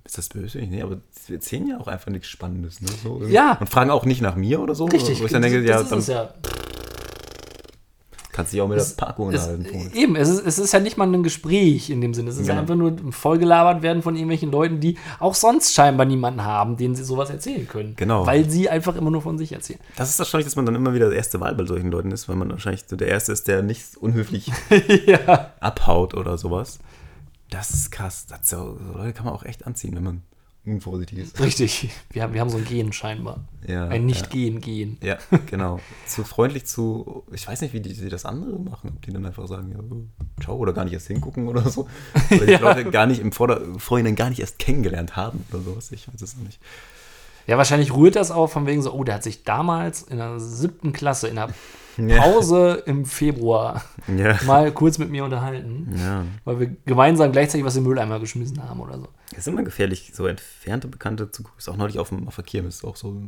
Ist 0.04 0.18
das 0.18 0.28
böse? 0.28 0.58
Nee, 0.58 0.82
aber 0.82 0.98
wir 1.26 1.36
erzählen 1.36 1.66
ja 1.66 1.78
auch 1.80 1.88
einfach 1.88 2.10
nichts 2.10 2.28
Spannendes. 2.28 2.80
Ne? 2.80 2.88
So. 3.02 3.22
Ja. 3.26 3.56
Und 3.60 3.68
fragen 3.68 3.90
auch 3.90 4.04
nicht 4.04 4.20
nach 4.22 4.36
mir 4.36 4.60
oder 4.60 4.74
so. 4.74 4.86
Richtig. 4.86 5.20
Wo 5.20 5.26
ich 5.26 5.32
dann 5.32 5.42
denke, 5.42 5.60
das 5.62 5.68
ja, 5.68 5.80
ist 5.80 5.90
dann 5.92 5.98
es 5.98 6.06
ja. 6.06 6.32
kannst 8.32 8.52
du 8.52 8.56
dich 8.56 8.62
auch 8.62 8.68
mit 8.68 8.78
der 8.78 8.84
Paco 8.96 9.30
Es, 9.30 9.46
unterhalten. 9.48 9.90
eben, 9.94 10.16
es 10.16 10.28
ist, 10.28 10.46
es 10.46 10.58
ist 10.58 10.72
ja 10.72 10.80
nicht 10.80 10.96
mal 10.96 11.12
ein 11.12 11.22
Gespräch 11.22 11.90
in 11.90 12.00
dem 12.00 12.14
Sinne. 12.14 12.30
Es 12.30 12.38
ist 12.38 12.46
ja 12.46 12.54
Genau. 12.54 12.60
einfach 12.62 12.76
nur 12.76 13.12
vollgelabert 13.12 13.82
werden 13.82 14.02
von 14.02 14.14
irgendwelchen 14.14 14.50
Leuten, 14.52 14.80
die 14.80 14.96
auch 15.18 15.34
sonst 15.34 15.74
scheinbar 15.74 16.06
niemanden 16.06 16.44
haben, 16.44 16.76
denen 16.76 16.94
sie 16.94 17.04
sowas 17.04 17.28
erzählen 17.30 17.66
können. 17.68 17.94
Genau. 17.96 18.24
Weil 18.26 18.48
sie 18.48 18.70
einfach 18.70 18.96
immer 18.96 19.10
nur 19.10 19.20
von 19.22 19.36
sich 19.36 19.52
erzählen. 19.52 19.80
Das 19.96 20.10
ist 20.10 20.18
wahrscheinlich, 20.18 20.46
dass 20.46 20.56
man 20.56 20.64
dann 20.64 20.74
immer 20.76 20.94
wieder 20.94 21.08
der 21.08 21.18
erste 21.18 21.40
Wahl 21.40 21.54
bei 21.54 21.66
solchen 21.66 21.90
Leuten 21.90 22.12
ist, 22.12 22.28
weil 22.28 22.36
man 22.36 22.50
wahrscheinlich 22.50 22.84
so 22.86 22.96
der 22.96 23.08
Erste 23.08 23.32
ist, 23.32 23.48
der 23.48 23.62
nicht 23.62 23.96
unhöflich 23.98 24.50
ja. 25.06 25.50
abhaut 25.60 26.14
oder 26.14 26.38
sowas. 26.38 26.78
Das 27.50 27.70
ist 27.70 27.90
krass. 27.90 28.26
Das 28.26 28.50
ja, 28.50 28.58
so 28.58 28.78
Leute 28.94 29.12
kann 29.12 29.24
man 29.26 29.34
auch 29.34 29.44
echt 29.44 29.66
anziehen, 29.66 29.94
wenn 29.96 30.04
man 30.04 30.22
unvorsichtig 30.64 31.18
ist. 31.18 31.40
Richtig. 31.40 31.90
Wir 32.10 32.22
haben, 32.22 32.34
wir 32.34 32.40
haben 32.40 32.50
so 32.50 32.58
ein 32.58 32.64
Gen 32.64 32.92
scheinbar. 32.92 33.44
Ja, 33.66 33.88
ein 33.88 34.04
Nicht-Gehen-Gehen. 34.06 34.98
Ja, 35.02 35.18
genau. 35.46 35.80
zu 36.06 36.22
freundlich 36.22 36.66
zu, 36.66 37.24
ich 37.32 37.48
weiß 37.48 37.62
nicht, 37.62 37.72
wie 37.72 37.80
die, 37.80 37.94
die 37.94 38.08
das 38.08 38.24
andere 38.24 38.58
machen, 38.58 38.92
ob 38.94 39.02
die 39.02 39.12
dann 39.12 39.24
einfach 39.24 39.46
sagen, 39.48 39.72
ja, 39.72 40.42
ciao, 40.42 40.56
oder 40.56 40.72
gar 40.72 40.84
nicht 40.84 40.92
erst 40.92 41.06
hingucken 41.06 41.48
oder 41.48 41.68
so. 41.68 41.88
Oder 42.30 42.46
die 42.46 42.52
Ja. 42.52 42.58
Leute 42.60 42.90
gar 42.90 43.06
nicht 43.06 43.20
im 43.20 43.32
Vorder 43.32 43.60
Vorhinein 43.78 44.16
gar 44.16 44.28
nicht 44.28 44.40
erst 44.40 44.58
kennengelernt 44.58 45.16
haben 45.16 45.44
oder 45.50 45.62
sowas. 45.62 45.90
Ich 45.92 46.06
weiß 46.12 46.20
es 46.20 46.36
noch 46.36 46.44
nicht. 46.44 46.60
Ja, 47.50 47.58
wahrscheinlich 47.58 47.92
rührt 47.92 48.14
das 48.14 48.30
auch 48.30 48.46
von 48.46 48.64
wegen 48.68 48.80
so, 48.80 48.92
oh, 48.92 49.02
der 49.02 49.16
hat 49.16 49.24
sich 49.24 49.42
damals 49.42 50.02
in 50.02 50.18
der 50.18 50.38
siebten 50.38 50.92
Klasse, 50.92 51.26
in 51.26 51.34
der 51.34 51.48
Ja. 51.96 52.22
Pause 52.22 52.84
im 52.86 53.04
Februar 53.04 53.82
Ja. 54.16 54.38
mal 54.46 54.70
kurz 54.72 54.98
mit 54.98 55.10
mir 55.10 55.24
unterhalten, 55.24 55.92
Ja. 55.98 56.24
weil 56.44 56.60
wir 56.60 56.76
gemeinsam 56.86 57.32
gleichzeitig 57.32 57.66
was 57.66 57.74
im 57.76 57.82
Mülleimer 57.82 58.20
geschmissen 58.20 58.62
haben 58.66 58.78
oder 58.78 58.98
so. 58.98 59.08
Es 59.32 59.38
ist 59.38 59.48
immer 59.48 59.64
gefährlich, 59.64 60.12
so 60.14 60.26
entfernte 60.28 60.86
Bekannte 60.86 61.32
zu 61.32 61.42
grüßen. 61.42 61.72
Auch 61.72 61.76
neulich 61.76 61.98
auf 61.98 62.10
dem 62.10 62.28
auf 62.28 62.36
der 62.36 62.44
Kirmes, 62.44 62.84
auch 62.84 62.94
so, 62.94 63.20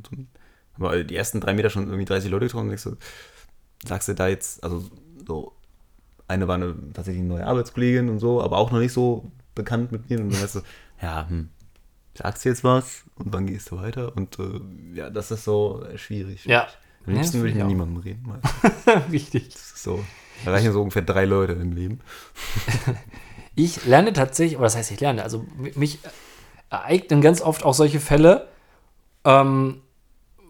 Aber 0.78 1.02
die 1.02 1.16
ersten 1.16 1.40
drei 1.40 1.52
Meter 1.54 1.68
schon 1.70 1.86
irgendwie 1.86 2.04
30 2.04 2.30
Leute 2.30 2.46
getroffen 2.46 2.62
und 2.66 2.68
denkst 2.68 2.84
du, 2.84 2.96
sagst 3.84 4.06
du 4.08 4.14
da 4.14 4.28
jetzt, 4.28 4.62
also 4.62 4.84
so, 5.26 5.52
eine 6.28 6.46
war 6.46 6.54
eine 6.54 6.76
tatsächlich 6.94 7.20
eine 7.24 7.34
neue 7.34 7.46
Arbeitskollegin 7.46 8.08
und 8.08 8.20
so, 8.20 8.40
aber 8.40 8.56
auch 8.58 8.70
noch 8.70 8.78
nicht 8.78 8.92
so 8.92 9.30
bekannt 9.56 9.90
mit 9.90 10.08
mir. 10.08 10.20
Und 10.20 10.32
dann 10.32 10.40
weißt 10.40 10.54
du, 10.56 10.60
ja, 11.02 11.26
hm, 11.28 11.50
sagst 12.14 12.44
du 12.44 12.48
jetzt 12.48 12.64
was 12.64 13.04
und 13.16 13.32
wann 13.32 13.46
gehst 13.46 13.70
du 13.70 13.78
weiter? 13.78 14.16
Und 14.16 14.38
äh, 14.38 14.60
ja, 14.94 15.10
das 15.10 15.30
ist 15.30 15.44
so 15.44 15.84
schwierig. 15.96 16.44
Ja. 16.44 16.68
Am 17.06 17.14
liebsten 17.14 17.38
Ja, 17.38 17.42
würde 17.42 17.50
ich 17.50 17.58
mit 17.58 17.66
niemandem 17.66 18.02
reden. 18.02 18.24
Weil 18.26 19.02
Wichtig. 19.10 19.48
das 19.52 19.72
ist 19.72 19.82
so, 19.82 20.04
da 20.44 20.52
reichen 20.52 20.72
so 20.72 20.80
ungefähr 20.80 21.02
drei 21.02 21.24
Leute 21.24 21.52
im 21.54 21.72
Leben. 21.72 22.00
Ich 23.54 23.84
lerne 23.84 24.14
tatsächlich, 24.14 24.56
oder 24.56 24.64
das 24.64 24.76
heißt, 24.76 24.92
ich 24.92 25.00
lerne, 25.00 25.22
also 25.22 25.44
mich 25.74 25.98
ereignen 26.70 27.20
ganz 27.20 27.42
oft 27.42 27.64
auch 27.64 27.74
solche 27.74 28.00
Fälle, 28.00 28.48
ähm, 29.24 29.82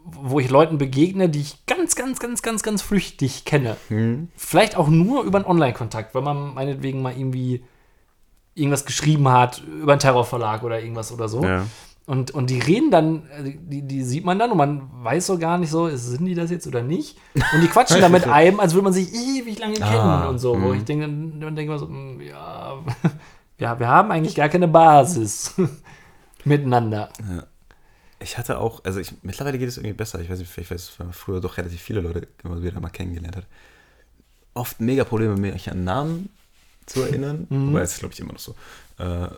wo 0.05 0.39
ich 0.39 0.51
Leuten 0.51 0.79
begegne, 0.79 1.29
die 1.29 1.41
ich 1.41 1.67
ganz, 1.67 1.97
ganz, 1.97 2.21
ganz, 2.21 2.43
ganz, 2.43 2.63
ganz 2.63 2.81
flüchtig 2.81 3.45
kenne. 3.45 3.77
Vielleicht 4.37 4.77
auch 4.77 4.89
nur 4.89 5.25
über 5.25 5.39
einen 5.39 5.47
Online-Kontakt, 5.47 6.15
wenn 6.15 6.25
man 6.25 6.55
meinetwegen 6.55 7.03
mal 7.03 7.17
irgendwie 7.17 7.65
irgendwas 8.55 8.85
geschrieben 8.85 9.29
hat 9.29 9.63
über 9.63 9.93
einen 9.93 10.01
Terrorverlag 10.01 10.63
oder 10.63 10.81
irgendwas 10.81 11.13
oder 11.13 11.29
so. 11.29 11.43
Ja. 11.43 11.67
Und, 12.05 12.33
und 12.33 12.51
die 12.51 12.59
reden 12.59 12.91
dann, 12.91 13.23
äh, 13.31 13.57
die, 13.57 13.83
die 13.83 14.03
sieht 14.03 14.25
man 14.25 14.39
dann 14.39 14.51
und 14.51 14.59
man 14.59 14.91
weiß 15.05 15.27
so 15.27 15.39
gar 15.39 15.57
nicht 15.57 15.71
so, 15.71 15.89
sind 15.89 16.25
die 16.25 16.35
das 16.35 16.51
jetzt 16.51 16.67
oder 16.67 16.83
nicht? 16.83 17.17
Und 17.35 17.63
die 17.63 17.69
quatschen 17.69 18.01
da 18.01 18.09
mit 18.09 18.27
einem, 18.29 18.59
als 18.59 18.75
würde 18.75 18.85
man 18.85 18.93
sich 18.93 19.15
ewig 19.15 19.59
lange 19.59 19.75
kennen 19.75 19.87
Ah, 19.87 20.29
und 20.29 20.39
so. 20.39 20.61
Wo 20.61 20.73
ich 20.73 20.85
denke, 20.85 21.05
dann 21.07 21.55
denke 21.55 21.73
ich 21.73 21.81
so, 21.81 21.87
mm, 21.87 22.21
ja, 22.21 22.79
ja, 23.59 23.79
wir 23.79 23.89
haben 23.89 24.11
eigentlich 24.11 24.35
gar 24.35 24.49
keine 24.49 24.67
Basis 24.67 25.55
miteinander. 26.45 27.11
Ich 28.19 28.37
hatte 28.37 28.59
auch, 28.59 28.83
also 28.85 28.99
ich, 28.99 29.15
mittlerweile 29.23 29.59
geht 29.59 29.69
es 29.69 29.77
irgendwie 29.77 29.95
besser. 29.95 30.21
Ich 30.21 30.29
weiß 30.29 30.41
nicht, 30.41 30.51
vielleicht 30.51 30.73
weiß 30.73 30.99
weil 30.99 31.07
man 31.07 31.15
früher 31.15 31.41
doch 31.41 31.57
relativ 31.57 31.81
viele 31.81 32.01
Leute 32.01 32.27
immer 32.43 32.61
wieder 32.63 32.81
mal 32.81 32.91
kennengelernt 32.91 33.37
hat. 33.37 33.47
Oft 34.55 34.81
mega 34.81 35.05
Probleme, 35.05 35.37
mich 35.37 35.71
an 35.71 35.85
Namen 35.85 36.31
zu 36.87 37.03
erinnern. 37.03 37.47
Wobei, 37.51 37.81
das 37.81 37.95
ist, 37.95 37.99
glaube 38.01 38.15
ich, 38.15 38.21
immer 38.21 38.33
noch 38.33 38.41
so. 38.41 38.55
Äh, 38.99 39.29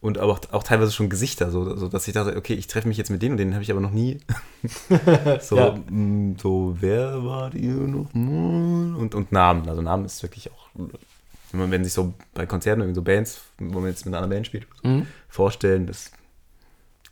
und 0.00 0.18
aber 0.18 0.32
auch, 0.32 0.40
auch 0.50 0.64
teilweise 0.64 0.90
schon 0.90 1.08
Gesichter, 1.08 1.50
so, 1.52 1.76
so 1.76 1.86
dass 1.88 2.08
ich 2.08 2.14
dachte, 2.14 2.36
okay, 2.36 2.54
ich 2.54 2.66
treffe 2.66 2.88
mich 2.88 2.96
jetzt 2.96 3.10
mit 3.10 3.22
denen 3.22 3.32
und 3.32 3.38
den 3.38 3.52
habe 3.54 3.62
ich 3.62 3.70
aber 3.70 3.80
noch 3.80 3.92
nie. 3.92 4.18
so, 5.40 5.56
Ja. 5.56 5.78
mh, 5.88 6.38
so, 6.42 6.76
wer 6.80 7.24
wart 7.24 7.54
ihr 7.54 7.72
noch 7.74 8.12
mal? 8.12 8.96
Und, 8.96 9.14
und 9.14 9.30
Namen. 9.30 9.68
Also 9.68 9.80
Namen 9.80 10.04
ist 10.04 10.20
wirklich 10.24 10.50
auch, 10.50 10.68
wenn 10.74 11.60
man, 11.60 11.70
wenn 11.70 11.84
sich 11.84 11.92
so 11.92 12.14
bei 12.34 12.46
Konzerten 12.46 12.80
irgendwie 12.80 12.96
so 12.96 13.02
Bands, 13.02 13.42
wo 13.58 13.78
man 13.78 13.90
jetzt 13.90 14.04
mit 14.04 14.12
einer 14.14 14.24
anderen 14.24 14.38
Band 14.38 14.46
spielt, 14.48 14.66
so, 14.82 15.02
vorstellen, 15.28 15.86
das 15.86 16.10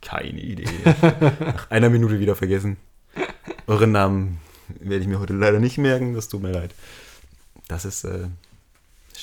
keine 0.02 0.40
Idee. 0.40 0.64
Nach 1.40 1.70
einer 1.70 1.90
Minute 1.90 2.18
wieder 2.18 2.34
vergessen. 2.34 2.76
Euren 3.66 3.92
Namen 3.92 4.38
werde 4.80 5.02
ich 5.02 5.08
mir 5.08 5.20
heute 5.20 5.34
leider 5.34 5.60
nicht 5.60 5.78
merken, 5.78 6.14
das 6.14 6.28
tut 6.28 6.42
mir 6.42 6.52
leid. 6.52 6.74
Das 7.68 7.84
ist 7.84 8.04
äh, 8.04 8.26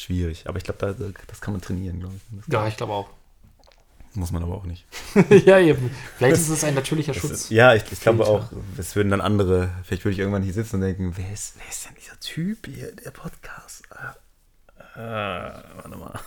schwierig. 0.02 0.48
Aber 0.48 0.58
ich 0.58 0.64
glaube, 0.64 0.80
da, 0.80 0.94
das 1.28 1.42
kann 1.42 1.54
man 1.54 1.62
trainieren, 1.62 2.00
glaube 2.00 2.16
ich. 2.16 2.54
Ja, 2.54 2.68
ich 2.68 2.78
glaube 2.78 2.94
auch. 2.94 3.10
muss 4.14 4.32
man 4.32 4.44
aber 4.44 4.56
auch 4.56 4.66
nicht. 4.66 4.86
ja, 5.46 5.60
eben. 5.60 5.92
Vielleicht 6.18 6.38
ist 6.38 6.50
es 6.50 6.64
ein 6.64 6.74
natürlicher 6.76 7.14
Schutz. 7.14 7.32
ist, 7.32 7.50
ja, 7.52 7.74
ich, 7.76 7.84
ich 7.92 8.00
glaube 8.00 8.26
auch, 8.26 8.52
es 8.78 8.96
würden 8.96 9.10
dann 9.10 9.22
andere, 9.22 9.70
vielleicht 9.84 10.06
würde 10.06 10.14
ich 10.14 10.20
irgendwann 10.20 10.44
hier 10.44 10.54
sitzen 10.54 10.76
und 10.76 10.82
denken, 10.82 11.14
wer 11.16 11.32
ist, 11.32 11.56
wer 11.58 11.70
ist 11.70 11.86
denn 11.86 11.96
dieser 12.02 12.20
Typ 12.20 12.66
hier, 12.66 12.94
der 12.96 13.12
Podcast? 13.12 13.84
Ah, 14.96 15.00
ah, 15.00 15.64
warte 15.84 15.98
mal. 15.98 16.20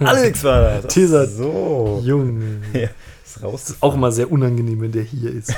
Alex 0.08 0.44
war 0.44 0.80
das. 0.82 0.86
Dieser- 0.94 1.26
So. 1.26 2.00
Junge. 2.04 2.60
Ja, 2.72 2.88
ist 3.24 3.42
raus. 3.42 3.74
Auch 3.80 3.94
immer 3.94 4.12
sehr 4.12 4.30
unangenehm, 4.30 4.80
wenn 4.82 4.92
der 4.92 5.02
hier 5.02 5.30
ist. 5.32 5.52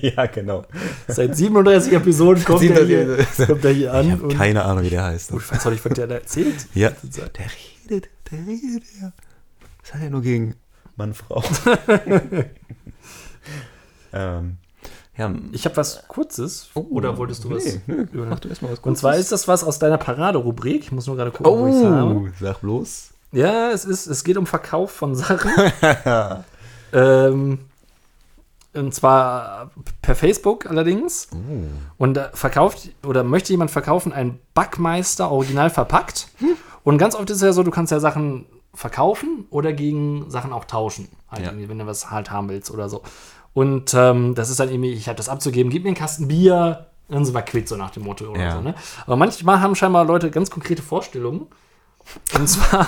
ja, 0.00 0.26
genau. 0.26 0.64
Seit 1.08 1.36
37 1.36 1.92
Episoden 1.92 2.44
kommt 2.44 2.62
er 2.62 2.84
hier, 2.86 3.26
kommt 3.46 3.64
er 3.64 3.72
hier 3.72 3.88
Ich 3.88 4.12
an. 4.12 4.20
Und, 4.20 4.36
keine 4.36 4.64
Ahnung, 4.64 4.84
wie 4.84 4.90
der 4.90 5.04
heißt. 5.04 5.32
oh, 5.32 5.38
ich 5.38 5.50
weiß 5.50 5.66
auch 5.66 5.70
nicht, 5.70 5.84
was 5.84 5.92
der 5.94 6.06
da 6.06 6.14
erzählt. 6.16 6.66
Ja, 6.74 6.90
der 6.90 7.46
redet, 7.90 8.08
der 8.30 8.38
redet, 8.46 8.84
ja. 9.00 9.12
Was 9.82 9.94
hat 9.94 10.02
er 10.02 10.10
nur 10.10 10.22
gegen 10.22 10.54
Mann, 10.96 11.14
Frau? 11.14 11.42
ähm, 14.12 14.56
ja, 15.18 15.32
Ich 15.52 15.64
habe 15.64 15.76
was 15.76 16.06
Kurzes. 16.06 16.70
Oder 16.74 17.18
wolltest 17.18 17.44
du 17.44 17.50
was? 17.50 17.64
Oh, 17.66 17.80
Nee, 17.86 18.06
mach 18.12 18.38
du 18.38 18.48
erstmal 18.48 18.72
was 18.72 18.78
Und 18.78 18.96
zwar 18.96 19.16
ist 19.16 19.32
das 19.32 19.48
was 19.48 19.64
aus 19.64 19.78
deiner 19.78 19.98
Paraderubrik. 19.98 20.84
Ich 20.84 20.92
muss 20.92 21.06
nur 21.06 21.16
gerade 21.16 21.32
gucken, 21.32 21.52
wo 21.60 21.66
ich 21.66 21.74
es 21.74 21.84
habe. 21.84 22.14
Oh, 22.14 22.28
sag 22.40 22.60
bloß. 22.60 23.10
Ja, 23.32 23.70
es, 23.70 23.84
ist, 23.84 24.06
es 24.06 24.24
geht 24.24 24.36
um 24.36 24.46
Verkauf 24.46 24.92
von 24.92 25.14
Sachen. 25.14 25.50
ähm, 26.92 27.58
und 28.74 28.94
zwar 28.94 29.70
per 30.02 30.14
Facebook 30.14 30.66
allerdings. 30.66 31.28
Und 31.98 32.14
da 32.14 32.30
verkauft 32.32 32.90
oder 33.04 33.24
möchte 33.24 33.52
jemand 33.52 33.70
verkaufen 33.70 34.12
ein 34.12 34.38
Backmeister 34.54 35.30
original 35.30 35.68
verpackt. 35.68 36.28
Und 36.84 36.98
ganz 36.98 37.14
oft 37.14 37.28
ist 37.30 37.38
es 37.38 37.42
ja 37.42 37.52
so, 37.52 37.62
du 37.64 37.70
kannst 37.70 37.90
ja 37.92 37.98
Sachen 38.00 38.46
verkaufen 38.72 39.46
oder 39.50 39.72
gegen 39.72 40.30
Sachen 40.30 40.52
auch 40.52 40.64
tauschen. 40.64 41.08
Halt 41.30 41.44
Ja. 41.44 41.52
wenn 41.56 41.78
du 41.78 41.86
was 41.86 42.10
halt 42.10 42.30
haben 42.30 42.48
willst 42.48 42.70
oder 42.70 42.88
so. 42.88 43.02
Und 43.58 43.92
ähm, 43.94 44.36
das 44.36 44.50
ist 44.50 44.60
dann 44.60 44.70
irgendwie, 44.70 44.92
ich 44.92 45.08
habe 45.08 45.16
das 45.16 45.28
abzugeben, 45.28 45.68
gib 45.72 45.82
mir 45.82 45.88
einen 45.88 45.96
Kasten 45.96 46.28
Bier, 46.28 46.86
dann 47.08 47.24
sind 47.24 47.34
wir 47.34 47.42
quitt, 47.42 47.68
so 47.68 47.74
nach 47.76 47.90
dem 47.90 48.04
Motto 48.04 48.26
oder 48.30 48.40
Ja. 48.40 48.52
so. 48.52 48.60
Ne? 48.60 48.74
Aber 49.04 49.16
manchmal 49.16 49.60
haben 49.60 49.74
scheinbar 49.74 50.04
Leute 50.04 50.30
ganz 50.30 50.48
konkrete 50.48 50.80
Vorstellungen. 50.82 51.46
Und 52.38 52.48
zwar 52.48 52.86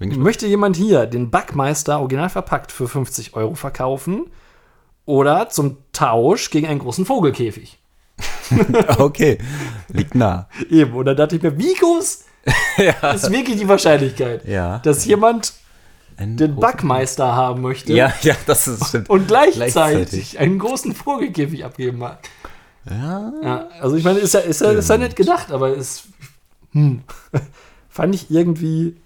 möchte 0.00 0.48
jemand 0.48 0.74
hier 0.76 1.06
den 1.06 1.30
Backmeister 1.30 2.00
original 2.00 2.30
verpackt 2.30 2.72
für 2.72 2.88
50 2.88 3.34
Euro 3.34 3.54
verkaufen 3.54 4.26
oder 5.06 5.48
zum 5.50 5.76
Tausch 5.92 6.50
gegen 6.50 6.66
einen 6.66 6.80
großen 6.80 7.06
Vogelkäfig. 7.06 7.78
Okay, 8.98 9.38
liegt 9.88 10.16
nah. 10.16 10.48
Eben, 10.68 10.94
und 10.94 11.04
dann 11.06 11.16
dachte 11.16 11.36
ich 11.36 11.42
mir, 11.42 11.56
wie 11.56 11.74
groß 11.74 12.24
ja. 12.78 13.10
ist 13.12 13.30
wirklich 13.30 13.56
die 13.60 13.68
Wahrscheinlichkeit, 13.68 14.44
Ja. 14.48 14.78
dass 14.80 15.04
jemand 15.04 15.52
Ein 16.20 16.36
den 16.36 16.56
Backmeister 16.56 17.34
haben 17.34 17.62
möchte 17.62 17.92
Ja, 17.94 18.12
ja, 18.22 18.34
das 18.46 18.68
ist 18.68 18.88
stimmt. 18.88 19.08
und 19.08 19.26
gleichzeitig, 19.28 19.64
Gleichzeitig. 19.74 20.38
einen 20.38 20.58
großen 20.58 20.94
Vogelkäfig 20.94 21.64
abgeben 21.64 21.98
mag. 21.98 22.18
Ja, 22.88 23.32
Ja, 23.42 23.68
also 23.80 23.96
ich 23.96 24.04
meine, 24.04 24.18
ist 24.18 24.34
ja, 24.34 24.40
ist 24.40 24.60
ja, 24.60 24.70
ist 24.72 24.88
ja 24.90 24.98
nett 24.98 25.16
gedacht, 25.16 25.50
aber 25.50 25.74
ist. 25.74 26.04
Hm. 26.72 27.02
Fand 27.88 28.14
ich 28.14 28.30
irgendwie. 28.30 28.96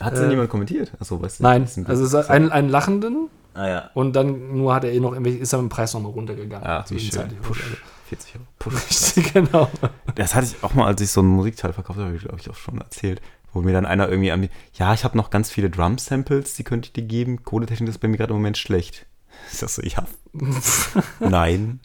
hat 0.00 0.14
Äh, 0.14 0.20
denn 0.20 0.30
jemand 0.30 0.48
kommentiert? 0.50 0.92
Achso, 0.98 1.20
weißt 1.20 1.40
du? 1.40 1.42
Nein, 1.44 1.68
also 1.86 2.04
es 2.04 2.12
ist 2.14 2.30
ein, 2.30 2.50
einen 2.50 2.68
Lachenden 2.68 3.28
Ah 3.54 3.68
ja. 3.68 3.90
und 3.94 4.14
dann 4.14 4.56
nur 4.56 4.74
hat 4.74 4.84
er 4.84 4.92
eh 4.92 5.00
noch 5.00 5.14
ist 5.14 5.52
er 5.52 5.58
mit 5.62 5.66
dem 5.66 5.74
Preis 5.74 5.92
nochmal 5.94 6.12
runtergegangen. 6.12 6.66
Ach, 6.66 6.88
wie 6.90 6.98
schön. 7.00 7.28
Push. 7.42 7.62
40 8.08 8.34
Euro. 8.36 8.44
Push. 8.58 9.32
Genau. 9.34 9.68
Das 10.14 10.34
hatte 10.34 10.46
ich 10.46 10.62
auch 10.64 10.74
mal, 10.74 10.86
als 10.86 11.00
ich 11.00 11.10
so 11.10 11.20
ein 11.20 11.26
Musikteil 11.26 11.72
verkauft 11.72 11.98
habe, 11.98 12.12
glaube 12.16 12.38
ich 12.40 12.48
auch 12.48 12.54
schon 12.54 12.78
erzählt, 12.78 13.20
wo 13.58 13.62
mir 13.62 13.72
dann 13.72 13.86
einer 13.86 14.08
irgendwie 14.08 14.30
an 14.30 14.48
ja, 14.74 14.94
ich 14.94 15.04
habe 15.04 15.16
noch 15.16 15.30
ganz 15.30 15.50
viele 15.50 15.68
Drum-Samples, 15.70 16.54
die 16.54 16.64
könnte 16.64 16.86
ich 16.86 16.92
dir 16.92 17.02
geben. 17.02 17.42
Kohdetechnik 17.42 17.88
ist 17.88 17.98
bei 17.98 18.08
mir 18.08 18.16
gerade 18.16 18.30
im 18.32 18.36
Moment 18.38 18.56
schlecht. 18.58 19.06
Ich 19.52 19.58
sag 19.58 19.68
so, 19.68 19.82
ja. 19.82 20.04
Nein. 21.20 21.78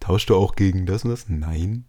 Tauschst 0.00 0.30
du 0.30 0.36
auch 0.36 0.54
gegen 0.54 0.86
das 0.86 1.02
und 1.04 1.10
das? 1.10 1.28
Nein. 1.28 1.84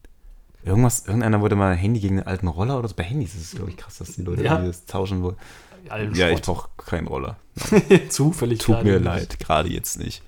Irgendwas, 0.63 1.05
irgendeiner 1.05 1.39
wollte 1.39 1.55
mal 1.55 1.71
ein 1.71 1.77
Handy 1.77 1.99
gegen 1.99 2.17
einen 2.19 2.27
alten 2.27 2.47
Roller 2.47 2.79
oder 2.79 2.87
so. 2.87 2.95
Bei 2.95 3.03
Handys 3.03 3.35
ist 3.35 3.41
es, 3.43 3.51
glaube 3.51 3.69
ich, 3.69 3.77
krass, 3.77 3.97
dass 3.99 4.13
die 4.15 4.23
Leute 4.23 4.43
Ja. 4.43 4.57
das 4.57 4.85
tauschen 4.85 5.21
wollen. 5.21 5.35
Allen 5.89 6.15
Ja, 6.15 6.29
ich 6.29 6.39
Schrott. 6.43 6.45
brauche 6.77 6.83
keinen 6.89 7.07
Roller. 7.07 7.37
Zufällig. 8.09 8.59
Tut 8.59 8.83
mir 8.83 8.93
nicht. 8.95 9.03
leid, 9.05 9.39
gerade 9.39 9.69
jetzt 9.69 9.99
nicht. 9.99 10.23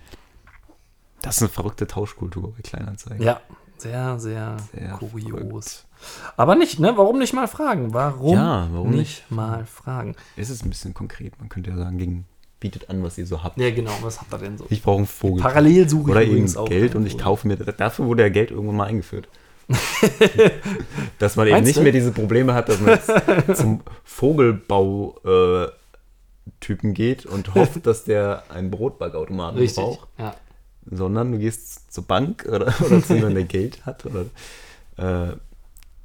Das 1.21 1.37
ist 1.37 1.41
eine 1.41 1.49
verrückte 1.49 1.87
Tauschkultur 1.87 2.53
bei 2.55 2.61
Kleinanzeigen. 2.61 3.21
Ja, 3.25 3.41
sehr, 3.81 4.19
sehr, 4.19 4.57
Sehr 4.73 4.89
kurios. 4.91 5.85
Aber 6.37 6.55
nicht, 6.55 6.79
ne? 6.79 6.93
Warum 6.95 7.19
nicht 7.19 7.33
mal 7.33 7.47
fragen? 7.47 7.93
Warum, 7.93 8.35
Ja, 8.35 8.67
warum 8.71 8.91
nicht 8.91 9.29
mal 9.31 9.65
fragen? 9.65 10.15
Es 10.37 10.49
ist 10.49 10.63
ein 10.65 10.69
bisschen 10.69 10.93
konkret. 10.93 11.37
Man 11.39 11.49
könnte 11.49 11.71
ja 11.71 11.77
sagen, 11.77 11.97
gegen, 11.97 12.25
bietet 12.59 12.89
an, 12.89 13.03
was 13.03 13.17
ihr 13.17 13.25
so 13.25 13.43
habt. 13.43 13.57
Ja, 13.57 13.69
genau. 13.71 13.91
Was 14.01 14.21
habt 14.21 14.31
ihr 14.33 14.37
denn 14.39 14.57
so? 14.57 14.65
Ich 14.69 14.81
brauche 14.81 14.97
einen 14.99 15.07
Vogel. 15.07 15.41
Parallel 15.41 15.89
suche 15.89 16.03
ich 16.03 16.09
Oder 16.11 16.21
eben 16.21 16.31
übrigens 16.31 16.55
auch 16.57 16.69
Geld 16.69 16.95
und 16.95 17.05
ich 17.05 17.17
kaufe 17.17 17.47
mir. 17.47 17.57
Dafür 17.57 18.05
wurde 18.05 18.23
ja 18.23 18.29
Geld 18.29 18.51
irgendwann 18.51 18.77
mal 18.77 18.87
eingeführt. 18.87 19.27
dass 21.19 21.35
man 21.35 21.45
eben 21.47 21.55
Meinst 21.57 21.67
nicht 21.67 21.77
du? 21.77 21.83
mehr 21.83 21.91
diese 21.91 22.11
Probleme 22.11 22.53
hat, 22.55 22.69
dass 22.69 22.79
man 22.79 22.95
jetzt 22.97 23.11
zum 23.61 23.81
Vogelbau-Typen 24.03 26.93
geht 26.93 27.25
und 27.25 27.53
hofft, 27.55 27.79
dass 27.85 28.03
der 28.03 28.43
einen 28.49 28.71
Brotbackautomaten 28.71 29.59
Richtig. 29.59 29.83
braucht, 29.83 30.07
Ja. 30.17 30.33
Sondern 30.89 31.31
du 31.31 31.39
gehst 31.39 31.91
zur 31.91 32.05
Bank 32.05 32.45
oder, 32.47 32.67
oder 32.85 33.01
zu 33.03 33.13
jemandem, 33.15 33.35
der 33.35 33.43
Geld 33.45 33.85
hat. 33.85 34.05
Oder, 34.05 34.25
äh, 34.97 35.35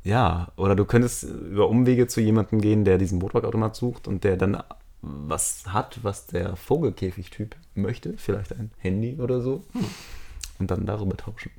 ja, 0.02 0.52
oder 0.56 0.76
du 0.76 0.84
könntest 0.84 1.24
über 1.24 1.68
Umwege 1.68 2.06
zu 2.06 2.20
jemandem 2.20 2.60
gehen, 2.60 2.84
der 2.84 2.98
diesen 2.98 3.18
Brotbackautomat 3.18 3.74
sucht 3.74 4.06
und 4.08 4.24
der 4.24 4.36
dann 4.36 4.62
was 5.00 5.64
hat, 5.66 5.98
was 6.02 6.26
der 6.26 6.56
Vogelkäfig-Typ 6.56 7.56
möchte, 7.74 8.14
vielleicht 8.16 8.52
ein 8.52 8.70
Handy 8.78 9.18
oder 9.20 9.40
so, 9.40 9.62
Hm. 9.72 9.84
und 10.58 10.70
dann 10.70 10.86
darüber 10.86 11.16
tauschen. 11.16 11.50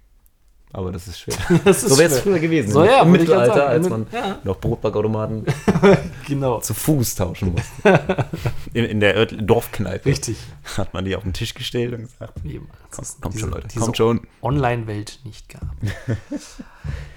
Aber 0.75 0.91
das 0.91 1.07
ist 1.07 1.19
schwer. 1.19 1.35
Das 1.63 1.83
ist 1.83 1.89
so 1.89 1.97
wäre 1.97 2.11
es 2.11 2.19
früher 2.19 2.39
gewesen. 2.39 2.71
So, 2.71 2.83
ja, 2.83 3.01
Im 3.01 3.11
Mittelalter, 3.11 3.55
sagen. 3.55 3.69
als 3.69 3.89
man 3.89 4.07
ja. 4.11 4.39
noch 4.43 4.59
Brotbackautomaten 4.59 5.45
Genau. 6.27 6.59
zu 6.59 6.73
Fuß 6.73 7.15
tauschen 7.15 7.53
musste. 7.53 8.03
in, 8.73 8.83
in 8.83 8.99
der 8.99 9.15
Ört 9.15 9.35
Dorfkneipe. 9.39 10.09
Richtig. 10.09 10.37
Hat 10.77 10.93
man 10.93 11.05
die 11.05 11.15
auf 11.15 11.23
den 11.23 11.31
Tisch 11.31 11.53
gestellt 11.53 11.93
und 11.93 12.01
gesagt, 12.01 12.33
als 12.97 13.17
kommt, 13.21 13.39
schon, 13.39 13.51
Leute, 13.51 13.79
kommt 13.79 13.95
schon. 13.95 14.27
Online-Welt 14.41 15.19
nicht 15.23 15.47
gab. 15.47 15.63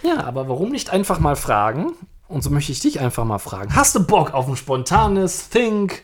ja, 0.05 0.25
aber 0.25 0.49
warum 0.49 0.71
nicht 0.71 0.91
einfach 0.91 1.19
mal 1.19 1.35
fragen? 1.35 1.93
Und 2.29 2.43
so 2.43 2.51
möchte 2.51 2.71
ich 2.71 2.79
dich 2.79 3.01
einfach 3.01 3.25
mal 3.25 3.39
fragen. 3.39 3.75
Hast 3.75 3.97
du 3.97 4.07
Bock 4.07 4.35
auf 4.35 4.47
ein 4.49 4.57
spontanes 4.57 5.49
Think 5.49 6.03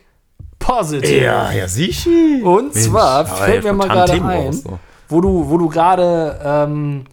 Positive? 0.59 1.25
ja, 1.25 1.69
sicher. 1.69 2.11
Und 2.43 2.75
Mensch, 2.75 2.89
zwar 2.89 3.27
fällt 3.27 3.63
mir 3.63 3.75
mal 3.75 3.87
gerade 3.89 4.13
ein, 4.25 4.53
so. 4.53 4.79
wo 5.09 5.21
du, 5.21 5.49
wo 5.49 5.59
du 5.59 5.69
gerade 5.69 6.41
ähm, 6.43 7.05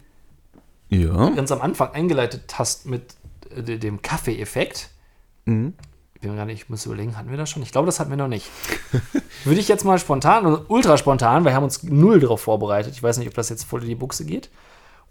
Ja. 0.91 1.29
ganz 1.29 1.51
am 1.51 1.61
Anfang 1.61 1.91
eingeleitet 1.93 2.53
hast 2.59 2.85
mit 2.85 3.15
äh, 3.55 3.63
de- 3.63 3.77
dem 3.77 4.01
Kaffee-Effekt. 4.01 4.89
Mhm. 5.45 5.73
Ich, 6.13 6.21
bin 6.21 6.31
mir 6.31 6.37
gerade, 6.37 6.51
ich 6.51 6.69
muss 6.69 6.85
überlegen, 6.85 7.17
hatten 7.17 7.31
wir 7.31 7.37
das 7.37 7.49
schon? 7.49 7.63
Ich 7.63 7.71
glaube, 7.71 7.87
das 7.87 7.99
hatten 7.99 8.11
wir 8.11 8.17
noch 8.17 8.27
nicht. 8.27 8.47
Würde 9.43 9.59
ich 9.59 9.67
jetzt 9.67 9.85
mal 9.85 9.97
spontan 9.97 10.45
ultra 10.67 10.97
spontan, 10.97 11.45
wir 11.45 11.53
haben 11.55 11.63
uns 11.63 11.81
null 11.81 12.19
darauf 12.19 12.41
vorbereitet. 12.41 12.93
Ich 12.93 13.01
weiß 13.01 13.17
nicht, 13.17 13.27
ob 13.27 13.33
das 13.33 13.49
jetzt 13.49 13.63
voll 13.63 13.81
in 13.81 13.87
die 13.89 13.95
Buchse 13.95 14.25
geht 14.25 14.49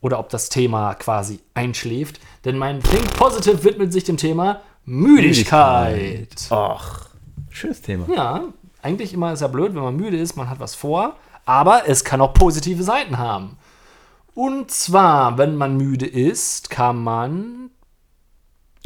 oder 0.00 0.18
ob 0.20 0.28
das 0.28 0.50
Thema 0.50 0.94
quasi 0.94 1.40
einschläft. 1.54 2.20
Denn 2.44 2.56
mein 2.58 2.80
Think 2.82 3.12
Positive 3.16 3.64
widmet 3.64 3.92
sich 3.92 4.04
dem 4.04 4.16
Thema 4.18 4.60
Müdigkeit. 4.84 6.28
Ach, 6.50 7.08
schönes 7.48 7.80
Thema. 7.82 8.06
Ja, 8.14 8.44
eigentlich 8.82 9.12
immer 9.12 9.32
ist 9.32 9.40
ja 9.40 9.48
blöd, 9.48 9.74
wenn 9.74 9.82
man 9.82 9.96
müde 9.96 10.16
ist, 10.18 10.36
man 10.36 10.48
hat 10.48 10.60
was 10.60 10.74
vor, 10.74 11.16
aber 11.44 11.88
es 11.88 12.04
kann 12.04 12.20
auch 12.20 12.34
positive 12.34 12.82
Seiten 12.82 13.18
haben. 13.18 13.56
Und 14.34 14.70
zwar, 14.70 15.38
wenn 15.38 15.56
man 15.56 15.76
müde 15.76 16.06
ist, 16.06 16.70
kann 16.70 17.02
man 17.02 17.70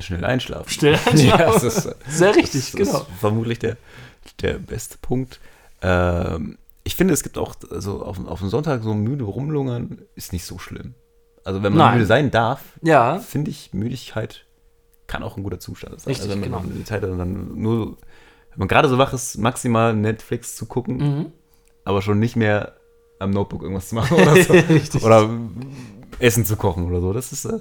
Schnell 0.01 0.25
einschlafen. 0.25 0.69
schnell 0.71 0.95
Ja, 1.15 1.35
einschlafen. 1.37 1.53
das 1.65 1.65
ist, 1.87 1.97
Sehr 2.09 2.35
richtig, 2.35 2.73
das 2.73 2.73
genau. 2.73 2.99
ist 3.01 3.07
vermutlich 3.21 3.59
der, 3.61 3.77
der 4.41 4.55
beste 4.55 4.99
Punkt. 4.99 5.39
Ähm, 5.83 6.59
ich 6.83 6.97
finde, 6.97 7.15
es 7.15 7.23
gibt 7.23 7.39
auch, 7.39 7.55
also 7.71 8.03
auf, 8.03 8.19
auf 8.27 8.41
dem 8.41 8.49
Sonntag 8.49 8.83
so 8.83 8.93
müde 8.95 9.25
rumlungern 9.25 10.03
ist 10.17 10.33
nicht 10.33 10.45
so 10.45 10.59
schlimm. 10.59 10.95
Also 11.45 11.63
wenn 11.63 11.73
man 11.73 11.79
Nein. 11.87 11.95
müde 11.95 12.07
sein 12.07 12.31
darf, 12.31 12.63
Ja, 12.83 13.19
finde 13.19 13.51
ich, 13.51 13.73
Müdigkeit 13.73 14.47
kann 15.07 15.23
auch 15.23 15.37
ein 15.37 15.43
guter 15.45 15.61
Zustand 15.61 16.01
sein. 16.01 16.11
Richtig, 16.11 16.31
also 16.31 16.43
wenn 16.43 16.51
man 16.51 16.63
genau. 16.63 16.75
die 16.75 16.85
Zeit 16.85 17.03
hat 17.03 17.11
und 17.11 17.19
dann 17.19 17.55
nur, 17.61 17.99
wenn 18.51 18.59
man 18.59 18.69
gerade 18.69 18.89
so 18.89 18.99
wach 18.99 19.13
ist, 19.13 19.37
maximal 19.39 19.95
Netflix 19.95 20.57
zu 20.57 20.67
gucken, 20.67 20.97
Mhm. 20.97 21.33
aber 21.85 22.03
schon 22.03 22.19
nicht 22.19 22.35
mehr 22.37 22.75
am 23.19 23.31
Notebook 23.31 23.63
irgendwas 23.63 23.89
zu 23.89 23.95
machen 23.95 24.17
oder 24.17 24.43
so. 24.43 24.53
Richtig. 24.69 25.03
oder 25.03 25.31
Essen 26.19 26.45
zu 26.45 26.57
kochen 26.57 26.87
oder 26.87 27.01
so. 27.01 27.13
Das 27.13 27.33
ist 27.33 27.45
äh, 27.45 27.59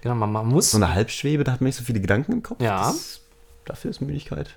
genau, 0.00 0.14
man, 0.14 0.32
man 0.32 0.46
muss. 0.46 0.70
so 0.70 0.78
eine 0.78 0.92
Halbschwebe, 0.92 1.44
da 1.44 1.52
hat 1.52 1.60
man 1.60 1.66
nicht 1.66 1.76
so 1.76 1.84
viele 1.84 2.00
Gedanken 2.00 2.32
im 2.32 2.42
Kopf. 2.42 2.60
Ja. 2.60 2.88
Das, 2.88 3.20
dafür 3.64 3.90
ist 3.90 4.00
Müdigkeit. 4.00 4.56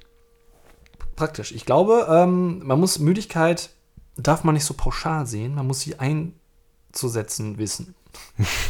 Praktisch. 1.16 1.52
Ich 1.52 1.66
glaube, 1.66 2.08
ähm, 2.10 2.66
man 2.66 2.80
muss 2.80 3.00
Müdigkeit, 3.00 3.70
darf 4.16 4.44
man 4.44 4.54
nicht 4.54 4.66
so 4.66 4.74
pauschal 4.74 5.26
sehen, 5.26 5.56
man 5.56 5.68
muss 5.68 5.82
sie 5.82 5.96
einzusetzen 6.00 7.58
wissen. 7.58 7.96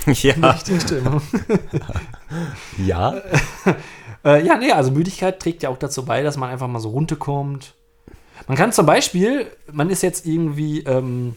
In 0.05 0.13
der 0.23 0.37
ja. 0.37 0.51
richtigen 0.51 0.79
Stimmung. 0.79 1.21
ja. 2.77 3.21
Äh, 4.25 4.45
ja, 4.45 4.57
nee, 4.57 4.71
also 4.71 4.91
Müdigkeit 4.91 5.39
trägt 5.39 5.63
ja 5.63 5.69
auch 5.69 5.77
dazu 5.77 6.03
bei, 6.05 6.23
dass 6.23 6.37
man 6.37 6.49
einfach 6.49 6.67
mal 6.67 6.79
so 6.79 6.89
runterkommt. 6.89 7.75
Man 8.47 8.57
kann 8.57 8.71
zum 8.71 8.85
Beispiel, 8.85 9.47
man 9.71 9.89
ist 9.89 10.01
jetzt 10.01 10.25
irgendwie 10.25 10.81
ähm, 10.81 11.35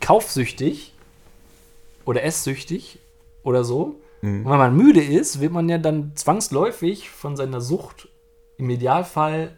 kaufsüchtig 0.00 0.92
oder 2.04 2.22
esssüchtig 2.24 2.98
oder 3.42 3.64
so. 3.64 3.96
Mhm. 4.22 4.44
Und 4.46 4.52
wenn 4.52 4.58
man 4.58 4.76
müde 4.76 5.02
ist, 5.02 5.40
wird 5.40 5.52
man 5.52 5.68
ja 5.68 5.78
dann 5.78 6.12
zwangsläufig 6.14 7.10
von 7.10 7.36
seiner 7.36 7.60
Sucht 7.60 8.08
im 8.58 8.70
Idealfall 8.70 9.56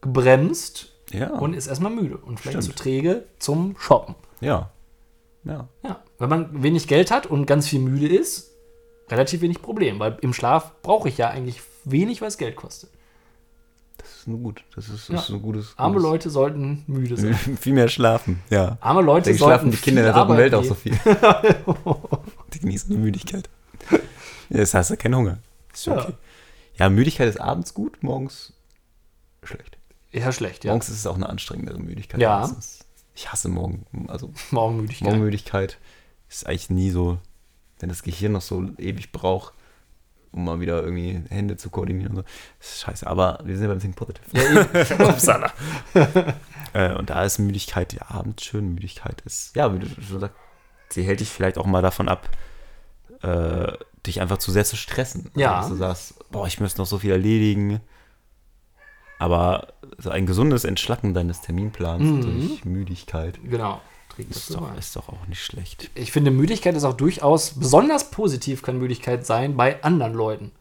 gebremst 0.00 0.92
Ja. 1.12 1.30
und 1.34 1.54
ist 1.54 1.66
erstmal 1.66 1.90
müde 1.92 2.16
und 2.18 2.40
vielleicht 2.40 2.62
Stimmt. 2.62 2.76
zu 2.76 2.82
träge 2.82 3.24
zum 3.38 3.76
Shoppen. 3.78 4.14
ja. 4.40 4.70
Ja. 5.46 5.68
Ja, 5.82 6.02
wenn 6.18 6.30
man 6.30 6.62
wenig 6.62 6.88
Geld 6.88 7.10
hat 7.10 7.26
und 7.26 7.44
ganz 7.44 7.68
viel 7.68 7.78
müde 7.80 8.08
ist, 8.08 8.52
relativ 9.10 9.42
wenig 9.42 9.60
Problem, 9.60 9.98
weil 9.98 10.16
im 10.22 10.32
Schlaf 10.32 10.72
brauche 10.80 11.10
ich 11.10 11.18
ja 11.18 11.28
eigentlich 11.28 11.60
wenig, 11.84 12.22
es 12.22 12.38
Geld 12.38 12.56
kostet. 12.56 12.88
Das 13.98 14.16
ist 14.18 14.28
nur 14.28 14.38
gut. 14.38 14.64
Das 14.74 14.88
ist, 14.88 15.08
Ja. 15.08 15.18
ist 15.18 15.30
ein 15.30 15.40
gutes. 15.42 15.74
Arme 15.76 15.94
gutes 15.94 16.02
Leute 16.10 16.30
sollten 16.30 16.84
müde 16.86 17.16
sein. 17.16 17.34
Viel 17.60 17.72
mehr 17.74 17.88
schlafen. 17.88 18.42
Ja. 18.50 18.76
Arme 18.80 19.02
Leute 19.02 19.30
Deswegen 19.30 19.38
sollten 19.38 19.52
schlafen 19.60 19.70
die 19.70 19.76
Kinder 19.78 20.00
in 20.02 20.06
der 20.06 20.14
dritten 20.14 20.36
Welt 20.36 20.54
auch 20.54 20.64
so 20.64 20.74
viel. 20.74 20.92
die 22.54 22.58
genießen 22.60 22.90
die 22.90 22.96
Müdigkeit. 22.98 23.48
Ja, 24.50 24.58
das 24.58 24.74
heißt 24.74 24.90
ja 24.90 24.96
keinen 24.96 25.16
Hunger. 25.16 25.38
Ist 25.72 25.86
Ja. 25.86 25.98
okay. 26.02 26.12
Ja. 26.76 26.88
Müdigkeit 26.90 27.28
ist 27.28 27.40
abends 27.40 27.72
gut, 27.74 28.02
morgens 28.02 28.52
schlecht. 29.42 29.78
Ja, 30.12 30.30
schlecht, 30.32 30.64
ja. 30.64 30.70
Morgens 30.72 30.88
ist 30.88 30.98
es 30.98 31.06
auch 31.06 31.16
eine 31.16 31.28
anstrengendere 31.28 31.78
Müdigkeit. 31.78 32.20
Ja. 32.20 32.40
meistens. 32.40 32.80
Ich 33.14 33.30
hasse 33.30 33.48
morgen, 33.48 33.84
also 34.08 34.32
Morgenmüdigkeit. 34.50 35.06
Morgenmüdigkeit 35.08 35.78
ist 36.28 36.46
eigentlich 36.46 36.70
nie 36.70 36.90
so, 36.90 37.18
wenn 37.78 37.88
das 37.88 38.02
Gehirn 38.02 38.32
noch 38.32 38.42
so 38.42 38.64
ewig 38.78 39.12
braucht, 39.12 39.54
um 40.34 40.44
mal 40.44 40.60
wieder 40.60 40.82
irgendwie 40.82 41.22
Hände 41.30 41.56
zu 41.56 41.70
koordinieren 41.70 42.10
und 42.10 42.16
so. 42.16 42.22
Das 42.58 42.68
ist 42.74 42.80
scheiße, 42.80 43.06
aber 43.06 43.38
wir 43.44 43.54
sind 43.56 43.64
ja 43.66 43.70
beim 43.70 43.80
Think 43.80 43.96
Positive. 43.96 44.26
Ja. 44.98 45.08
Upsala. 45.08 45.52
äh, 46.72 46.94
und 46.94 47.10
da 47.10 47.24
ist 47.24 47.38
Müdigkeit, 47.38 47.92
ja, 47.92 48.02
abends 48.08 48.44
schön. 48.44 48.74
Müdigkeit 48.74 49.20
ist, 49.24 49.54
ja, 49.56 49.72
wie 49.72 49.78
du 49.78 49.86
schon 50.02 50.20
sagst, 50.20 50.36
sie 50.90 51.02
hält 51.04 51.20
dich 51.20 51.28
vielleicht 51.28 51.56
auch 51.58 51.66
mal 51.66 51.82
davon 51.82 52.08
ab, 52.08 52.28
äh, 53.22 53.72
dich 54.06 54.20
einfach 54.20 54.38
zu 54.38 54.50
sehr 54.52 54.64
zu 54.64 54.76
stressen. 54.76 55.26
Also, 55.28 55.40
Ja. 55.40 55.56
dass 55.60 55.68
du 55.68 55.74
sagst, 55.76 56.30
boah, 56.30 56.46
ich 56.46 56.60
müsste 56.60 56.80
noch 56.80 56.86
so 56.86 56.98
viel 56.98 57.12
erledigen. 57.12 57.80
Aber 59.18 59.68
so 59.98 60.10
ein 60.10 60.26
gesundes 60.26 60.64
Entschlacken 60.64 61.14
deines 61.14 61.40
Terminplans 61.40 62.02
Mhm. 62.02 62.20
durch 62.22 62.64
Müdigkeit 62.64 63.38
genau. 63.44 63.80
Trägt 64.14 64.30
das 64.30 64.36
ist 64.48 64.54
doch, 64.54 64.76
ist 64.78 64.96
doch 64.96 65.08
auch 65.08 65.26
nicht 65.28 65.42
schlecht. 65.44 65.90
Ich 65.94 66.12
finde, 66.12 66.30
Müdigkeit 66.30 66.74
ist 66.76 66.84
auch 66.84 66.94
durchaus, 66.96 67.50
besonders 67.50 68.10
positiv 68.10 68.62
kann 68.62 68.78
Müdigkeit 68.78 69.26
sein 69.26 69.56
bei 69.56 69.82
anderen 69.82 70.14
Leuten. 70.14 70.52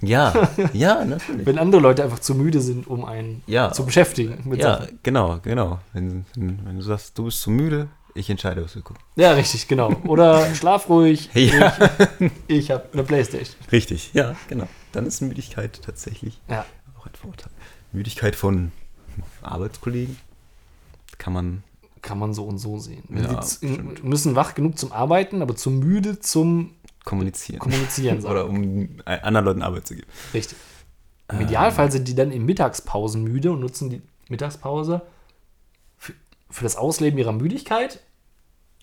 Ja, 0.00 0.48
ja, 0.72 1.04
natürlich. 1.04 1.46
Wenn 1.46 1.58
andere 1.58 1.80
Leute 1.80 2.02
einfach 2.04 2.18
zu 2.18 2.34
müde 2.34 2.60
sind, 2.60 2.86
um 2.86 3.04
einen 3.04 3.42
Ja. 3.46 3.72
zu 3.72 3.84
beschäftigen 3.86 4.40
mit 4.44 4.58
Ja, 4.60 4.78
Sachen. 4.80 4.98
genau, 5.02 5.38
genau. 5.42 5.78
Wenn, 5.92 6.26
wenn, 6.34 6.66
wenn 6.66 6.76
du 6.76 6.82
sagst, 6.82 7.16
du 7.16 7.24
bist 7.24 7.40
zu 7.40 7.50
müde, 7.50 7.88
ich 8.14 8.28
entscheide, 8.28 8.64
was 8.64 8.74
wir 8.74 8.82
gucken. 8.82 9.02
Ja, 9.16 9.32
richtig, 9.32 9.68
genau. 9.68 9.92
Oder 10.06 10.54
schlaf 10.54 10.88
ruhig, 10.88 11.30
Ja. 11.34 11.72
ich, 12.18 12.30
ich 12.48 12.70
habe 12.70 12.84
eine 12.92 13.04
Playstation. 13.04 13.56
Richtig, 13.70 14.10
ja, 14.14 14.34
genau. 14.48 14.68
Dann 14.92 15.06
ist 15.06 15.20
Müdigkeit 15.22 15.80
tatsächlich 15.82 16.40
Ja. 16.48 16.66
auch 16.98 17.06
ein 17.06 17.14
Vorteil. 17.14 17.52
Müdigkeit 17.92 18.34
von 18.36 18.72
Arbeitskollegen 19.42 20.18
kann 21.18 21.32
man, 21.32 21.62
Kann 22.06 22.20
man 22.20 22.32
so 22.34 22.44
und 22.44 22.58
so 22.58 22.78
sehen. 22.78 23.02
Ja, 23.10 23.42
sie 23.42 23.66
müssen 24.02 24.36
wach 24.36 24.54
genug 24.54 24.78
zum 24.78 24.92
Arbeiten, 24.92 25.42
aber 25.42 25.56
zu 25.56 25.70
müde 25.70 26.20
zum 26.20 26.70
kommunizieren. 27.04 27.58
Kommunizieren. 27.58 28.24
Oder 28.24 28.46
um 28.48 28.88
anderen 29.04 29.44
Leuten 29.44 29.62
Arbeit 29.62 29.88
zu 29.88 29.96
geben. 29.96 30.06
Richtig. 30.32 30.56
Im 31.32 31.40
Idealfall 31.40 31.90
sind 31.90 32.06
die 32.06 32.14
dann 32.14 32.30
in 32.30 32.46
Mittagspausen 32.46 33.24
müde 33.24 33.50
und 33.50 33.58
nutzen 33.58 33.90
die 33.90 34.02
Mittagspause 34.28 35.02
für, 35.98 36.12
für 36.48 36.62
das 36.62 36.76
Ausleben 36.76 37.18
ihrer 37.18 37.32
Müdigkeit 37.32 38.00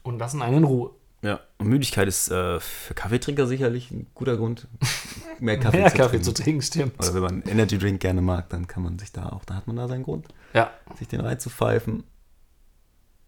und 0.03 0.19
lassen 0.19 0.41
einen 0.41 0.57
in 0.57 0.63
Ruhe. 0.65 0.89
Ja, 1.21 1.39
und 1.59 1.67
Müdigkeit 1.69 2.09
ist 2.09 2.29
äh, 2.29 2.59
für 2.59 2.93
Kaffeetrinker 2.93 3.47
sicherlich 3.47 3.89
ein 3.91 4.07
guter 4.13 4.35
Grund, 4.35 4.67
mehr 5.39 5.57
Kaffee, 5.57 5.77
Mehr 5.77 5.91
zu, 5.91 5.95
Kaffee 5.95 6.09
trinken. 6.17 6.23
zu 6.25 6.33
trinken, 6.33 6.61
stimmt. 6.61 6.99
Oder 6.99 7.13
wenn 7.13 7.21
man 7.21 7.31
einen 7.35 7.47
Energy 7.47 7.77
Drink 7.77 8.01
gerne 8.01 8.21
mag, 8.21 8.49
dann 8.49 8.67
kann 8.67 8.83
man 8.83 8.99
sich 8.99 9.13
da 9.13 9.29
auch, 9.29 9.45
da 9.45 9.55
hat 9.55 9.67
man 9.67 9.77
da 9.77 9.87
seinen 9.87 10.03
Grund, 10.03 10.27
Ja, 10.53 10.71
sich 10.99 11.07
den 11.07 11.21
reinzupfeifen. 11.21 12.03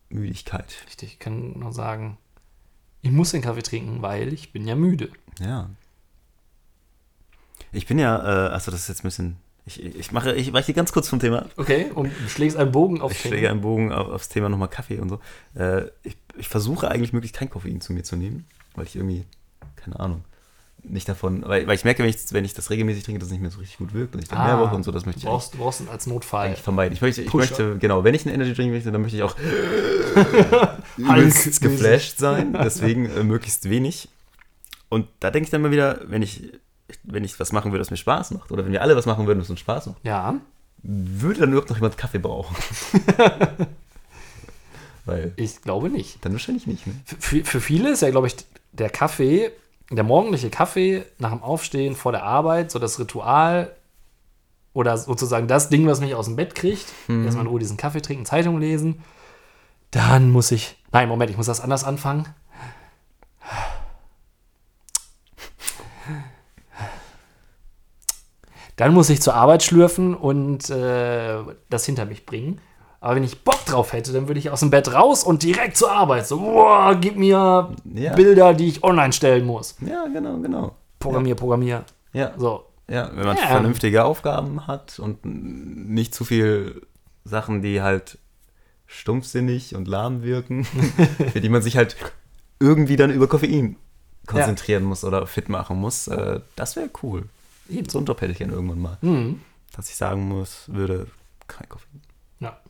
Müdigkeit. 0.10 0.74
richtig. 0.88 1.14
Ich 1.14 1.20
kann 1.20 1.60
nur 1.60 1.74
sagen, 1.74 2.18
ich 3.02 3.12
muss 3.12 3.32
den 3.32 3.42
Kaffee 3.42 3.62
trinken, 3.62 4.02
weil 4.02 4.34
ich 4.34 4.52
bin 4.52 4.68
ja 4.68 4.76
müde. 4.76 5.10
Ja. 5.40 5.70
Ich 7.72 7.86
bin 7.86 8.00
ja, 8.00 8.48
äh, 8.48 8.54
achso, 8.54 8.72
das 8.72 8.82
ist 8.82 8.88
jetzt 8.88 9.00
ein 9.02 9.08
bisschen. 9.08 9.38
Ich, 9.68 9.84
ich 9.84 10.12
mache, 10.12 10.34
ich 10.34 10.54
weiche 10.54 10.74
ganz 10.74 10.92
kurz 10.92 11.10
vom 11.10 11.20
Thema 11.20 11.44
ab. 11.44 11.52
Okay, 11.58 11.92
und 11.94 12.12
schlägst 12.28 12.56
einen 12.56 12.72
Bogen 12.72 13.02
auf 13.02 13.12
Ich 13.12 13.20
schläge 13.20 13.50
einen 13.50 13.62
Bogen 13.62 13.92
auf, 13.92 14.08
aufs 14.08 14.30
Thema 14.30 14.48
nochmal 14.48 14.70
Kaffee 14.70 15.00
und 15.00 15.10
so. 15.10 15.20
Äh, 15.56 15.86
ich, 16.04 16.18
ich 16.38 16.48
versuche 16.48 16.90
eigentlich 16.90 17.14
möglichst 17.14 17.36
kein 17.36 17.50
Koffein 17.50 17.82
zu 17.82 17.92
mir 17.94 18.04
zu 18.04 18.16
nehmen, 18.16 18.46
weil 18.76 18.86
ich 18.86 18.96
irgendwie, 18.96 19.26
keine 19.76 20.00
Ahnung, 20.00 20.24
nicht 20.90 21.08
davon, 21.10 21.44
weil, 21.46 21.68
weil 21.68 21.76
ich 21.76 21.84
merke, 21.84 22.04
wenn 22.04 22.10
ich, 22.10 22.18
wenn 22.32 22.46
ich 22.46 22.54
das 22.54 22.70
regelmäßig 22.70 23.04
trinke, 23.04 23.20
dass 23.20 23.28
es 23.28 23.32
nicht 23.32 23.42
mehr 23.42 23.52
so 23.52 23.60
richtig 23.60 23.78
gut 23.78 23.94
wirkt 23.94 24.16
und 24.16 24.22
ich 24.22 24.28
dann 24.28 24.46
mehr 24.46 24.58
brauche 24.58 24.76
und 24.76 24.84
so, 24.84 24.92
das 24.92 25.06
möchte 25.06 25.20
ich 25.20 25.26
du 25.26 25.30
brauchst, 25.32 25.54
du 25.54 25.58
brauchst 25.58 25.82
ihn 25.82 25.90
als 25.90 26.08
Notfall. 26.08 26.48
eigentlich 26.48 26.62
vermeiden. 26.62 26.94
Ich 26.94 27.02
möchte, 27.02 27.22
ich 27.22 27.34
möchte, 27.34 27.78
genau, 27.78 28.04
wenn 28.04 28.14
ich 28.16 28.26
einen 28.26 28.36
Energy 28.36 28.54
Drink 28.54 28.72
möchte, 28.72 28.92
dann 28.92 29.02
möchte 29.02 29.18
ich 29.18 29.24
auch 29.24 29.36
übelst 30.98 31.62
geflasht 31.62 32.18
sein, 32.18 32.54
deswegen 32.54 33.06
äh, 33.10 33.24
möglichst 33.24 33.70
wenig. 33.70 34.10
Und 34.90 35.08
da 35.20 35.32
denke 35.32 35.46
ich 35.46 35.52
dann 35.52 35.62
mal 35.62 35.72
wieder, 35.72 36.02
wenn 36.06 36.22
ich, 36.22 36.52
wenn 37.04 37.24
ich 37.24 37.40
was 37.40 37.52
machen 37.52 37.72
würde, 37.72 37.80
das 37.80 37.92
mir 37.92 37.98
Spaß 37.98 38.32
macht, 38.32 38.52
oder 38.52 38.66
wenn 38.66 38.72
wir 38.72 38.82
alle 38.82 38.96
was 38.96 39.06
machen 39.06 39.28
würden, 39.28 39.40
was 39.42 39.50
uns 39.50 39.60
Spaß 39.60 39.88
macht, 39.88 39.98
Ja, 40.04 40.36
würde 40.84 41.40
dann 41.42 41.50
überhaupt 41.50 41.70
noch 41.70 41.78
jemand 41.78 41.98
Kaffee 41.98 42.20
brauchen? 42.20 42.56
Weil, 45.06 45.34
ich 45.36 45.62
glaube 45.62 45.90
nicht. 45.90 46.24
dann 46.26 46.32
wahrscheinlich 46.34 46.66
nicht, 46.66 46.88
ne? 46.88 46.94
Für, 47.20 47.44
für 47.44 47.62
viele 47.62 47.92
ist 47.92 48.02
ja, 48.02 48.10
glaube 48.10 48.28
ich, 48.28 48.36
der 48.72 48.90
Kaffee, 48.90 49.52
der 49.92 50.04
morgendliche 50.04 50.50
Kaffee 50.50 51.06
nach 51.20 51.32
dem 51.32 51.44
Aufstehen 51.44 51.96
vor 51.96 52.12
der 52.12 52.24
Arbeit, 52.24 52.72
so 52.72 52.80
das 52.80 53.00
Ritual 53.00 53.76
oder 54.74 54.98
sozusagen 54.98 55.48
das 55.48 55.70
Ding, 55.70 55.88
was 55.88 56.02
mich 56.02 56.16
aus 56.16 56.26
dem 56.26 56.36
Bett 56.36 56.56
kriegt, 56.56 56.86
erstmal 57.24 57.46
in 57.46 57.50
Ruhe 57.52 57.60
diesen 57.60 57.78
Kaffee 57.78 58.02
trinken, 58.02 58.26
Zeitung 58.26 58.60
lesen. 58.60 59.04
Dann 59.92 60.32
muss 60.32 60.52
ich, 60.52 60.76
nein, 60.92 61.08
Moment, 61.08 61.32
ich 61.32 61.38
muss 61.38 61.46
das 61.46 61.62
anders 61.62 61.84
anfangen. 61.84 62.28
Dann 68.76 68.94
muss 68.94 69.10
ich 69.10 69.22
zur 69.22 69.36
Arbeit 69.36 69.64
schlürfen 69.64 70.14
und 70.16 70.70
äh, 70.70 71.38
das 71.70 71.86
hinter 71.86 72.06
mich 72.06 72.26
bringen. 72.26 72.60
Aber 73.06 73.18
wenn 73.18 73.24
ich 73.24 73.44
Bock 73.44 73.64
drauf 73.66 73.94
hätte, 73.94 74.12
dann 74.14 74.28
würde 74.28 74.40
ich 74.40 74.50
aus 74.50 74.62
dem 74.62 74.72
Bett 74.72 74.92
raus 74.92 75.24
und 75.24 75.44
direkt 75.44 75.78
zur 75.78 75.92
Arbeit. 75.92 76.26
So, 76.26 76.40
boah, 76.40 76.96
gib 77.00 77.18
mir 77.18 77.70
Ja. 77.94 78.14
Bilder, 78.16 78.56
die 78.56 78.68
ich 78.68 78.84
online 78.84 79.14
stellen 79.14 79.46
muss. 79.46 79.76
Ja, 79.80 80.08
genau, 80.12 80.40
genau. 80.40 80.76
Programmier, 80.98 81.36
programmier. 81.36 81.84
Ja. 82.14 82.34
So. 82.36 82.66
Ja, 82.90 83.12
wenn 83.14 83.28
man 83.28 83.38
Ja. 83.38 83.46
vernünftige 83.46 84.06
Aufgaben 84.06 84.66
hat 84.66 84.98
und 84.98 85.20
nicht 85.24 86.16
zu 86.16 86.26
viel 86.26 86.82
Sachen, 87.26 87.62
die 87.62 87.84
halt 87.84 88.18
stumpfsinnig 88.88 89.76
und 89.76 89.88
lahm 89.88 90.24
wirken, 90.24 90.64
für 91.32 91.42
die 91.42 91.50
man 91.50 91.62
sich 91.62 91.78
halt 91.78 91.96
irgendwie 92.60 92.96
dann 92.96 93.12
über 93.12 93.28
Koffein 93.28 93.76
konzentrieren 94.26 94.84
muss 94.84 95.04
oder 95.04 95.28
fit 95.28 95.48
machen 95.48 95.78
muss, 95.78 96.08
äh, 96.08 96.40
das 96.56 96.76
wäre 96.76 96.90
cool. 97.04 97.26
So 97.88 98.00
einen 98.00 98.08
Job 98.08 98.20
hätte 98.20 98.32
ich 98.32 98.40
gerne 98.40 98.54
irgendwann 98.54 98.82
mal. 98.82 98.98
Mhm. 99.02 99.42
Dass 99.76 99.90
ich 99.90 99.96
sagen 99.96 100.28
muss, 100.28 100.64
würde 100.66 101.06
kein 101.48 101.70
Koffein. 101.70 102.02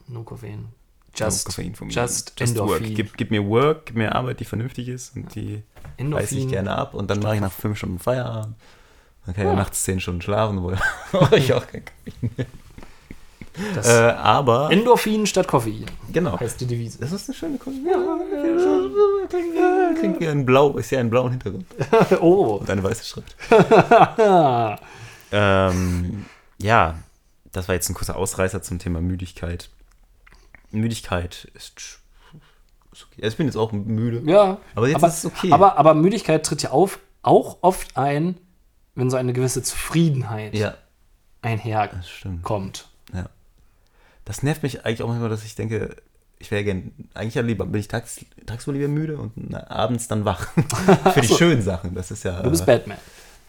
Ja, 0.08 0.14
no 0.14 0.24
Koffein. 0.24 0.62
no 0.62 0.70
Just, 1.18 1.46
Koffein 1.46 1.76
von 1.76 1.88
mir. 1.88 1.94
just, 1.94 2.40
work. 2.40 2.50
Endorphin. 2.50 2.96
Gib, 2.96 3.18
gib 3.18 3.32
mir 3.32 3.46
Work, 3.48 3.86
gib 3.88 3.96
mir 3.96 4.14
Arbeit, 4.14 4.40
die 4.40 4.46
vernünftig 4.46 4.90
ist 4.90 5.16
und 5.16 5.34
die 5.36 5.56
reiße 5.56 5.64
ich 5.98 5.98
Endorphin. 5.98 6.48
gerne 6.50 6.72
ab 6.76 6.94
und 6.94 7.10
dann 7.10 7.20
mache 7.20 7.36
ich 7.36 7.42
nach 7.42 7.52
fünf 7.52 7.78
Stunden 7.78 8.00
Feierabend. 8.00 8.56
Dann 9.26 9.34
kann 9.36 9.44
ich 9.44 9.48
Ja. 9.48 9.54
ja. 9.54 9.56
nachts 9.56 9.84
zehn 9.84 10.00
Stunden 10.00 10.22
schlafen, 10.22 10.62
wo 10.62 10.74
brauche 11.12 11.38
ich 11.38 11.54
auch 11.54 11.66
kein 11.68 11.84
Koffein 11.86 12.32
mehr. 12.38 12.46
Das 13.74 13.88
Äh, 13.88 14.12
aber, 14.18 14.70
Endorphin 14.70 15.26
statt 15.26 15.48
Koffein 15.48 15.86
genau. 16.12 16.38
heißt 16.38 16.60
die 16.60 16.66
Devise. 16.66 17.00
Das 17.00 17.14
ist 17.14 17.30
eine 17.30 17.36
schöne 17.38 17.58
Kombination. 17.58 18.92
Klingt 19.98 20.20
wie 20.20 20.28
ein 20.28 20.46
Blau, 20.46 20.78
ist 20.78 20.92
ja 20.92 21.00
ein 21.00 21.10
blauen 21.10 21.32
Hintergrund 21.32 21.66
oh. 22.20 22.58
und 22.58 22.70
eine 22.70 22.84
weiße 22.84 23.06
Schrift. 23.06 23.36
ähm, 25.32 26.26
ja, 26.62 26.96
das 27.54 27.68
war 27.70 27.76
jetzt 27.76 27.90
ein 27.90 27.94
kurzer 27.94 28.18
Ausreißer 28.18 28.62
zum 28.62 28.80
Thema 28.80 29.00
Müdigkeit. 29.00 29.70
Müdigkeit 30.72 31.48
ist, 31.54 32.00
ist 32.92 33.08
okay. 33.12 33.28
Ich 33.28 33.38
bin 33.38 33.48
jetzt 33.48 33.58
auch 33.58 33.72
müde. 33.72 34.22
Ja, 34.26 34.60
Aber 34.76 34.88
jetzt 34.88 34.98
aber, 34.98 35.08
ist 35.08 35.20
es 35.20 35.26
okay. 35.26 35.52
Aber, 35.52 35.78
aber 35.78 35.94
Müdigkeit 35.94 36.46
tritt 36.46 36.64
ja 36.64 36.72
auf, 36.72 37.00
auch 37.22 37.58
oft 37.62 37.98
ein, 37.98 38.38
wenn 38.96 39.10
so 39.10 39.18
eine 39.18 39.34
gewisse 39.34 39.62
Zufriedenheit 39.64 40.56
Ja, 40.56 40.76
einherkommt. 41.42 42.88
Ja. 43.14 43.30
Das 44.24 44.44
nervt 44.44 44.64
mich 44.64 44.86
eigentlich 44.86 45.04
auch 45.04 45.08
manchmal, 45.08 45.30
dass 45.30 45.44
ich 45.44 45.56
denke, 45.56 45.96
ich 46.40 46.52
wäre 46.52 46.64
gern, 46.64 46.92
eigentlich 47.14 47.36
ja 47.36 47.42
lieber, 47.42 47.66
bin 47.66 47.80
ich 47.80 47.88
tags, 47.88 48.26
tagsüber 48.46 48.78
lieber 48.78 48.88
müde 48.88 49.18
und 49.18 49.34
na, 49.36 49.70
abends 49.70 50.08
dann 50.08 50.26
wach. 50.26 50.48
Für 51.14 51.22
die 51.22 51.28
schönen 51.28 51.62
Sachen. 51.62 51.96
Das 51.96 52.12
ist 52.12 52.24
ja. 52.24 52.42
Du 52.42 52.50
bist 52.50 52.66
Batman. 52.66 52.98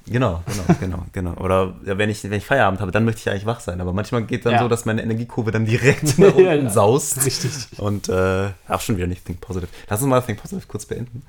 Genau, 0.09 0.43
genau, 0.47 0.65
genau, 0.81 1.07
genau. 1.13 1.33
Oder 1.43 1.75
ja, 1.85 1.99
wenn, 1.99 2.09
ich, 2.11 2.23
wenn 2.25 2.33
ich 2.35 2.45
Feierabend 2.47 2.81
habe, 2.81 2.93
dann 2.93 3.05
möchte 3.05 3.21
ich 3.21 3.29
eigentlich 3.31 3.47
wach 3.47 3.61
sein. 3.61 3.81
Aber 3.81 3.93
manchmal 3.93 4.23
geht 4.23 4.47
dann 4.47 4.53
Ja. 4.55 4.59
so, 4.61 4.69
dass 4.69 4.85
meine 4.85 5.03
Energiekurve 5.03 5.51
dann 5.51 5.65
direkt 5.67 6.19
nach 6.19 6.29
unten 6.35 6.41
Ja, 6.45 6.55
ja. 6.55 6.71
saust. 6.71 7.25
Richtig. 7.25 7.51
Und 7.79 8.09
äh, 8.09 8.51
auch 8.69 8.81
schon 8.81 8.97
wieder 8.97 9.07
nicht 9.09 9.25
Think 9.25 9.41
Positive. 9.41 9.69
Lass 9.89 10.01
uns 10.01 10.09
mal 10.09 10.21
Think 10.23 10.41
Positive 10.41 10.67
kurz 10.69 10.87
beenden. 10.87 11.23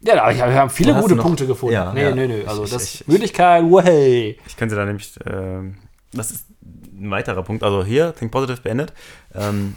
Ja, 0.00 0.20
aber 0.22 0.32
ich- 0.32 0.38
wir 0.38 0.54
haben 0.54 0.70
viele 0.70 0.94
gute 1.00 1.16
Punkte 1.16 1.46
gefunden. 1.46 1.74
Ja, 1.74 1.92
nee, 1.94 2.02
ja. 2.02 2.14
nee, 2.14 2.26
nee. 2.26 2.44
Also 2.46 2.64
Ich- 2.64 2.70
das 2.70 2.94
ich- 2.94 3.06
Müdigkeit, 3.08 3.62
way. 3.64 4.38
Ich 4.46 4.56
könnte 4.56 4.74
da 4.76 4.84
nämlich, 4.84 5.12
ähm, 5.26 5.76
das 6.12 6.30
ist 6.32 6.46
ein 6.98 7.10
weiterer 7.10 7.42
Punkt. 7.42 7.62
Also 7.62 7.84
hier, 7.84 8.14
Think 8.14 8.30
Positive 8.32 8.60
beendet. 8.60 8.92
Ähm, 9.34 9.76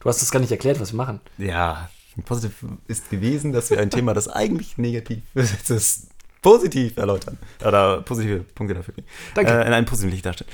Du 0.00 0.08
hast 0.08 0.22
das 0.22 0.30
gar 0.30 0.38
nicht 0.38 0.52
erklärt, 0.52 0.78
was 0.80 0.92
wir 0.92 0.96
machen. 0.96 1.20
ja, 1.38 1.88
Think 2.14 2.26
Positive 2.26 2.54
ist 2.86 3.10
gewesen, 3.10 3.52
dass 3.52 3.70
wir 3.70 3.80
ein 3.80 3.90
Thema, 3.90 4.14
das 4.14 4.28
eigentlich 4.28 4.78
negativ 4.78 5.22
ist, 5.34 6.07
positiv 6.42 6.96
erläutern. 6.96 7.38
Oder 7.64 8.02
positive 8.02 8.40
Punkte 8.54 8.74
dafür. 8.74 8.94
Danke. 9.34 9.52
Äh, 9.52 9.66
in 9.66 9.72
einem 9.72 9.86
positiven 9.86 10.12
Licht 10.12 10.26
darstellen. 10.26 10.50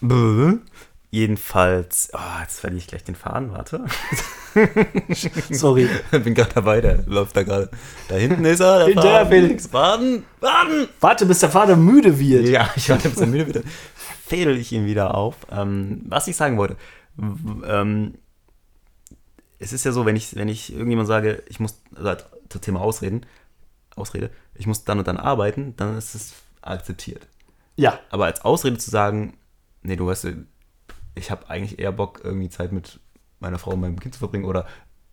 Bäh. 0.00 0.58
Jedenfalls, 1.10 2.10
oh, 2.12 2.40
jetzt 2.42 2.60
verliere 2.60 2.80
ich 2.80 2.86
gleich 2.86 3.02
den 3.02 3.14
Faden, 3.14 3.52
warte. 3.52 3.82
Sorry. 5.50 5.88
bin 6.10 6.34
gerade 6.34 6.52
dabei, 6.52 6.82
der 6.82 7.02
läuft 7.06 7.34
da 7.34 7.44
gerade. 7.44 7.70
Da 8.08 8.16
hinten 8.16 8.44
ist 8.44 8.60
er, 8.60 8.80
der 8.80 8.86
Hinter 8.88 9.02
Faden. 9.02 9.28
Felix. 9.28 9.68
Baden, 9.68 10.24
baden! 10.38 10.88
Warte, 11.00 11.24
bis 11.24 11.38
der 11.38 11.48
Vater 11.48 11.76
müde 11.76 12.18
wird. 12.18 12.46
Ja, 12.48 12.70
ich 12.76 12.90
warte, 12.90 13.08
bis 13.08 13.20
er 13.20 13.26
müde 13.26 13.46
wird. 13.46 13.64
Fädel 14.26 14.58
ich 14.58 14.70
ihn 14.72 14.84
wieder 14.84 15.14
auf. 15.14 15.36
Ähm, 15.50 16.02
was 16.06 16.28
ich 16.28 16.36
sagen 16.36 16.58
wollte. 16.58 16.76
Ähm, 17.16 18.18
es 19.58 19.72
ist 19.72 19.86
ja 19.86 19.92
so, 19.92 20.04
wenn 20.04 20.16
ich, 20.16 20.36
wenn 20.36 20.48
ich 20.48 20.74
irgendjemand 20.74 21.08
sage, 21.08 21.42
ich 21.48 21.58
muss, 21.58 21.80
also 21.94 22.08
halt 22.08 22.26
zum 22.50 22.60
Thema 22.60 22.80
Ausreden, 22.82 23.22
Ausrede, 23.98 24.30
ich 24.54 24.66
muss 24.66 24.84
dann 24.84 24.98
und 24.98 25.06
dann 25.08 25.16
arbeiten, 25.16 25.74
dann 25.76 25.96
ist 25.98 26.14
es 26.14 26.32
akzeptiert. 26.62 27.26
Ja. 27.76 27.98
Aber 28.10 28.24
als 28.26 28.42
Ausrede 28.44 28.78
zu 28.78 28.90
sagen, 28.90 29.36
nee, 29.82 29.96
du 29.96 30.06
weißt, 30.06 30.26
ich 31.14 31.30
habe 31.30 31.48
eigentlich 31.48 31.78
eher 31.78 31.92
Bock, 31.92 32.20
irgendwie 32.24 32.48
Zeit 32.48 32.72
mit 32.72 33.00
meiner 33.40 33.58
Frau 33.58 33.72
und 33.72 33.80
meinem 33.80 34.00
Kind 34.00 34.14
zu 34.14 34.18
verbringen 34.18 34.44
oder 34.44 34.66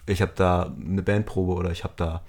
ich 0.08 0.22
habe 0.22 0.34
da 0.36 0.74
eine 0.80 1.02
Bandprobe 1.04 1.54
oder 1.54 1.72
ich 1.72 1.84
habe 1.84 1.94
da, 1.98 2.24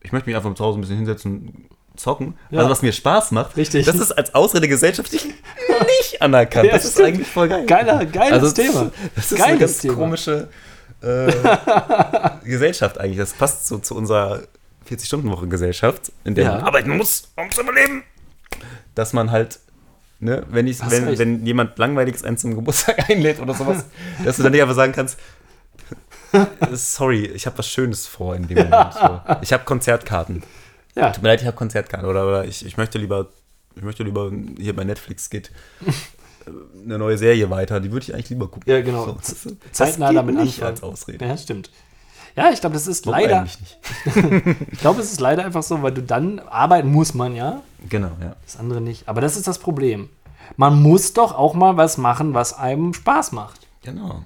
ich 0.00 0.12
möchte 0.12 0.28
mich 0.28 0.36
einfach 0.36 0.54
zu 0.54 0.64
Hause 0.64 0.78
ein 0.78 0.80
bisschen 0.82 0.96
hinsetzen, 0.96 1.68
zocken, 1.96 2.36
Ja. 2.50 2.58
also 2.60 2.70
was 2.70 2.82
mir 2.82 2.92
Spaß 2.92 3.32
macht. 3.32 3.56
Richtig. 3.56 3.84
Das 3.86 3.96
ist 3.96 4.12
als 4.12 4.34
Ausrede 4.34 4.68
gesellschaftlich 4.68 5.24
nicht 6.00 6.22
anerkannt. 6.22 6.66
Ja, 6.66 6.72
das 6.74 6.84
ist 6.84 6.92
stimmt. 6.92 7.08
eigentlich 7.08 7.28
voll 7.28 7.48
geil. 7.48 7.66
Geiler, 7.66 8.06
geiles 8.06 8.32
Also, 8.42 8.52
Thema. 8.54 8.90
Das 9.14 9.32
ist 9.32 9.40
eine 9.40 9.42
Geiles 9.44 9.60
ganz 9.60 9.78
Thema. 9.80 9.94
komische 9.94 10.48
äh, 11.02 11.32
Gesellschaft 12.44 12.98
eigentlich. 12.98 13.18
Das 13.18 13.32
passt 13.32 13.66
so 13.66 13.78
zu 13.78 13.94
unserer 13.96 14.42
40-Stunden-Woche-Gesellschaft, 14.88 16.12
in 16.24 16.34
der 16.34 16.44
Ja. 16.44 16.54
man 16.56 16.60
arbeiten 16.64 16.96
muss, 16.96 17.30
um 17.36 17.50
zu 17.50 17.60
überleben. 17.62 18.02
Dass 18.94 19.12
man 19.12 19.30
halt, 19.30 19.60
ne, 20.20 20.44
wenn, 20.48 20.66
ich, 20.66 20.82
Hast 20.82 20.90
wenn, 20.90 21.18
wenn 21.18 21.46
jemand 21.46 21.78
Langweiliges 21.78 22.24
einen 22.24 22.36
zum 22.38 22.54
Geburtstag 22.54 23.08
einlädt 23.10 23.40
oder 23.40 23.54
sowas, 23.54 23.84
dass 24.24 24.36
du 24.36 24.42
dann 24.42 24.52
nicht 24.52 24.62
einfach 24.62 24.74
sagen 24.74 24.92
kannst, 24.92 25.18
sorry, 26.72 27.26
ich 27.26 27.46
habe 27.46 27.58
was 27.58 27.68
Schönes 27.68 28.06
vor 28.06 28.34
in 28.36 28.46
dem 28.48 28.58
Moment. 28.68 28.92
So. 28.94 29.20
Ich 29.40 29.52
habe 29.52 29.64
Konzertkarten. 29.64 30.42
Ja. 30.94 31.10
Tut 31.10 31.22
mir 31.22 31.30
leid, 31.30 31.40
ich 31.40 31.46
habe 31.46 31.56
Konzertkarten 31.56 32.08
oder, 32.08 32.26
oder 32.26 32.44
ich, 32.44 32.64
ich 32.66 32.76
möchte 32.76 32.98
lieber, 32.98 33.28
ich 33.76 33.82
möchte 33.82 34.02
lieber 34.02 34.32
hier 34.58 34.74
bei 34.74 34.84
Netflix 34.84 35.30
geht 35.30 35.52
äh, 35.86 36.50
eine 36.84 36.98
neue 36.98 37.16
Serie 37.16 37.50
weiter, 37.50 37.78
die 37.80 37.92
würde 37.92 38.04
ich 38.04 38.14
eigentlich 38.14 38.30
lieber 38.30 38.48
gucken. 38.48 38.64
Ja, 38.70 38.80
genau. 38.80 39.06
So, 39.06 39.12
das, 39.12 39.42
das 39.42 39.52
Zeitnah 39.72 40.12
damit 40.12 40.34
nicht 40.34 40.54
anfangen. 40.62 40.70
als 40.70 40.82
Ausrede. 40.82 41.24
Ja, 41.24 41.36
stimmt. 41.38 41.70
Ja, 42.38 42.50
ich 42.52 42.60
glaube, 42.60 42.74
das 42.74 42.86
ist 42.86 43.06
Warum 43.06 43.20
leider, 43.20 43.46
ich 44.70 44.78
glaube, 44.80 45.00
es 45.00 45.12
ist 45.12 45.20
leider 45.20 45.44
einfach 45.44 45.62
so, 45.62 45.82
weil 45.82 45.92
du 45.92 46.02
dann 46.02 46.38
arbeiten 46.40 46.90
muss 46.90 47.14
man 47.14 47.34
ja, 47.34 47.62
Genau, 47.88 48.10
ja. 48.20 48.34
das 48.44 48.56
andere 48.58 48.80
nicht. 48.80 49.08
Aber 49.08 49.20
das 49.20 49.36
ist 49.36 49.46
das 49.46 49.58
Problem. 49.58 50.08
Man 50.56 50.80
muss 50.82 51.12
doch 51.12 51.32
auch 51.34 51.54
mal 51.54 51.76
was 51.76 51.98
machen, 51.98 52.34
was 52.34 52.54
einem 52.58 52.94
Spaß 52.94 53.32
macht. 53.32 53.60
Genau. 53.82 54.24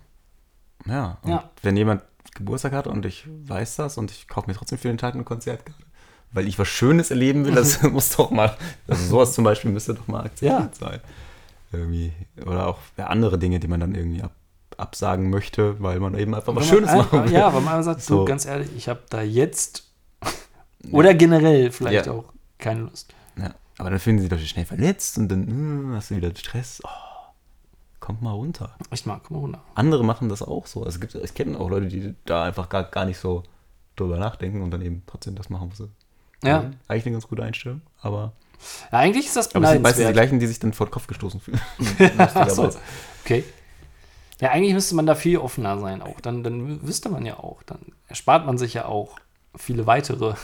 Ja. 0.86 1.18
Und 1.22 1.30
Ja. 1.30 1.50
wenn 1.62 1.76
jemand 1.76 2.02
Geburtstag 2.34 2.72
hat 2.72 2.86
und 2.86 3.04
ich 3.06 3.26
weiß 3.46 3.76
das 3.76 3.98
und 3.98 4.10
ich 4.10 4.26
kaufe 4.28 4.48
mir 4.50 4.56
trotzdem 4.56 4.78
für 4.78 4.88
den 4.88 4.98
Tag 4.98 5.14
eine 5.14 5.24
Konzertkarte, 5.24 5.82
weil 6.32 6.46
ich 6.48 6.58
was 6.58 6.68
Schönes 6.68 7.10
erleben 7.10 7.44
will, 7.44 7.54
das 7.54 7.82
muss 7.90 8.16
doch 8.16 8.30
mal, 8.30 8.56
also 8.88 9.04
sowas 9.04 9.32
zum 9.34 9.44
Beispiel 9.44 9.70
müsste 9.70 9.94
doch 9.94 10.06
mal 10.08 10.24
akzeptiert 10.24 10.78
Ja. 10.80 10.88
sein. 10.88 11.00
Irgendwie. 11.72 12.12
Oder 12.46 12.66
auch 12.68 12.78
ja, 12.96 13.06
andere 13.06 13.38
Dinge, 13.38 13.58
die 13.60 13.68
man 13.68 13.80
dann 13.80 13.94
irgendwie 13.94 14.22
ab, 14.22 14.32
absagen 14.78 15.30
möchte, 15.30 15.80
weil 15.82 16.00
man 16.00 16.16
eben 16.18 16.34
einfach 16.34 16.54
was 16.54 16.66
Schönes 16.68 16.92
machen 16.92 17.24
will. 17.24 17.32
Ja, 17.32 17.52
weil 17.52 17.60
man 17.62 17.82
sagt, 17.82 18.02
So. 18.02 18.18
du, 18.20 18.24
ganz 18.24 18.44
ehrlich, 18.46 18.68
ich 18.76 18.88
habe 18.88 19.00
da 19.10 19.22
jetzt 19.22 19.84
oder 20.92 21.14
generell 21.14 21.70
vielleicht 21.70 22.06
Ja. 22.06 22.12
auch 22.12 22.24
keine 22.58 22.82
Lust. 22.82 23.14
Ja, 23.36 23.54
aber 23.78 23.90
dann 23.90 23.98
fühlen 23.98 24.18
sie 24.18 24.28
sich 24.28 24.30
doch 24.30 24.38
schnell 24.38 24.66
verletzt 24.66 25.18
und 25.18 25.28
dann 25.28 25.46
hm, 25.46 25.92
hast 25.94 26.10
du 26.10 26.16
wieder 26.16 26.30
Stress. 26.36 26.80
Oh, 26.84 26.88
kommt 28.00 28.22
mal 28.22 28.32
runter. 28.32 28.74
Ich 28.90 29.06
mag, 29.06 29.22
komm 29.24 29.36
mal 29.36 29.40
runter. 29.42 29.62
Andere 29.74 30.04
machen 30.04 30.28
das 30.28 30.42
auch 30.42 30.66
so. 30.66 30.80
Also 30.84 30.96
es 30.96 31.00
gibt, 31.00 31.14
ich 31.14 31.34
kenne 31.34 31.58
auch 31.58 31.70
Leute, 31.70 31.86
die 31.88 32.14
da 32.24 32.44
einfach 32.44 32.68
gar, 32.68 32.84
gar 32.84 33.04
nicht 33.04 33.18
so 33.18 33.42
drüber 33.96 34.18
nachdenken 34.18 34.62
und 34.62 34.70
dann 34.70 34.82
eben 34.82 35.02
trotzdem 35.06 35.34
das 35.34 35.50
machen, 35.50 35.70
was 35.70 35.78
sie 35.78 35.88
Ja. 36.44 36.70
Eigentlich 36.88 37.06
eine 37.06 37.12
ganz 37.14 37.28
gute 37.28 37.42
Einstellung, 37.42 37.82
aber, 38.00 38.32
ja 38.90 38.98
eigentlich 38.98 39.26
ist 39.26 39.36
das 39.36 39.54
aber 39.54 39.66
es 39.66 39.72
sind 39.72 39.82
meistens 39.82 39.98
die 39.98 40.02
beneidenswert. 40.04 40.14
gleichen, 40.14 40.38
die 40.40 40.46
sich 40.46 40.58
dann 40.60 40.72
vor 40.72 40.86
den 40.86 40.92
Kopf 40.92 41.06
gestoßen 41.08 41.40
fühlen. 41.40 41.60
Ach 42.18 42.48
so. 42.50 42.70
Okay. 43.24 43.44
Ja, 44.43 44.51
eigentlich 44.51 44.74
müsste 44.74 44.97
man 44.97 45.07
da 45.07 45.14
viel 45.14 45.38
offener 45.38 45.78
sein 45.78 46.03
auch. 46.03 46.20
Dann, 46.20 46.43
dann 46.43 46.82
wüsste 46.82 47.09
man 47.09 47.24
ja 47.24 47.38
auch. 47.38 47.62
Dann 47.62 47.78
erspart 48.09 48.45
man 48.45 48.59
sich 48.59 48.74
ja 48.74 48.86
auch 48.86 49.16
viele 49.57 49.86
weitere 49.86 50.34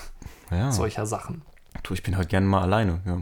ja. 0.53 0.71
solcher 0.81 1.05
Sachen. 1.05 1.43
Du, 1.83 1.95
ich 1.95 2.03
bin 2.05 2.17
halt 2.17 2.29
gerne 2.29 2.47
mal 2.47 2.63
alleine. 2.63 3.01
Ja. 3.05 3.21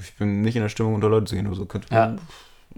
Ich 0.00 0.14
bin 0.16 0.42
nicht 0.42 0.54
in 0.54 0.62
der 0.62 0.68
Stimmung, 0.68 0.94
unter 0.94 1.08
Leute 1.08 1.26
zu 1.26 1.34
gehen. 1.34 1.48
Also 1.48 1.66
könnte, 1.66 1.92
Ja. 1.92 2.16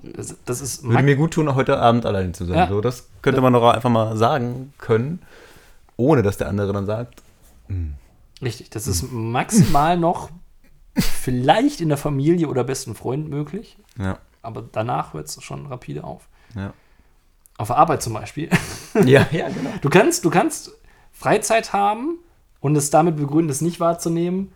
Das, 0.00 0.36
das 0.44 0.60
ist 0.60 0.84
Würde 0.84 1.02
mir 1.02 1.16
gut 1.16 1.34
tun, 1.34 1.54
heute 1.54 1.78
Abend 1.78 2.06
alleine 2.06 2.32
zu 2.32 2.46
sein. 2.46 2.56
Ja. 2.56 2.68
So, 2.68 2.80
das 2.80 3.08
könnte 3.20 3.40
man 3.40 3.52
doch 3.52 3.68
einfach 3.68 3.90
mal 3.90 4.16
sagen 4.16 4.72
können, 4.78 5.20
ohne 5.96 6.22
dass 6.22 6.38
der 6.38 6.48
andere 6.48 6.72
dann 6.72 6.86
sagt, 6.86 7.22
"Hm, 7.66 7.94
Richtig, 8.40 8.70
das 8.70 8.86
ist 8.86 9.10
maximal 9.12 9.98
noch 9.98 10.30
vielleicht 10.94 11.80
in 11.80 11.88
der 11.88 11.98
Familie 11.98 12.48
oder 12.48 12.62
besten 12.64 12.94
Freund 12.94 13.28
möglich, 13.28 13.76
Ja. 13.98 14.18
aber 14.42 14.62
danach 14.70 15.12
hört 15.12 15.26
es 15.26 15.42
schon 15.42 15.66
rapide 15.66 16.04
auf. 16.04 16.28
Ja. 16.54 16.72
Auf 17.58 17.68
der 17.68 17.76
Arbeit 17.76 18.02
zum 18.02 18.14
Beispiel. 18.14 18.48
Ja, 19.04 19.28
ja, 19.30 19.48
genau. 19.48 19.70
Du 19.80 19.90
kannst, 19.90 20.24
du 20.24 20.30
kannst 20.30 20.72
Freizeit 21.12 21.72
haben 21.72 22.18
und 22.58 22.74
es 22.74 22.90
damit 22.90 23.16
begründen, 23.16 23.50
es 23.50 23.60
nicht 23.60 23.78
wahrzunehmen, 23.78 24.50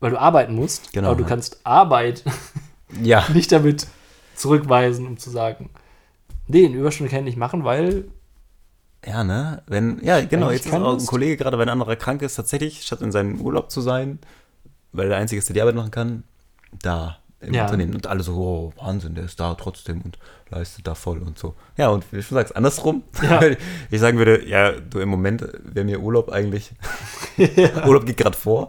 weil 0.00 0.10
du 0.10 0.20
arbeiten 0.20 0.54
musst. 0.54 0.92
Genau, 0.92 1.08
aber 1.08 1.16
du 1.16 1.22
ja. 1.22 1.28
kannst 1.28 1.60
Arbeit 1.64 2.24
Ja. 3.02 3.24
nicht 3.32 3.52
damit 3.52 3.86
zurückweisen, 4.34 5.06
um 5.06 5.18
zu 5.18 5.30
sagen, 5.30 5.70
nee, 6.48 6.66
eine 6.66 6.76
Überstunde 6.76 7.10
kann 7.10 7.20
ich 7.20 7.26
nicht 7.26 7.36
machen, 7.36 7.62
weil 7.62 8.06
Ja, 9.06 9.22
ne? 9.22 9.62
Wenn, 9.66 10.02
ja, 10.02 10.20
genau, 10.24 10.46
Eigentlich 10.46 10.64
jetzt 10.64 10.74
ist 10.74 10.80
auch 10.80 10.98
ein. 10.98 11.06
Kollege, 11.06 11.36
gerade 11.36 11.58
wenn 11.58 11.68
ein 11.68 11.72
anderer 11.72 11.96
krank 11.96 12.22
ist, 12.22 12.34
tatsächlich, 12.34 12.82
statt 12.82 13.02
in 13.02 13.12
seinem 13.12 13.40
Urlaub 13.40 13.70
zu 13.70 13.80
sein, 13.80 14.18
weil 14.92 15.08
der 15.08 15.18
Einzige 15.18 15.38
ist, 15.38 15.48
der 15.48 15.54
die 15.54 15.62
Arbeit 15.62 15.76
machen 15.76 15.90
kann, 15.90 16.24
da 16.80 17.18
im 17.42 17.54
Ja. 17.54 17.64
Unternehmen. 17.64 17.94
Und 17.94 18.06
alle 18.06 18.22
so, 18.22 18.34
oh, 18.34 18.72
Wahnsinn, 18.82 19.14
der 19.14 19.24
ist 19.24 19.38
da 19.40 19.54
trotzdem 19.54 20.00
und 20.02 20.18
leistet 20.50 20.86
da 20.86 20.94
voll 20.94 21.18
und 21.18 21.38
so. 21.38 21.54
Ja, 21.76 21.88
und 21.88 22.04
wie 22.12 22.16
du 22.16 22.22
schon 22.22 22.36
sagst, 22.36 22.54
andersrum. 22.56 23.02
Ja. 23.22 23.40
Ich 23.90 24.00
sagen 24.00 24.18
würde, 24.18 24.46
ja, 24.46 24.72
du 24.72 25.00
im 25.00 25.08
Moment 25.08 25.46
wäre 25.62 25.84
mir 25.84 26.00
Urlaub 26.00 26.30
eigentlich, 26.30 26.72
Urlaub 27.86 28.06
geht 28.06 28.16
gerade 28.18 28.36
vor. 28.36 28.68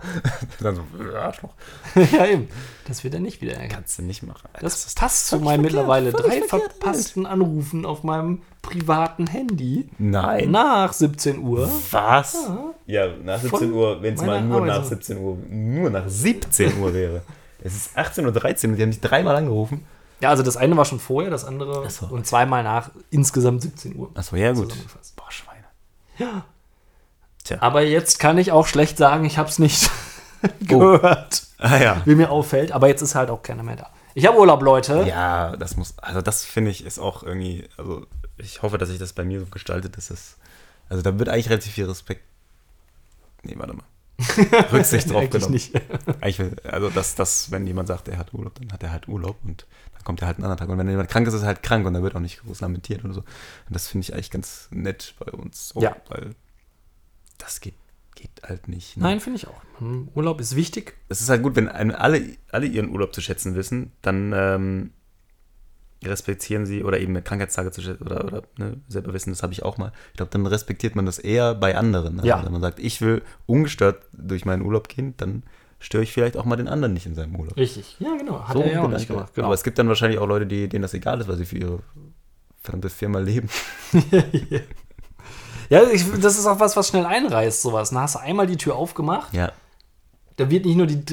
Dann 0.59 0.75
so, 0.75 0.83
ja, 1.13 1.21
Arschloch. 1.21 1.53
ja 1.95 2.25
eben, 2.25 2.47
das 2.87 3.03
wird 3.03 3.13
er 3.13 3.19
nicht 3.19 3.41
wieder 3.41 3.53
erkannt. 3.53 3.73
Kannst 3.73 3.99
du 3.99 4.03
nicht 4.03 4.23
machen. 4.23 4.49
Das 4.59 4.93
passt 4.95 5.27
zu 5.27 5.39
meinen 5.39 5.61
mittlerweile 5.61 6.11
drei 6.11 6.41
verpassten 6.41 7.25
Anrufen 7.25 7.85
auf 7.85 8.03
meinem 8.03 8.41
privaten 8.61 9.27
Handy 9.27 9.89
Nein. 9.97 10.51
nach 10.51 10.93
17 10.93 11.39
Uhr. 11.39 11.69
Was? 11.91 12.33
Ja. 12.33 12.73
Ja, 12.85 13.07
nach 13.23 13.39
17 13.41 13.59
Von 13.59 13.71
Uhr, 13.73 14.01
wenn 14.01 14.15
es 14.15 14.21
mal 14.21 14.41
nur 14.41 14.57
Arbeit 14.57 14.69
nach 14.69 14.83
so. 14.83 14.89
17 14.89 15.17
Uhr, 15.17 15.37
nur 15.49 15.89
nach 15.89 16.07
17 16.07 16.79
Uhr 16.79 16.93
wäre. 16.93 17.21
Es 17.63 17.75
ist 17.75 17.97
18.13 17.97 18.19
Uhr 18.65 18.69
und 18.71 18.75
die 18.77 18.81
haben 18.81 18.89
mich 18.89 19.01
dreimal 19.01 19.35
angerufen. 19.35 19.85
Ja, 20.19 20.29
also 20.29 20.43
das 20.43 20.57
eine 20.57 20.75
war 20.77 20.85
schon 20.85 20.99
vorher, 20.99 21.31
das 21.31 21.43
andere 21.45 21.89
so. 21.89 22.05
und 22.07 22.25
zweimal 22.27 22.63
nach 22.63 22.91
insgesamt 23.09 23.61
17 23.61 23.95
Uhr. 23.95 24.11
Achso, 24.15 24.35
ja 24.35 24.51
gut. 24.53 24.73
Boah, 25.15 25.31
Schweine. 25.31 25.65
Ja. 26.17 26.45
Tja. 27.43 27.57
Aber 27.61 27.81
jetzt 27.81 28.19
kann 28.19 28.37
ich 28.37 28.51
auch 28.51 28.67
schlecht 28.67 28.97
sagen, 28.97 29.25
ich 29.25 29.37
habe 29.37 29.49
es 29.49 29.59
nicht 29.59 29.89
Oh. 30.43 30.47
gehört, 30.65 31.43
Ah 31.57 31.77
ja. 31.77 32.01
wie 32.05 32.15
mir 32.15 32.29
auffällt. 32.29 32.73
Aber 32.73 32.87
jetzt 32.89 33.01
ist 33.01 33.15
halt 33.15 33.29
auch 33.29 33.41
keiner 33.43 33.63
mehr 33.63 33.77
da. 33.77 33.89
Ich 34.13 34.25
habe 34.27 34.37
Urlaub, 34.37 34.61
Leute. 34.61 35.05
Ja, 35.07 35.55
das 35.55 35.77
muss, 35.77 35.97
also 35.99 36.21
das 36.21 36.43
finde 36.43 36.69
ich 36.71 36.85
ist 36.85 36.99
auch 36.99 37.23
irgendwie, 37.23 37.67
also 37.77 38.05
ich 38.37 38.61
hoffe, 38.61 38.77
dass 38.77 38.89
sich 38.89 38.99
das 38.99 39.13
bei 39.13 39.23
mir 39.23 39.39
so 39.39 39.45
gestaltet, 39.47 39.95
dass 39.97 40.09
es, 40.09 40.35
also 40.89 41.01
da 41.01 41.17
wird 41.17 41.29
eigentlich 41.29 41.49
relativ 41.49 41.71
viel 41.73 41.85
Respekt, 41.85 42.23
nee, 43.43 43.55
warte 43.57 43.73
mal, 43.73 43.83
Rücksicht 44.71 45.11
drauf 45.11 45.29
genommen. 45.29 45.53
nicht. 45.53 45.75
Eigentlich, 46.21 46.39
will- 46.39 46.55
also 46.63 46.89
dass, 46.89 47.15
dass, 47.15 47.51
wenn 47.51 47.65
jemand 47.67 47.87
sagt, 47.87 48.07
er 48.07 48.17
hat 48.17 48.33
Urlaub, 48.33 48.55
dann 48.55 48.71
hat 48.71 48.83
er 48.83 48.91
halt 48.91 49.07
Urlaub 49.07 49.37
und 49.43 49.65
dann 49.93 50.03
kommt 50.03 50.21
er 50.21 50.27
halt 50.27 50.37
einen 50.37 50.45
anderen 50.45 50.59
Tag. 50.59 50.69
Und 50.69 50.77
wenn 50.77 50.89
jemand 50.89 51.09
krank 51.09 51.27
ist, 51.27 51.33
ist 51.33 51.41
er 51.41 51.47
halt 51.47 51.63
krank 51.63 51.85
und 51.85 51.93
dann 51.93 52.03
wird 52.03 52.15
auch 52.15 52.19
nicht 52.19 52.41
groß 52.43 52.61
lamentiert 52.61 53.03
oder 53.05 53.13
so. 53.13 53.21
Und 53.21 53.27
das 53.75 53.87
finde 53.87 54.05
ich 54.05 54.13
eigentlich 54.13 54.31
ganz 54.31 54.67
nett 54.71 55.13
bei 55.19 55.31
uns. 55.31 55.69
so, 55.69 55.81
Ja. 55.81 55.95
Weil 56.09 56.35
das 57.37 57.59
geht, 57.61 57.75
geht 58.15 58.31
halt 58.43 58.67
nicht. 58.67 58.97
ne? 58.97 59.03
Nein, 59.03 59.19
finde 59.19 59.37
ich 59.37 59.47
auch. 59.47 59.61
Hm, 59.79 60.09
Urlaub 60.15 60.39
ist 60.39 60.55
wichtig. 60.55 60.95
Es 61.09 61.21
ist 61.21 61.29
halt 61.29 61.41
gut, 61.43 61.55
wenn 61.55 61.67
alle, 61.69 62.37
alle 62.51 62.65
ihren 62.67 62.89
Urlaub 62.89 63.13
zu 63.13 63.21
schätzen 63.21 63.55
wissen, 63.55 63.91
dann 64.01 64.31
ähm, 64.35 64.91
respektieren 66.07 66.65
sie 66.65 66.83
oder 66.83 66.99
eben 66.99 67.21
Krankheitstage 67.23 67.71
zu 67.71 67.81
schätzen 67.81 68.03
oder, 68.05 68.25
oder 68.25 68.43
ne, 68.57 68.77
selber 68.87 69.13
wissen, 69.13 69.31
das 69.31 69.43
habe 69.43 69.53
ich 69.53 69.63
auch 69.63 69.77
mal. 69.77 69.91
Ich 70.11 70.17
glaube, 70.17 70.31
dann 70.31 70.45
respektiert 70.45 70.95
man 70.95 71.05
das 71.05 71.19
eher 71.19 71.55
bei 71.55 71.75
anderen. 71.77 72.17
Also 72.17 72.27
Ja. 72.27 72.43
Wenn 72.43 72.51
man 72.51 72.61
sagt, 72.61 72.79
ich 72.79 73.01
will 73.01 73.21
ungestört 73.45 74.03
durch 74.13 74.45
meinen 74.45 74.61
Urlaub 74.63 74.87
gehen, 74.89 75.13
dann 75.17 75.43
störe 75.79 76.03
ich 76.03 76.13
vielleicht 76.13 76.37
auch 76.37 76.45
mal 76.45 76.55
den 76.55 76.67
anderen 76.67 76.93
nicht 76.93 77.05
in 77.05 77.13
seinem 77.15 77.35
Urlaub. 77.35 77.57
Richtig. 77.57 77.97
Ja, 77.99 78.15
genau. 78.17 78.47
Hat 78.47 78.53
So 78.55 78.61
er 78.61 78.65
ja 78.67 78.71
auch 78.71 78.83
Gedanke. 78.83 78.95
nicht 78.97 79.07
gemacht. 79.07 79.33
Genau. 79.35 79.47
Aber 79.47 79.53
es 79.55 79.63
gibt 79.63 79.77
dann 79.79 79.87
wahrscheinlich 79.89 80.19
auch 80.19 80.27
Leute, 80.27 80.45
die, 80.47 80.69
denen 80.69 80.81
das 80.83 80.93
egal 80.93 81.19
ist, 81.19 81.27
weil 81.27 81.35
sie 81.37 81.45
für 81.45 81.57
ihre 81.57 81.79
verdammte 82.61 82.89
Firma 82.89 83.19
leben. 83.19 83.49
ja, 85.69 85.83
ich, 85.91 86.05
das 86.21 86.37
ist 86.37 86.45
auch 86.45 86.59
was, 86.59 86.75
was 86.77 86.87
schnell 86.89 87.05
einreißt, 87.05 87.61
sowas. 87.61 87.89
Dann 87.89 87.99
hast 87.99 88.15
du 88.15 88.19
einmal 88.19 88.47
die 88.47 88.57
Tür 88.57 88.75
aufgemacht. 88.75 89.33
Ja. 89.33 89.51
Da 90.35 90.49
wird 90.49 90.65
nicht 90.65 90.75
nur 90.75 90.87
die. 90.87 91.03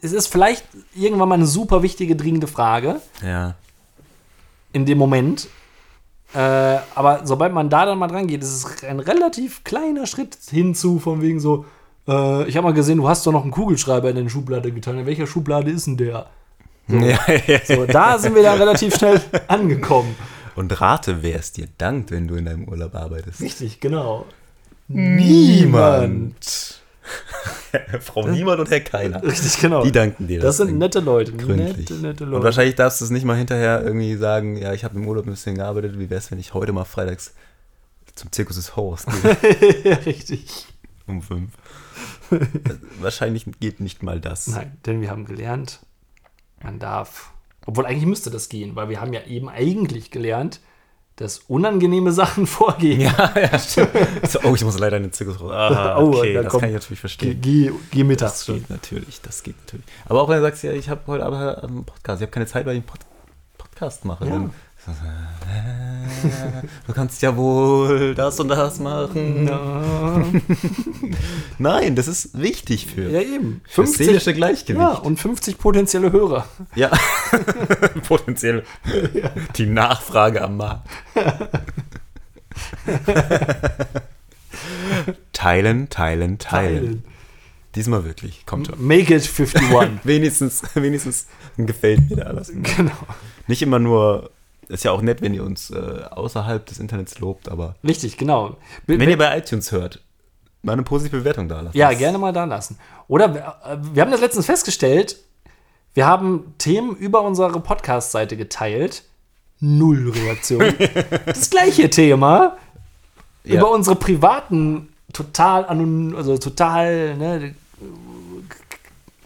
Es 0.00 0.12
ist 0.12 0.28
vielleicht 0.28 0.64
irgendwann 0.94 1.28
mal 1.28 1.34
eine 1.34 1.46
super 1.46 1.82
wichtige, 1.82 2.16
dringende 2.16 2.46
Frage 2.46 3.00
Ja. 3.22 3.54
In 4.72 4.86
dem 4.86 4.98
Moment. 4.98 5.48
Äh, 6.34 6.78
aber 6.94 7.20
sobald 7.24 7.52
man 7.52 7.68
da 7.68 7.84
dann 7.84 7.98
mal 7.98 8.08
dran 8.08 8.26
geht, 8.26 8.42
ist 8.42 8.64
es 8.64 8.84
ein 8.84 9.00
relativ 9.00 9.64
kleiner 9.64 10.06
Schritt 10.06 10.38
hinzu, 10.50 10.98
von 10.98 11.20
wegen 11.20 11.40
so, 11.40 11.66
äh, 12.08 12.48
ich 12.48 12.56
habe 12.56 12.66
mal 12.66 12.74
gesehen, 12.74 12.98
du 12.98 13.08
hast 13.08 13.26
doch 13.26 13.32
noch 13.32 13.42
einen 13.42 13.50
Kugelschreiber 13.50 14.08
in 14.10 14.16
deine 14.16 14.30
Schublade 14.30 14.72
getan. 14.72 14.98
In 14.98 15.06
welcher 15.06 15.26
Schublade 15.26 15.70
ist 15.70 15.86
denn 15.86 15.96
der? 15.96 16.26
ja. 16.88 17.18
So, 17.64 17.86
da 17.86 18.18
sind 18.18 18.34
wir 18.34 18.42
dann 18.42 18.58
relativ 18.58 18.96
schnell 18.96 19.20
angekommen. 19.48 20.16
Und 20.54 20.80
rate, 20.80 21.22
wer 21.22 21.38
es 21.38 21.52
dir 21.52 21.68
dankt, 21.78 22.10
wenn 22.10 22.28
du 22.28 22.34
in 22.34 22.44
deinem 22.44 22.68
Urlaub 22.68 22.94
arbeitest. 22.94 23.40
Richtig, 23.40 23.80
genau. 23.80 24.26
Frau 28.00 28.28
Niemand 28.28 28.60
und 28.60 28.70
Herr 28.70 28.80
Keiner. 28.80 29.22
Richtig, 29.22 29.58
genau. 29.60 29.82
Die 29.82 29.92
danken 29.92 30.26
dir. 30.26 30.40
Das 30.40 30.58
sind 30.58 30.68
Ding. 30.68 30.78
nette 30.78 31.00
Leute. 31.00 31.32
gründlich. 31.32 31.76
Nette, 31.90 31.94
nette 31.94 32.24
Und 32.24 32.30
Leute. 32.30 32.44
wahrscheinlich 32.44 32.74
darfst 32.74 33.00
du 33.00 33.04
es 33.06 33.10
nicht 33.10 33.24
mal 33.24 33.36
hinterher 33.36 33.82
irgendwie 33.82 34.14
sagen, 34.16 34.56
ja, 34.56 34.72
ich 34.72 34.84
habe 34.84 34.96
im 34.96 35.06
Urlaub 35.06 35.26
ein 35.26 35.30
bisschen 35.30 35.54
gearbeitet, 35.56 35.98
wie 35.98 36.10
wäre 36.10 36.18
es, 36.18 36.30
wenn 36.30 36.38
ich 36.38 36.54
heute 36.54 36.72
mal 36.72 36.84
freitags 36.84 37.34
zum 38.14 38.30
Zirkus 38.30 38.56
des 38.56 38.76
Horst 38.76 39.06
gehe 39.22 39.80
ja, 39.90 39.96
richtig. 39.96 40.66
um 41.06 41.22
fünf. 41.22 41.50
wahrscheinlich 43.00 43.46
geht 43.60 43.80
nicht 43.80 44.02
mal 44.02 44.20
das. 44.20 44.48
Nein, 44.48 44.76
denn 44.86 45.00
wir 45.00 45.10
haben 45.10 45.24
gelernt, 45.24 45.80
man 46.62 46.78
darf. 46.78 47.32
Obwohl 47.64 47.86
eigentlich 47.86 48.06
müsste 48.06 48.30
das 48.30 48.48
gehen, 48.48 48.74
weil 48.76 48.88
wir 48.88 49.00
haben 49.00 49.12
ja 49.12 49.24
eben 49.26 49.48
eigentlich 49.48 50.10
gelernt, 50.10 50.60
dass 51.16 51.38
unangenehme 51.48 52.10
Sachen 52.12 52.46
vorgehen. 52.58 53.00
Ja, 53.02 53.32
ja, 53.38 53.58
stimmt. 53.58 53.90
So, 54.28 54.40
oh, 54.44 54.54
ich 54.54 54.64
muss 54.64 54.78
leider 54.78 54.96
in 54.96 55.04
den 55.04 55.12
Zirkus 55.12 55.40
raus. 55.40 55.52
Aha, 55.52 55.96
Oh, 56.00 56.08
okay, 56.18 56.32
dann 56.34 56.44
das 56.44 56.50
komm. 56.52 56.60
kann 56.60 56.70
ich 56.70 56.74
natürlich 56.74 57.00
verstehen. 57.00 57.38
geh, 57.40 57.70
geh 57.90 58.04
mittags 58.04 58.32
Das 58.32 58.46
schon. 58.46 58.54
geht 58.56 58.70
natürlich, 58.70 59.20
das 59.20 59.42
geht 59.42 59.56
natürlich. 59.64 59.86
Aber 60.06 60.22
auch 60.22 60.28
wenn 60.28 60.36
du 60.36 60.42
sagst, 60.42 60.62
ja, 60.62 60.72
ich 60.72 60.88
habe 60.88 61.00
heute 61.06 61.24
aber 61.26 61.62
einen 61.62 61.84
Podcast, 61.84 62.20
ich 62.20 62.26
habe 62.26 62.32
keine 62.32 62.46
Zeit, 62.46 62.64
weil 62.66 62.72
ich 62.76 62.78
einen 62.82 62.86
Pod 62.86 63.00
Podcast 63.58 64.04
mache. 64.04 64.24
Ja. 64.26 64.30
Dann, 64.32 64.50
du 66.86 66.92
kannst 66.92 67.22
ja 67.22 67.36
wohl 67.36 68.14
das 68.14 68.40
und 68.40 68.48
das 68.48 68.80
machen. 68.80 69.46
Ja, 69.46 70.24
Nein, 71.58 71.94
das 71.94 72.08
ist 72.08 72.36
wichtig 72.40 72.86
für, 72.86 73.08
ja 73.08 73.20
eben. 73.20 73.60
für 73.64 73.82
das 73.82 73.92
seelische 73.92 74.34
Gleichgewicht. 74.34 74.80
ja, 74.80 74.94
und 74.94 75.20
50 75.20 75.58
potenzielle 75.58 76.10
Hörer. 76.10 76.46
Ja, 76.74 76.90
potenziell 78.08 78.64
die 79.56 79.66
Nachfrage 79.66 80.42
am 80.42 80.56
Markt. 80.56 80.88
teilen, 85.32 85.88
teilen, 85.90 86.38
teilen, 86.38 86.38
Teilen. 86.38 87.04
Diesmal 87.74 88.04
wirklich, 88.04 88.44
kommt 88.44 88.66
schon. 88.66 88.84
Make 88.84 89.14
it 89.14 89.22
51. 89.22 89.62
Wenigstens, 90.04 90.62
wenigstens 90.74 91.26
gefällt 91.56 92.10
mir 92.10 92.16
da 92.16 92.22
alles. 92.24 92.52
genau. 92.52 92.92
Nicht 93.46 93.62
immer 93.62 93.78
nur, 93.78 94.30
ist 94.72 94.84
ja 94.84 94.90
auch 94.92 95.02
nett, 95.02 95.22
wenn 95.22 95.34
ihr 95.34 95.44
uns 95.44 95.70
äh, 95.70 96.02
außerhalb 96.10 96.64
des 96.66 96.78
Internets 96.78 97.18
lobt, 97.18 97.48
aber 97.48 97.74
Richtig, 97.86 98.16
genau. 98.16 98.56
wenn 98.86 99.08
ihr 99.08 99.18
bei 99.18 99.36
iTunes 99.38 99.70
hört, 99.72 100.02
mal 100.62 100.72
eine 100.72 100.82
positive 100.82 101.18
Bewertung 101.18 101.48
da 101.48 101.60
lassen. 101.60 101.76
Ja, 101.76 101.92
gerne 101.92 102.18
mal 102.18 102.32
da 102.32 102.44
lassen. 102.44 102.78
Oder 103.08 103.34
wir, 103.34 103.40
äh, 103.64 103.76
wir 103.94 104.02
haben 104.02 104.10
das 104.10 104.20
letztens 104.20 104.46
festgestellt, 104.46 105.16
wir 105.94 106.06
haben 106.06 106.54
Themen 106.58 106.96
über 106.96 107.22
unsere 107.22 107.60
Podcast-Seite 107.60 108.36
geteilt. 108.36 109.04
Null 109.60 110.10
Reaktion. 110.10 110.74
das 111.26 111.50
gleiche 111.50 111.90
Thema 111.90 112.56
Ja. 113.44 113.56
über 113.58 113.70
unsere 113.70 113.96
privaten, 113.96 114.88
total 115.12 115.66
anonym, 115.66 116.16
also 116.16 116.38
total, 116.38 117.16
ne, 117.16 117.54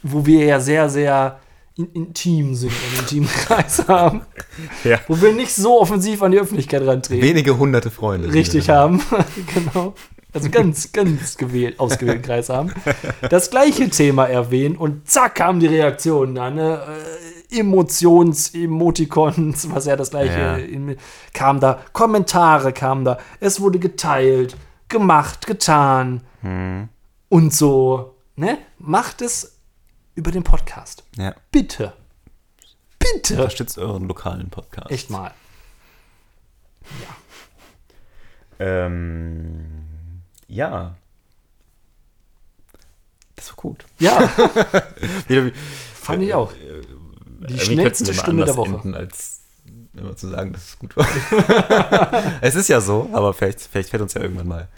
wo 0.02 0.26
wir 0.26 0.44
ja 0.44 0.60
sehr, 0.60 0.88
sehr 0.88 1.38
in, 1.76 1.86
intim 1.92 2.54
sind, 2.54 2.72
einen 2.72 3.00
intimen 3.00 3.28
Kreis 3.28 3.86
haben, 3.86 4.22
Ja. 4.84 4.98
wo 5.08 5.20
wir 5.20 5.32
nicht 5.32 5.54
so 5.54 5.80
offensiv 5.80 6.22
an 6.22 6.32
die 6.32 6.38
Öffentlichkeit 6.38 6.82
rantreten 6.86 7.22
Wenige 7.22 7.58
hunderte 7.58 7.90
Freunde. 7.90 8.32
richtig 8.32 8.70
haben. 8.70 9.02
genau. 9.54 9.94
Also 10.32 10.50
ganz, 10.50 10.92
ganz 10.92 11.36
gewählt, 11.38 11.80
ausgewählten 11.80 12.22
Kreis 12.22 12.48
haben. 12.50 12.72
Das 13.30 13.50
gleiche 13.50 13.88
Thema 13.88 14.26
erwähnen 14.26 14.76
und 14.76 15.08
zack 15.08 15.36
kamen 15.36 15.60
die 15.60 15.66
Reaktionen 15.66 16.34
dann. 16.34 16.56
Ne? 16.56 16.80
Äh, 17.50 17.60
Emotions-Emoticons, 17.60 19.70
was 19.70 19.86
ja 19.86 19.96
das 19.96 20.10
gleiche 20.10 20.38
Ja. 20.38 20.56
in- 20.56 20.96
kam 21.32 21.60
da. 21.60 21.80
Kommentare 21.92 22.72
kamen 22.72 23.04
da. 23.04 23.18
Es 23.40 23.60
wurde 23.60 23.78
geteilt, 23.78 24.56
gemacht, 24.88 25.46
getan 25.46 26.22
Hm. 26.42 26.88
und 27.28 27.52
so. 27.54 28.16
Ne? 28.36 28.58
Macht 28.78 29.22
es 29.22 29.55
über 30.16 30.32
den 30.32 30.42
Podcast. 30.42 31.04
Ja. 31.16 31.34
Bitte. 31.52 31.92
Bitte. 32.98 33.34
Unterstützt 33.34 33.78
euren 33.78 34.08
lokalen 34.08 34.50
Podcast. 34.50 34.90
Echt 34.90 35.10
mal. 35.10 35.32
Ähm, 38.58 40.22
ja. 40.48 40.96
Das 43.36 43.48
doch 43.48 43.56
gut. 43.56 43.84
Ja, 43.98 44.26
fand 45.94 46.22
ich 46.22 46.32
auch. 46.32 46.52
Die 46.54 47.46
Die 47.46 47.60
schnellste 47.60 48.14
Stunde 48.14 48.46
der 48.46 48.56
Woche. 48.56 48.74
Enden, 48.74 48.94
als 48.94 49.42
immer 49.94 50.16
zu 50.16 50.28
sagen, 50.28 50.52
dass 50.52 50.64
es 50.64 50.78
gut 50.78 50.96
war. 50.96 51.06
es 52.40 52.54
ist 52.54 52.68
ja 52.68 52.80
so, 52.80 53.10
aber 53.12 53.34
vielleicht, 53.34 53.60
vielleicht 53.60 53.90
fällt 53.90 54.02
uns 54.02 54.14
ja 54.14 54.22
irgendwann 54.22 54.48
mal. 54.48 54.68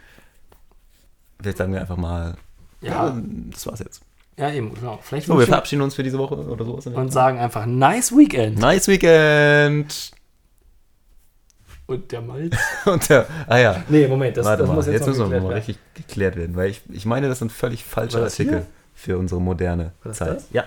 Vielleicht 1.41 1.59
sagen 1.59 1.73
wir 1.73 1.81
einfach 1.81 1.97
mal, 1.97 2.37
ja, 2.81 3.09
Ja, 3.09 3.23
das 3.51 3.67
war's 3.67 3.79
jetzt. 3.79 4.03
Ja 4.39 4.51
eben, 4.53 4.73
genau. 4.75 4.99
Vielleicht 5.03 5.27
So, 5.27 5.39
wir 5.39 5.47
verabschieden 5.47 5.83
uns 5.83 5.95
für 5.95 6.03
diese 6.03 6.19
Woche 6.19 6.35
oder 6.37 6.65
sowas. 6.65 6.87
und 6.87 7.13
sagen 7.13 7.39
einfach 7.39 7.67
nice 7.67 8.13
Weekend. 8.17 8.59
Nice 8.59 8.89
Weekend! 8.89 10.13
Und 11.87 12.13
der 12.13 12.21
Malz. 12.21 12.55
Und 12.85 13.09
der, 13.09 13.27
ah 13.47 13.57
ja, 13.57 13.83
Nee, 13.89 14.07
Moment, 14.09 14.37
das, 14.37 14.45
warte 14.45 14.63
das 14.63 14.69
mal, 14.69 14.75
muss 14.75 14.87
jetzt, 14.87 14.95
jetzt, 14.95 15.07
müssen 15.07 15.21
wir 15.21 15.41
mal 15.41 15.43
werden. 15.45 15.53
richtig 15.55 15.79
geklärt 15.95 16.37
werden, 16.37 16.55
weil 16.55 16.69
ich, 16.71 16.83
ich 16.91 17.07
meine, 17.07 17.29
das 17.29 17.39
sind 17.39 17.51
völlig 17.51 17.83
falsche 17.85 18.23
Artikel 18.23 18.59
hier? 18.59 18.67
für 18.95 19.17
unsere 19.19 19.41
moderne 19.41 19.93
Zeit. 20.13 20.37
das? 20.37 20.47
Ja. 20.51 20.65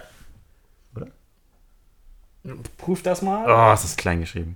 Prüf 2.78 3.04
das 3.04 3.22
mal. 3.22 3.46
Oh, 3.48 3.72
es 3.74 3.84
ist 3.84 4.00
klein 4.00 4.20
geschrieben. 4.22 4.56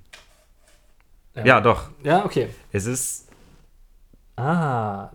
Ja, 1.44 1.62
doch. 1.62 1.90
Ja, 2.04 2.26
okay. 2.26 2.50
Es 2.72 2.86
ist 2.88 3.28
Ah. 4.38 5.12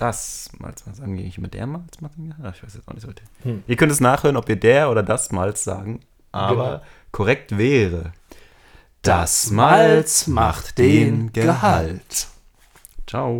Das 0.00 0.50
Malz. 0.58 0.84
Sagen 0.92 1.16
wir 1.16 1.24
nicht 1.24 1.38
mit 1.38 1.54
der 1.54 1.66
Malz? 1.66 2.00
machen? 2.00 2.34
Ah, 2.42 2.52
Ich 2.54 2.62
weiß 2.62 2.74
jetzt 2.74 2.88
auch 2.88 2.94
nicht 2.94 3.02
so. 3.06 3.12
Hm. 3.42 3.62
Ihr 3.66 3.76
könnt 3.76 3.92
es 3.92 4.00
nachhören, 4.00 4.36
ob 4.36 4.48
wir 4.48 4.56
der 4.56 4.90
oder 4.90 5.02
das 5.02 5.30
Malz 5.32 5.64
sagen, 5.64 6.00
aber 6.32 6.64
Genau. 6.78 6.82
korrekt 7.12 7.56
wäre. 7.58 8.12
Das 9.02 9.50
Malz 9.50 10.26
macht 10.26 10.78
den 10.78 11.32
Gehalt. 11.32 12.26
Ciao. 13.06 13.36